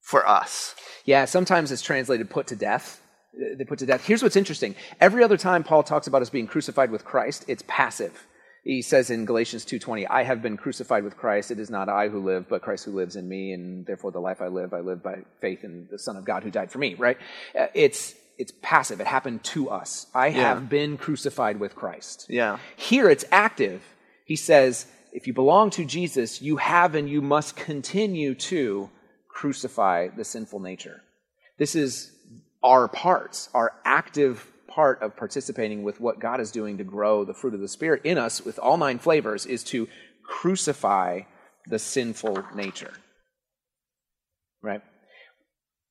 for 0.00 0.26
us? 0.26 0.74
Yeah, 1.04 1.26
sometimes 1.26 1.70
it's 1.70 1.82
translated 1.82 2.30
put 2.30 2.46
to 2.46 2.56
death. 2.56 3.02
They 3.32 3.64
put 3.64 3.78
to 3.78 3.86
death. 3.86 4.04
Here's 4.04 4.22
what's 4.22 4.36
interesting. 4.36 4.74
Every 5.00 5.22
other 5.22 5.36
time 5.36 5.62
Paul 5.62 5.82
talks 5.82 6.06
about 6.06 6.22
us 6.22 6.30
being 6.30 6.46
crucified 6.46 6.90
with 6.90 7.04
Christ, 7.04 7.44
it's 7.48 7.62
passive. 7.66 8.26
He 8.64 8.82
says 8.82 9.10
in 9.10 9.24
Galatians 9.24 9.64
2:20, 9.64 10.06
"I 10.06 10.24
have 10.24 10.42
been 10.42 10.56
crucified 10.56 11.04
with 11.04 11.16
Christ. 11.16 11.50
It 11.50 11.58
is 11.58 11.70
not 11.70 11.88
I 11.88 12.08
who 12.08 12.20
live, 12.20 12.46
but 12.48 12.60
Christ 12.60 12.84
who 12.84 12.92
lives 12.92 13.16
in 13.16 13.28
me, 13.28 13.52
and 13.52 13.86
therefore 13.86 14.12
the 14.12 14.20
life 14.20 14.42
I 14.42 14.48
live, 14.48 14.74
I 14.74 14.80
live 14.80 15.02
by 15.02 15.20
faith 15.40 15.64
in 15.64 15.88
the 15.90 15.98
Son 15.98 16.16
of 16.16 16.24
God 16.24 16.42
who 16.42 16.50
died 16.50 16.70
for 16.70 16.78
me." 16.78 16.94
Right? 16.94 17.16
Uh, 17.58 17.68
It's 17.74 18.14
it's 18.36 18.52
passive. 18.62 19.00
It 19.00 19.06
happened 19.06 19.44
to 19.44 19.68
us. 19.68 20.06
I 20.14 20.30
have 20.30 20.70
been 20.70 20.96
crucified 20.96 21.60
with 21.60 21.74
Christ. 21.74 22.26
Yeah. 22.30 22.58
Here 22.74 23.10
it's 23.10 23.26
active. 23.30 23.82
He 24.24 24.34
says, 24.34 24.86
if 25.12 25.26
you 25.26 25.34
belong 25.34 25.68
to 25.70 25.84
Jesus, 25.84 26.40
you 26.40 26.56
have 26.56 26.94
and 26.94 27.06
you 27.08 27.20
must 27.20 27.54
continue 27.54 28.34
to 28.34 28.88
crucify 29.28 30.08
the 30.08 30.24
sinful 30.24 30.60
nature. 30.60 31.02
This 31.58 31.74
is 31.74 32.12
our 32.62 32.88
parts, 32.88 33.48
our 33.54 33.72
active 33.84 34.46
part 34.70 35.02
of 35.02 35.16
participating 35.16 35.82
with 35.82 36.00
what 36.00 36.20
God 36.20 36.40
is 36.40 36.50
doing 36.50 36.78
to 36.78 36.84
grow 36.84 37.24
the 37.24 37.34
fruit 37.34 37.54
of 37.54 37.60
the 37.60 37.68
Spirit 37.68 38.02
in 38.04 38.18
us 38.18 38.44
with 38.44 38.58
all 38.58 38.76
nine 38.76 38.98
flavors 38.98 39.46
is 39.46 39.64
to 39.64 39.88
crucify 40.22 41.22
the 41.66 41.78
sinful 41.78 42.44
nature. 42.54 42.92
Right? 44.62 44.82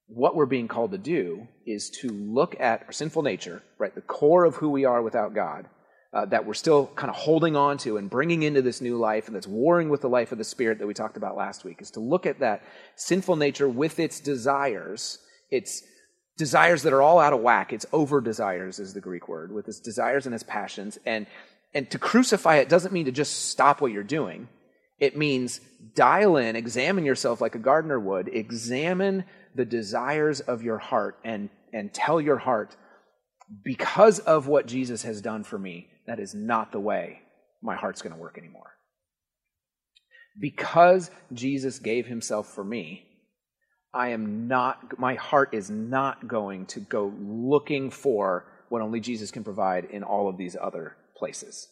What 0.08 0.36
we're 0.36 0.46
being 0.46 0.68
called 0.68 0.92
to 0.92 0.98
do 0.98 1.48
is 1.66 1.90
to 2.02 2.10
look 2.10 2.60
at 2.60 2.84
our 2.88 2.92
sinful 2.92 3.22
nature, 3.22 3.62
right, 3.78 3.94
the 3.94 4.02
core 4.02 4.46
of 4.46 4.56
who 4.56 4.70
we 4.70 4.86
are 4.86 5.02
without 5.02 5.36
God, 5.36 5.68
uh, 6.14 6.26
that 6.26 6.46
we're 6.46 6.56
still 6.56 6.88
kind 6.96 7.10
of 7.10 7.16
holding 7.16 7.56
on 7.56 7.78
to 7.80 7.98
and 7.98 8.10
bringing 8.10 8.42
into 8.42 8.64
this 8.64 8.82
new 8.82 8.98
life 8.98 9.28
and 9.28 9.36
that's 9.36 9.46
warring 9.46 9.90
with 9.90 10.02
the 10.02 10.10
life 10.10 10.32
of 10.32 10.40
the 10.40 10.44
Spirit 10.44 10.80
that 10.80 10.88
we 10.88 10.94
talked 10.94 11.18
about 11.18 11.38
last 11.38 11.64
week, 11.64 11.82
is 11.82 11.92
to 11.92 12.00
look 12.00 12.26
at 12.26 12.40
that 12.40 12.64
sinful 12.96 13.36
nature 13.36 13.70
with 13.70 14.00
its 14.00 14.20
desires, 14.20 15.20
its 15.52 15.84
desires 16.40 16.84
that 16.84 16.94
are 16.94 17.02
all 17.02 17.20
out 17.20 17.34
of 17.34 17.42
whack. 17.42 17.74
It's 17.74 17.86
over 17.92 18.22
desires, 18.22 18.80
is 18.80 18.94
the 18.94 19.02
Greek 19.02 19.28
word, 19.28 19.52
with 19.52 19.68
its 19.68 19.80
desires 19.80 20.26
and 20.26 20.34
its 20.34 20.44
passions. 20.44 20.98
And, 21.06 21.28
and 21.74 21.92
to 21.92 22.00
crucify 22.00 22.56
it 22.56 22.70
doesn't 22.70 22.94
mean 22.94 23.06
to 23.06 23.12
just 23.12 23.50
stop 23.50 23.82
what 23.82 23.92
you're 23.92 24.04
doing. 24.04 24.48
It 24.98 25.18
means 25.18 25.60
dial 25.96 26.38
in, 26.38 26.56
examine 26.56 27.06
yourself 27.06 27.42
like 27.42 27.56
a 27.56 27.60
gardener 27.60 28.00
would, 28.00 28.30
examine 28.30 29.26
the 29.54 29.66
desires 29.66 30.40
of 30.40 30.64
your 30.64 30.78
heart 30.78 31.18
and, 31.24 31.50
and 31.74 31.94
tell 31.94 32.22
your 32.22 32.38
heart, 32.38 32.76
because 33.64 34.20
of 34.20 34.48
what 34.48 34.66
Jesus 34.66 35.04
has 35.04 35.22
done 35.22 35.44
for 35.44 35.60
me, 35.60 35.90
that 36.08 36.20
is 36.20 36.34
not 36.34 36.72
the 36.72 36.80
way 36.80 37.20
my 37.62 37.76
heart's 37.76 38.02
going 38.02 38.16
to 38.16 38.22
work 38.22 38.38
anymore. 38.38 38.72
Because 40.40 41.12
Jesus 41.34 41.80
gave 41.80 42.06
himself 42.06 42.48
for 42.54 42.64
me, 42.64 43.09
I 43.94 44.10
am 44.10 44.48
not, 44.48 45.00
my 45.00 45.16
heart 45.16 45.54
is 45.54 45.70
not 45.70 46.28
going 46.28 46.68
to 46.68 46.80
go 46.80 47.14
looking 47.20 47.90
for 47.90 48.46
what 48.70 48.82
only 48.82 49.00
Jesus 49.00 49.32
can 49.32 49.44
provide 49.44 49.86
in 49.86 50.04
all 50.04 50.30
of 50.30 50.38
these 50.38 50.56
other 50.60 50.96
places. 51.18 51.68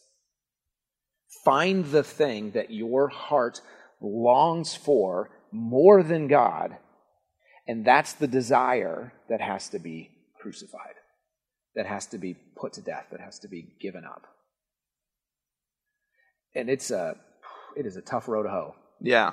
Find 1.44 1.84
the 1.84 2.02
thing 2.02 2.52
that 2.52 2.70
your 2.70 3.08
heart 3.08 3.60
longs 4.00 4.74
for 4.74 5.30
more 5.52 6.02
than 6.02 6.26
God, 6.26 6.76
and 7.66 7.84
that's 7.84 8.14
the 8.14 8.26
desire 8.26 9.12
that 9.28 9.40
has 9.40 9.68
to 9.70 9.78
be 9.78 10.10
crucified, 10.40 10.94
that 11.76 11.86
has 11.86 12.06
to 12.06 12.18
be 12.18 12.34
put 12.56 12.72
to 12.74 12.80
death, 12.80 13.06
that 13.12 13.20
has 13.20 13.38
to 13.40 13.48
be 13.48 13.76
given 13.80 14.04
up. 14.04 14.26
And 16.54 16.68
it's 16.68 16.90
a, 16.90 17.16
it 17.76 17.86
is 17.86 17.96
a 17.96 18.02
tough 18.02 18.26
road 18.26 18.44
to 18.44 18.48
hoe. 18.48 18.74
Yeah. 19.00 19.32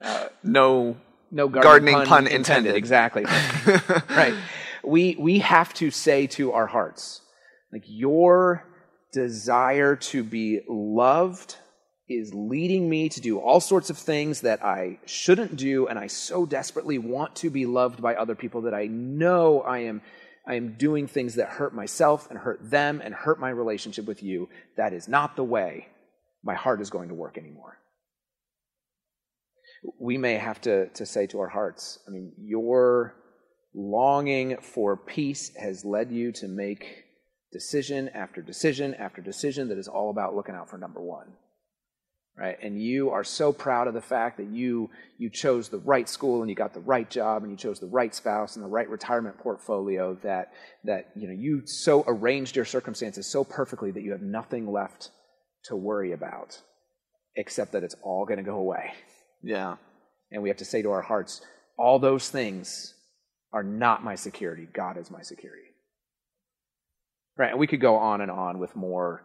Uh, 0.00 0.28
no. 0.42 0.96
No 1.30 1.48
Gardening 1.48 1.94
gardening, 1.94 2.08
pun 2.08 2.26
intended. 2.26 2.74
Exactly. 2.74 3.24
right. 4.10 4.34
We 4.82 5.16
we 5.18 5.40
have 5.40 5.74
to 5.74 5.90
say 5.90 6.26
to 6.28 6.52
our 6.52 6.66
hearts, 6.66 7.20
like 7.72 7.84
your 7.86 8.64
desire 9.12 9.96
to 9.96 10.22
be 10.22 10.60
loved 10.68 11.56
is 12.08 12.32
leading 12.32 12.88
me 12.88 13.08
to 13.10 13.20
do 13.20 13.38
all 13.38 13.60
sorts 13.60 13.90
of 13.90 13.98
things 13.98 14.40
that 14.40 14.64
I 14.64 14.98
shouldn't 15.04 15.56
do, 15.56 15.88
and 15.88 15.98
I 15.98 16.06
so 16.06 16.46
desperately 16.46 16.98
want 16.98 17.36
to 17.36 17.50
be 17.50 17.66
loved 17.66 18.00
by 18.00 18.14
other 18.14 18.34
people 18.34 18.62
that 18.62 18.74
I 18.74 18.86
know 18.86 19.60
I 19.60 19.80
am, 19.80 20.00
I 20.46 20.54
am 20.54 20.74
doing 20.74 21.06
things 21.06 21.34
that 21.34 21.48
hurt 21.48 21.74
myself 21.74 22.28
and 22.30 22.38
hurt 22.38 22.70
them 22.70 23.02
and 23.04 23.14
hurt 23.14 23.38
my 23.38 23.50
relationship 23.50 24.06
with 24.06 24.22
you. 24.22 24.48
That 24.76 24.94
is 24.94 25.06
not 25.06 25.36
the 25.36 25.44
way 25.44 25.88
my 26.42 26.54
heart 26.54 26.80
is 26.80 26.88
going 26.88 27.08
to 27.08 27.14
work 27.14 27.36
anymore. 27.36 27.76
We 29.98 30.18
may 30.18 30.34
have 30.34 30.60
to, 30.62 30.88
to 30.88 31.06
say 31.06 31.26
to 31.28 31.40
our 31.40 31.48
hearts, 31.48 31.98
I 32.06 32.10
mean, 32.10 32.32
your 32.38 33.14
longing 33.74 34.56
for 34.60 34.96
peace 34.96 35.52
has 35.56 35.84
led 35.84 36.10
you 36.10 36.32
to 36.32 36.48
make 36.48 37.04
decision 37.52 38.08
after 38.10 38.42
decision 38.42 38.94
after 38.94 39.22
decision 39.22 39.68
that 39.68 39.78
is 39.78 39.88
all 39.88 40.10
about 40.10 40.34
looking 40.34 40.54
out 40.54 40.68
for 40.68 40.78
number 40.78 41.00
one 41.00 41.28
right? 42.38 42.56
And 42.62 42.80
you 42.80 43.10
are 43.10 43.24
so 43.24 43.52
proud 43.52 43.88
of 43.88 43.94
the 43.94 44.00
fact 44.00 44.36
that 44.36 44.46
you 44.46 44.90
you 45.18 45.28
chose 45.28 45.68
the 45.68 45.78
right 45.78 46.08
school 46.08 46.40
and 46.40 46.48
you 46.48 46.54
got 46.54 46.72
the 46.72 46.80
right 46.80 47.10
job 47.10 47.42
and 47.42 47.50
you 47.50 47.58
chose 47.58 47.80
the 47.80 47.86
right 47.86 48.14
spouse 48.14 48.54
and 48.54 48.64
the 48.64 48.68
right 48.68 48.88
retirement 48.88 49.36
portfolio 49.38 50.14
that 50.22 50.52
that 50.84 51.10
you 51.16 51.26
know 51.26 51.34
you 51.34 51.62
so 51.66 52.04
arranged 52.06 52.54
your 52.54 52.64
circumstances 52.64 53.26
so 53.26 53.42
perfectly 53.42 53.90
that 53.90 54.02
you 54.02 54.12
have 54.12 54.22
nothing 54.22 54.70
left 54.70 55.10
to 55.64 55.74
worry 55.74 56.12
about 56.12 56.60
except 57.34 57.72
that 57.72 57.82
it's 57.82 57.96
all 58.02 58.24
going 58.24 58.38
to 58.38 58.44
go 58.44 58.56
away. 58.56 58.92
Yeah. 59.42 59.76
And 60.30 60.42
we 60.42 60.48
have 60.48 60.58
to 60.58 60.64
say 60.64 60.82
to 60.82 60.90
our 60.90 61.02
hearts, 61.02 61.40
all 61.76 61.98
those 61.98 62.28
things 62.28 62.94
are 63.52 63.62
not 63.62 64.04
my 64.04 64.14
security. 64.14 64.68
God 64.72 64.96
is 64.98 65.10
my 65.10 65.22
security. 65.22 65.62
Right? 67.36 67.50
And 67.50 67.58
we 67.58 67.66
could 67.66 67.80
go 67.80 67.96
on 67.96 68.20
and 68.20 68.30
on 68.30 68.58
with 68.58 68.74
more 68.76 69.22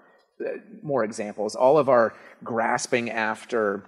more 0.81 1.03
examples. 1.03 1.55
All 1.55 1.77
of 1.77 1.89
our 1.89 2.13
grasping 2.43 3.09
after 3.09 3.85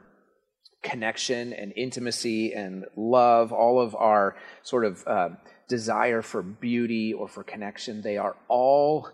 connection 0.83 1.53
and 1.53 1.73
intimacy 1.75 2.53
and 2.53 2.85
love, 2.95 3.51
all 3.51 3.81
of 3.81 3.95
our 3.95 4.37
sort 4.63 4.85
of 4.85 5.05
uh, 5.07 5.29
desire 5.67 6.21
for 6.21 6.41
beauty 6.41 7.13
or 7.13 7.27
for 7.27 7.43
connection, 7.43 8.01
they 8.01 8.17
are 8.17 8.35
all 8.47 9.09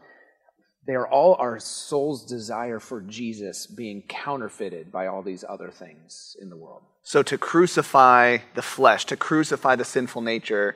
they 0.87 0.93
are 0.93 1.07
all 1.07 1.35
our 1.35 1.59
soul's 1.59 2.25
desire 2.25 2.79
for 2.79 3.01
Jesus 3.01 3.67
being 3.67 4.03
counterfeited 4.09 4.91
by 4.91 5.07
all 5.07 5.21
these 5.21 5.45
other 5.47 5.69
things 5.69 6.35
in 6.41 6.49
the 6.49 6.57
world. 6.57 6.81
So 7.03 7.23
to 7.23 7.37
crucify 7.37 8.39
the 8.55 8.61
flesh, 8.61 9.05
to 9.05 9.17
crucify 9.17 9.75
the 9.75 9.85
sinful 9.85 10.21
nature, 10.21 10.75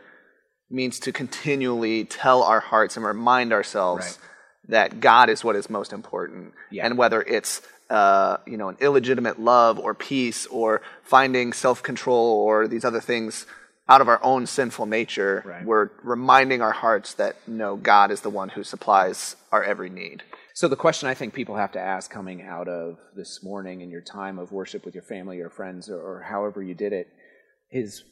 means 0.70 1.00
to 1.02 1.12
continually 1.12 2.04
tell 2.06 2.44
our 2.44 2.60
hearts 2.60 2.98
and 2.98 3.06
remind 3.06 3.54
ourselves 3.54 4.06
right 4.06 4.18
that 4.68 5.00
God 5.00 5.30
is 5.30 5.44
what 5.44 5.56
is 5.56 5.70
most 5.70 5.94
important. 5.94 6.54
Yeah. 6.72 6.86
And 6.86 6.98
whether 6.98 7.22
it's 7.22 7.62
uh, 7.90 8.38
you 8.48 8.58
know, 8.58 8.70
an 8.70 8.78
illegitimate 8.80 9.40
love 9.40 9.78
or 9.78 9.94
peace 9.94 10.48
or 10.48 10.82
finding 11.04 11.54
self 11.54 11.84
control 11.84 12.28
or 12.40 12.68
these 12.68 12.84
other 12.84 13.00
things 13.00 13.46
out 13.88 14.02
of 14.02 14.08
our 14.08 14.24
own 14.24 14.48
sinful 14.48 14.88
nature, 14.88 15.44
right. 15.46 15.64
we're 15.64 15.92
reminding 16.02 16.62
our 16.62 16.72
hearts 16.72 17.14
that 17.16 17.36
no, 17.48 17.76
God 17.76 18.10
is 18.10 18.22
the 18.22 18.32
one 18.32 18.50
who 18.50 18.64
supplies 18.64 19.36
our 19.52 19.64
every 19.64 19.90
need. 19.90 20.24
So, 20.56 20.70
the 20.70 20.78
question 20.78 21.10
I 21.10 21.16
think 21.16 21.34
people 21.34 21.58
have 21.58 21.74
to 21.74 21.82
ask 21.82 22.10
coming 22.10 22.42
out 22.42 22.70
of 22.70 22.98
this 23.14 23.44
morning 23.44 23.82
in 23.82 23.92
your 23.92 24.00
time 24.00 24.40
of 24.40 24.54
worship 24.54 24.86
with 24.86 24.94
your 24.94 25.04
family 25.04 25.42
or 25.42 25.50
friends 25.50 25.90
or, 25.90 26.00
or 26.00 26.22
however 26.22 26.64
you 26.64 26.74
did 26.74 26.94
it 26.94 27.10
is 27.72 28.06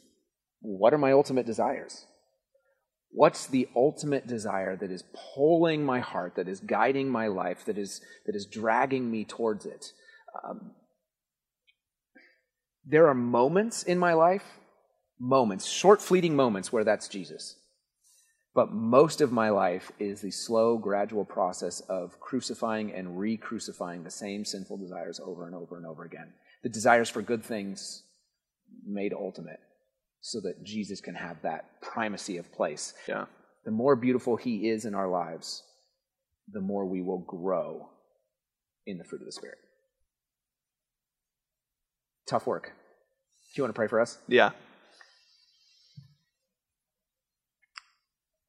what 0.60 0.94
are 0.94 0.98
my 0.98 1.14
ultimate 1.14 1.46
desires? 1.46 2.06
What's 3.12 3.48
the 3.48 3.70
ultimate 3.78 4.28
desire 4.28 4.76
that 4.76 4.92
is 4.92 5.06
pulling 5.34 5.86
my 5.86 6.02
heart, 6.02 6.36
that 6.36 6.50
is 6.50 6.60
guiding 6.60 7.08
my 7.08 7.28
life, 7.28 7.64
that 7.64 7.78
is, 7.78 8.02
that 8.26 8.36
is 8.36 8.46
dragging 8.46 9.10
me 9.10 9.24
towards 9.24 9.66
it? 9.66 9.94
Um, 10.44 10.72
there 12.86 13.08
are 13.08 13.16
moments 13.16 13.84
in 13.84 13.98
my 13.98 14.16
life, 14.16 14.44
moments, 15.18 15.66
short, 15.66 16.02
fleeting 16.02 16.36
moments 16.36 16.74
where 16.74 16.84
that's 16.84 17.08
Jesus. 17.08 17.56
But 18.56 18.72
most 18.72 19.22
of 19.22 19.32
my 19.32 19.50
life 19.50 19.92
is 20.00 20.22
the 20.22 20.32
slow, 20.32 20.78
gradual 20.78 21.26
process 21.26 21.80
of 21.82 22.20
crucifying 22.20 22.94
and 22.94 23.18
re 23.18 23.36
crucifying 23.36 24.04
the 24.04 24.12
same 24.12 24.46
sinful 24.46 24.78
desires 24.78 25.20
over 25.20 25.48
and 25.48 25.56
over 25.56 25.78
and 25.78 25.86
over 25.86 26.04
again. 26.04 26.34
The 26.62 26.70
desires 26.70 27.10
for 27.10 27.22
good 27.22 27.44
things 27.44 28.04
made 28.86 29.14
ultimate 29.14 29.60
so 30.22 30.40
that 30.42 30.64
Jesus 30.64 31.02
can 31.02 31.16
have 31.16 31.42
that 31.42 31.82
primacy 31.82 32.38
of 32.38 32.52
place. 32.52 32.94
Yeah. 33.08 33.26
The 33.66 33.72
more 33.72 33.96
beautiful 33.96 34.36
he 34.36 34.70
is 34.70 34.86
in 34.86 34.94
our 34.94 35.10
lives, 35.10 35.64
the 36.52 36.62
more 36.62 36.86
we 36.86 37.02
will 37.02 37.20
grow 37.20 37.90
in 38.86 38.98
the 38.98 39.04
fruit 39.04 39.22
of 39.22 39.26
the 39.26 39.32
Spirit. 39.32 39.58
Tough 42.28 42.46
work. 42.46 42.66
Do 42.66 43.60
you 43.60 43.64
want 43.64 43.74
to 43.74 43.78
pray 43.78 43.88
for 43.88 44.00
us? 44.00 44.18
Yeah. 44.28 44.52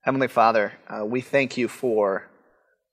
Heavenly 0.05 0.29
Father, 0.29 0.75
uh, 0.87 1.03
we 1.03 1.23
thank 1.23 1.57
you 1.57 1.67
for 1.67 2.29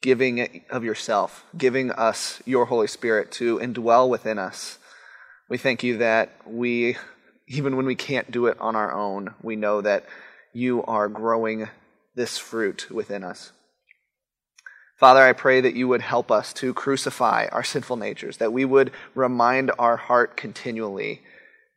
giving 0.01 0.63
of 0.69 0.85
yourself, 0.85 1.43
giving 1.57 1.91
us 1.91 2.41
your 2.45 2.63
Holy 2.63 2.87
Spirit 2.87 3.33
to 3.33 3.59
indwell 3.59 4.07
within 4.07 4.39
us. 4.39 4.77
We 5.49 5.57
thank 5.57 5.83
you 5.83 5.97
that 5.97 6.31
we 6.45 6.95
even 7.49 7.75
when 7.75 7.85
we 7.85 7.95
can't 7.95 8.31
do 8.31 8.45
it 8.45 8.57
on 8.61 8.77
our 8.77 8.93
own, 8.93 9.33
we 9.43 9.57
know 9.57 9.81
that 9.81 10.05
you 10.53 10.85
are 10.85 11.09
growing 11.09 11.67
this 12.15 12.37
fruit 12.37 12.89
within 12.89 13.25
us. 13.25 13.51
Father, 14.97 15.19
I 15.19 15.33
pray 15.33 15.59
that 15.59 15.75
you 15.75 15.89
would 15.89 16.01
help 16.01 16.31
us 16.31 16.53
to 16.53 16.73
crucify 16.73 17.47
our 17.51 17.63
sinful 17.65 17.97
natures, 17.97 18.37
that 18.37 18.53
we 18.53 18.63
would 18.63 18.89
remind 19.15 19.69
our 19.77 19.97
heart 19.97 20.37
continually 20.37 21.23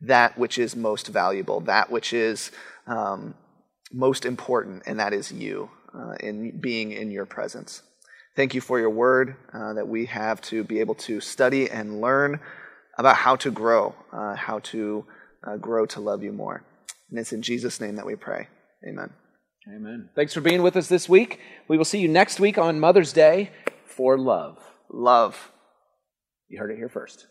that 0.00 0.38
which 0.38 0.58
is 0.58 0.76
most 0.76 1.08
valuable, 1.08 1.58
that 1.62 1.90
which 1.90 2.12
is 2.12 2.52
um, 2.86 3.34
most 3.94 4.26
important, 4.26 4.82
and 4.86 4.98
that 4.98 5.12
is 5.12 5.30
you 5.30 5.70
uh, 5.94 6.14
in 6.20 6.58
being 6.60 6.92
in 6.92 7.10
your 7.10 7.26
presence. 7.26 7.82
Thank 8.36 8.52
you 8.52 8.60
for 8.60 8.80
your 8.80 8.90
word 8.90 9.36
uh, 9.52 9.74
that 9.74 9.86
we 9.86 10.06
have 10.06 10.40
to 10.42 10.64
be 10.64 10.80
able 10.80 10.96
to 10.96 11.20
study 11.20 11.70
and 11.70 12.00
learn 12.00 12.40
about 12.98 13.16
how 13.16 13.36
to 13.36 13.50
grow, 13.50 13.94
uh, 14.12 14.34
how 14.34 14.58
to 14.58 15.04
uh, 15.46 15.56
grow 15.56 15.86
to 15.86 16.00
love 16.00 16.22
you 16.24 16.32
more. 16.32 16.64
And 17.10 17.18
it's 17.18 17.32
in 17.32 17.42
Jesus' 17.42 17.80
name 17.80 17.96
that 17.96 18.06
we 18.06 18.16
pray. 18.16 18.48
Amen. 18.86 19.10
Amen. 19.68 20.10
Thanks 20.14 20.34
for 20.34 20.40
being 20.40 20.62
with 20.62 20.76
us 20.76 20.88
this 20.88 21.08
week. 21.08 21.40
We 21.68 21.78
will 21.78 21.84
see 21.84 22.00
you 22.00 22.08
next 22.08 22.40
week 22.40 22.58
on 22.58 22.80
Mother's 22.80 23.12
Day 23.12 23.50
for 23.86 24.18
love. 24.18 24.58
Love. 24.90 25.52
You 26.48 26.58
heard 26.58 26.70
it 26.70 26.76
here 26.76 26.88
first. 26.88 27.26